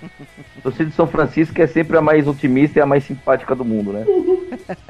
a 0.58 0.62
torcida 0.62 0.86
de 0.90 0.96
São 0.96 1.08
Francisco 1.08 1.62
é 1.62 1.68
sempre 1.68 1.98
a 1.98 2.02
mais 2.02 2.28
otimista 2.28 2.80
e 2.80 2.82
a 2.82 2.86
mais 2.86 3.04
simpática 3.04 3.56
do 3.56 3.66
mundo, 3.66 3.94
né? 3.94 4.06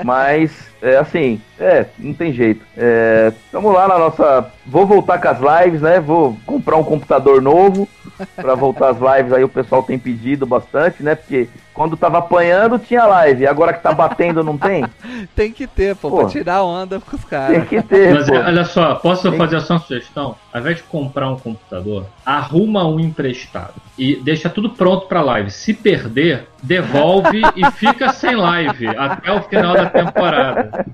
Mas, 0.04 0.52
é 0.82 0.98
assim, 0.98 1.42
é, 1.60 1.86
não 1.98 2.14
tem 2.14 2.34
jeito. 2.34 2.66
É, 2.76 3.32
vamos 3.52 3.74
lá 3.74 3.88
na 3.88 3.98
nossa. 3.98 4.52
Vou 4.66 4.86
voltar 4.86 5.20
com 5.20 5.28
as 5.28 5.64
lives, 5.64 5.82
né? 5.82 6.00
Vou 6.00 6.38
comprar 6.46 6.78
um 6.78 6.84
computador 6.84 7.42
novo 7.42 7.88
pra 8.36 8.56
voltar 8.56 8.90
as 8.90 8.98
lives. 8.98 9.34
Aí 9.34 9.44
o 9.44 9.50
pessoal 9.50 9.84
tem 9.84 9.98
pedido 9.98 10.46
bastante, 10.46 11.04
né? 11.04 11.16
Porque 11.16 11.48
quando 11.74 11.98
tava 11.98 12.20
apanhando 12.20 12.78
tinha 12.80 13.06
live, 13.06 13.48
agora 13.48 13.74
que 13.74 13.82
tá 13.82 13.92
batendo 13.94 14.44
não 14.44 14.58
tem? 14.58 14.86
Tem 15.36 15.52
que 15.52 15.66
ter, 15.66 15.96
pô, 15.96 16.10
Pô. 16.10 16.18
pra 16.18 16.28
tirar 16.28 16.64
onda 16.64 17.00
com 17.00 17.16
os 17.16 17.22
Tem 17.24 17.30
caras. 17.30 17.68
que 17.68 17.82
ter, 17.82 18.14
Mas 18.14 18.30
pô. 18.30 18.36
olha 18.36 18.66
só, 18.66 18.96
posso 18.96 19.30
Tem- 19.30 19.38
fazer 19.38 19.62
só 19.62 19.74
uma 19.74 19.80
sugestão? 19.80 20.36
Ao 20.54 20.60
invés 20.62 20.78
de 20.78 20.84
comprar 20.84 21.30
um 21.30 21.38
computador, 21.38 22.06
arruma 22.26 22.86
um 22.88 23.00
emprestado 23.00 23.74
e 23.98 24.16
deixa 24.16 24.50
tudo 24.50 24.70
pronto 24.70 25.08
pra 25.08 25.22
live. 25.22 25.50
Se 25.50 25.74
perder, 25.74 26.48
devolve 26.64 27.42
e 27.56 27.72
fica 27.72 28.10
sem 28.14 28.36
live 28.36 28.88
até 28.88 29.32
o 29.32 29.42
final 29.44 29.74
da 29.74 29.86
temporada. 29.90 30.86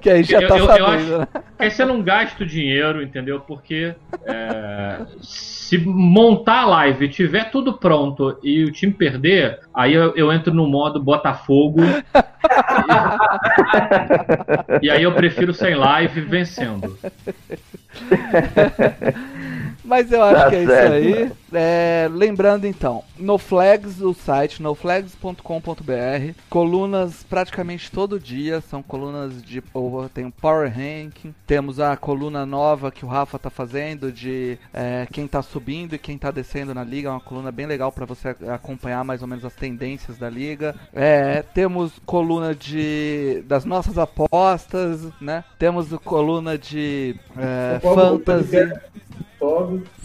Que 0.00 0.10
aí 0.10 0.22
já 0.24 0.40
Eu- 0.40 0.48
tá 0.48 0.58
eu- 0.58 0.64
eu 0.64 0.66
sabendo, 0.66 0.86
acho- 0.86 1.18
né? 1.18 1.26
aí 1.58 1.70
você 1.70 1.84
não 1.84 2.02
gasta 2.02 2.42
o 2.42 2.46
dinheiro, 2.46 3.02
entendeu? 3.02 3.40
Porque 3.40 3.94
é, 4.26 5.00
se 5.22 5.78
montar 5.78 6.62
a 6.62 6.66
live 6.66 7.04
e 7.04 7.08
tiver 7.08 7.50
tudo 7.50 7.72
pronto 7.74 8.38
e 8.42 8.64
o 8.64 8.72
time 8.72 8.92
perder, 8.92 9.60
aí 9.74 9.94
eu, 9.94 10.14
eu 10.16 10.32
entro 10.32 10.52
no 10.52 10.66
modo 10.66 11.00
Botafogo. 11.02 11.80
e, 14.82 14.86
e 14.86 14.90
aí 14.90 15.02
eu 15.02 15.12
prefiro 15.12 15.52
sem 15.54 15.74
live 15.74 16.20
vencendo. 16.22 16.98
Mas 19.84 20.10
eu 20.12 20.22
acho 20.22 20.34
Tá 20.44 20.50
que 20.50 20.56
é 20.56 20.66
certo, 20.66 20.94
isso 20.96 21.16
aí. 21.16 21.32
É, 21.52 22.08
lembrando 22.10 22.66
então, 22.66 23.02
no 23.18 23.38
Flags, 23.38 24.00
o 24.00 24.12
site 24.12 24.62
noflags.com.br, 24.62 26.32
colunas 26.48 27.24
praticamente 27.28 27.90
todo 27.90 28.20
dia, 28.20 28.60
são 28.60 28.82
colunas 28.82 29.42
de 29.42 29.62
tem 30.12 30.30
Power 30.30 30.68
Ranking, 30.68 31.34
temos 31.46 31.80
a 31.80 31.96
coluna 31.96 32.44
nova 32.44 32.90
que 32.90 33.04
o 33.04 33.08
Rafa 33.08 33.38
tá 33.38 33.50
fazendo 33.50 34.12
de 34.12 34.58
é, 34.72 35.06
quem 35.10 35.26
tá 35.26 35.42
subindo 35.42 35.94
e 35.94 35.98
quem 35.98 36.18
tá 36.18 36.30
descendo 36.30 36.74
na 36.74 36.84
liga, 36.84 37.08
é 37.08 37.12
uma 37.12 37.20
coluna 37.20 37.50
bem 37.50 37.66
legal 37.66 37.90
para 37.90 38.04
você 38.04 38.28
acompanhar 38.52 39.04
mais 39.04 39.22
ou 39.22 39.28
menos 39.28 39.44
as 39.44 39.54
tendências 39.54 40.18
da 40.18 40.28
liga. 40.28 40.74
É, 40.92 41.42
temos 41.42 41.92
coluna 42.04 42.54
de 42.54 43.42
das 43.46 43.64
nossas 43.64 43.96
apostas, 43.98 45.00
né? 45.20 45.44
Temos 45.58 45.88
coluna 46.04 46.58
de 46.58 47.16
é, 47.36 47.80
fantasy. 47.80 48.56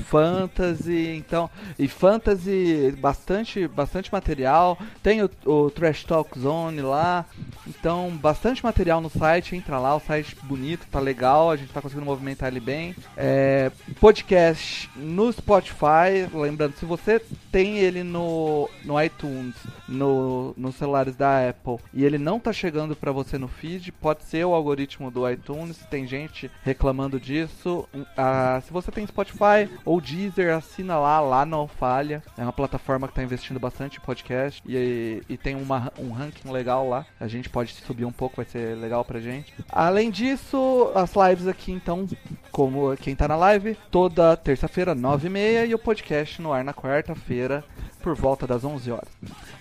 Fantasy, 0.06 1.16
então, 1.34 1.50
e 1.80 1.88
fantasy 1.88 2.94
bastante, 3.00 3.68
bastante 3.68 4.14
material. 4.14 4.78
Tem 5.02 5.24
o, 5.24 5.30
o 5.48 5.72
Trash 5.72 6.04
Talk 6.04 6.38
Zone 6.38 6.80
lá, 6.80 7.26
então 7.68 8.12
bastante 8.12 8.64
material 8.64 9.02
no 9.02 9.10
site. 9.10 9.56
Entra 9.56 9.80
lá, 9.80 9.96
o 9.96 10.00
site 10.00 10.38
bonito, 10.44 10.86
tá 10.92 11.00
legal, 11.00 11.50
a 11.50 11.56
gente 11.56 11.74
tá 11.74 11.82
conseguindo 11.82 12.06
movimentar 12.06 12.50
ele 12.50 12.60
bem. 12.60 12.96
É, 13.18 13.72
podcast 14.00 14.88
no 14.96 15.34
Spotify, 15.34 16.30
lembrando, 16.32 16.76
se 16.76 16.86
você 16.86 17.20
tem 17.52 17.80
ele 17.80 18.04
no, 18.04 18.70
no 18.86 19.02
iTunes, 19.02 19.56
no, 19.94 20.54
nos 20.58 20.76
celulares 20.76 21.16
da 21.16 21.50
Apple, 21.50 21.78
e 21.94 22.04
ele 22.04 22.18
não 22.18 22.40
tá 22.40 22.52
chegando 22.52 22.96
para 22.96 23.12
você 23.12 23.38
no 23.38 23.48
feed, 23.48 23.92
pode 23.92 24.24
ser 24.24 24.46
o 24.46 24.54
algoritmo 24.54 25.12
do 25.12 25.30
iTunes. 25.30 25.78
Tem 25.90 26.08
gente 26.08 26.50
reclamando 26.64 27.20
disso. 27.20 27.88
Ah, 28.18 28.62
se 28.66 28.72
você 28.72 28.92
tem 28.92 29.06
Spotify 29.06 29.70
ou 29.86 30.02
Deezer, 30.02 30.56
assina 30.56 30.98
lá, 30.98 31.20
lá 31.20 31.46
não 31.46 31.68
falha. 31.68 32.24
É 32.38 32.44
uma 32.44 32.54
plataforma 32.54 33.08
que 33.08 33.12
está 33.12 33.24
investindo 33.24 33.60
bastante 33.60 33.98
em 33.98 34.02
podcast 34.02 34.62
e, 34.68 35.22
e 35.30 35.38
tem 35.38 35.56
uma, 35.56 35.92
um 35.98 36.12
ranking 36.12 36.50
legal 36.52 36.88
lá. 36.88 37.06
A 37.20 37.28
gente 37.28 37.50
pode 37.50 37.74
subir 37.74 38.06
um 38.06 38.12
pouco, 38.12 38.38
vai 38.38 38.46
ser 38.46 38.76
legal 38.78 39.06
pra 39.06 39.20
gente. 39.20 39.54
Além 39.70 40.10
disso, 40.10 40.92
as 40.96 41.14
lives 41.16 41.48
aqui 41.48 41.72
então, 41.72 42.08
como 42.52 42.96
quem 42.98 43.16
tá 43.16 43.28
na 43.28 43.36
live, 43.36 43.78
toda 43.92 44.36
terça-feira, 44.38 44.96
9h30 44.96 45.70
e 45.70 45.76
o 45.76 45.80
podcast 45.80 46.42
no 46.42 46.52
ar 46.54 46.64
na 46.64 46.74
quarta-feira, 46.74 47.64
por 48.04 48.16
volta 48.16 48.46
das 48.46 48.64
11 48.64 48.92
horas. 48.92 49.08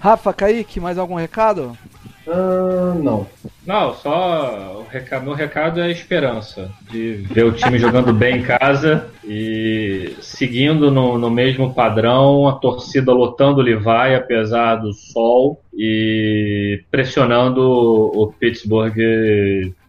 Rafa, 0.01 0.33
Kaique, 0.35 0.81
mais 0.81 0.99
algum 0.99 1.15
recado? 1.15 1.79
Ah, 2.27 2.95
não. 3.01 3.27
Não, 3.67 3.95
só 3.95 4.85
o 4.85 4.91
recado, 4.91 5.25
meu 5.25 5.35
recado 5.35 5.81
é 5.81 5.85
a 5.85 5.91
esperança 5.91 6.71
de 6.91 7.15
ver 7.31 7.45
o 7.45 7.53
time 7.53 7.79
jogando 7.79 8.13
bem 8.15 8.39
em 8.39 8.43
casa 8.43 9.09
e 9.25 10.17
seguindo 10.21 10.91
no, 10.91 11.17
no 11.17 11.31
mesmo 11.31 11.73
padrão, 11.73 12.49
a 12.49 12.53
torcida 12.55 13.13
lotando 13.13 13.61
o 13.61 13.63
Levi 13.63 14.15
apesar 14.17 14.77
do 14.77 14.93
sol 14.93 15.63
e 15.75 16.83
pressionando 16.91 17.63
o 17.63 18.33
Pittsburgh 18.39 18.95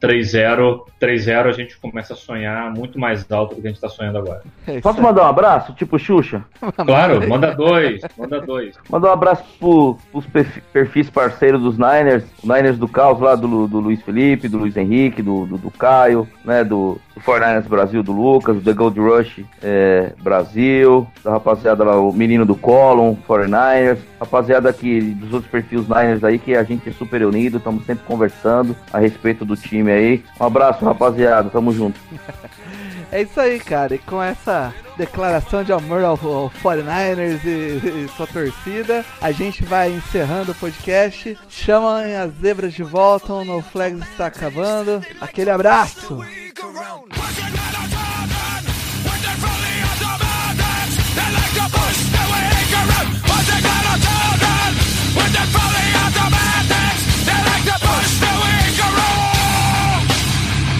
3-0. 0.01 0.81
3-0 1.01 1.45
a 1.47 1.51
gente 1.51 1.77
começa 1.77 2.13
a 2.13 2.15
sonhar 2.15 2.71
muito 2.71 2.97
mais 2.97 3.29
alto 3.29 3.55
do 3.55 3.61
que 3.61 3.67
a 3.67 3.69
gente 3.69 3.77
está 3.77 3.89
sonhando 3.89 4.17
agora. 4.17 4.41
É 4.65 4.79
Posso 4.79 5.01
mandar 5.01 5.23
um 5.23 5.27
abraço, 5.27 5.73
tipo 5.73 5.99
Xuxa? 5.99 6.45
Claro, 6.85 7.27
manda 7.27 7.53
dois, 7.53 8.01
manda 8.17 8.39
dois. 8.39 8.75
Mandar 8.89 9.09
um 9.09 9.13
abraço 9.13 9.43
pros 9.59 10.25
perfi- 10.27 10.61
perfis 10.71 11.09
parceiros 11.09 11.61
dos 11.61 11.77
Niners, 11.77 12.23
Niners 12.43 12.77
do 12.77 12.87
Caos 12.87 13.19
lá, 13.19 13.35
do, 13.35 13.62
Do 13.67 13.79
Luiz 13.79 14.01
Felipe, 14.01 14.47
do 14.47 14.57
Luiz 14.57 14.75
Henrique, 14.77 15.21
do, 15.21 15.45
do, 15.45 15.57
do 15.57 15.71
Caio, 15.71 16.27
né, 16.43 16.63
do, 16.63 16.99
do 17.15 17.21
49ers 17.21 17.67
Brasil, 17.67 18.03
do 18.03 18.11
Lucas, 18.11 18.55
do 18.57 18.61
The 18.61 18.73
Gold 18.73 18.99
Rush 18.99 19.41
é, 19.61 20.13
Brasil, 20.21 21.07
da 21.23 21.31
rapaziada 21.31 21.83
lá, 21.83 21.99
o 21.99 22.11
menino 22.11 22.45
do 22.45 22.55
Column, 22.55 23.17
49ers, 23.27 23.99
rapaziada 24.19 24.69
aqui 24.69 25.01
dos 25.01 25.33
outros 25.33 25.51
perfis 25.51 25.87
Niners 25.87 26.23
aí, 26.23 26.39
que 26.39 26.55
a 26.55 26.63
gente 26.63 26.89
é 26.89 26.91
super 26.91 27.23
unido, 27.25 27.57
estamos 27.57 27.85
sempre 27.85 28.05
conversando 28.05 28.75
a 28.91 28.99
respeito 28.99 29.45
do 29.45 29.55
time 29.55 29.91
aí. 29.91 30.23
Um 30.39 30.45
abraço, 30.45 30.83
rapaziada, 30.83 31.49
tamo 31.49 31.71
junto. 31.71 31.99
É 33.13 33.21
isso 33.21 33.39
aí, 33.39 33.59
cara. 33.59 33.93
E 33.93 33.99
com 33.99 34.21
essa 34.21 34.73
declaração 34.97 35.63
de 35.63 35.71
amor 35.71 36.03
ao, 36.03 36.13
ao 36.13 36.49
49ers 36.49 37.45
e, 37.45 38.05
e, 38.05 38.09
sua 38.17 38.25
torcida, 38.25 39.05
a 39.21 39.31
gente 39.31 39.63
vai 39.63 39.91
encerrando 39.91 40.51
o 40.51 40.55
podcast. 40.55 41.37
Chamem 41.47 42.15
as 42.15 42.31
zebras 42.41 42.73
de 42.73 42.81
volta, 42.81 43.31
o 43.31 43.45
No 43.45 43.61
Flags 43.61 44.01
está 44.09 44.25
acabando. 44.25 45.05
Aquele 45.21 45.51
abraço! 45.51 46.17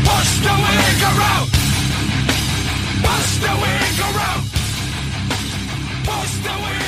Push 0.04 0.40
the! 0.42 1.53
Push 3.14 3.38
the 3.38 3.53
wig 3.61 3.99
around. 3.99 4.43
Push 6.03 6.34
the 6.45 6.53
wig. 6.64 6.83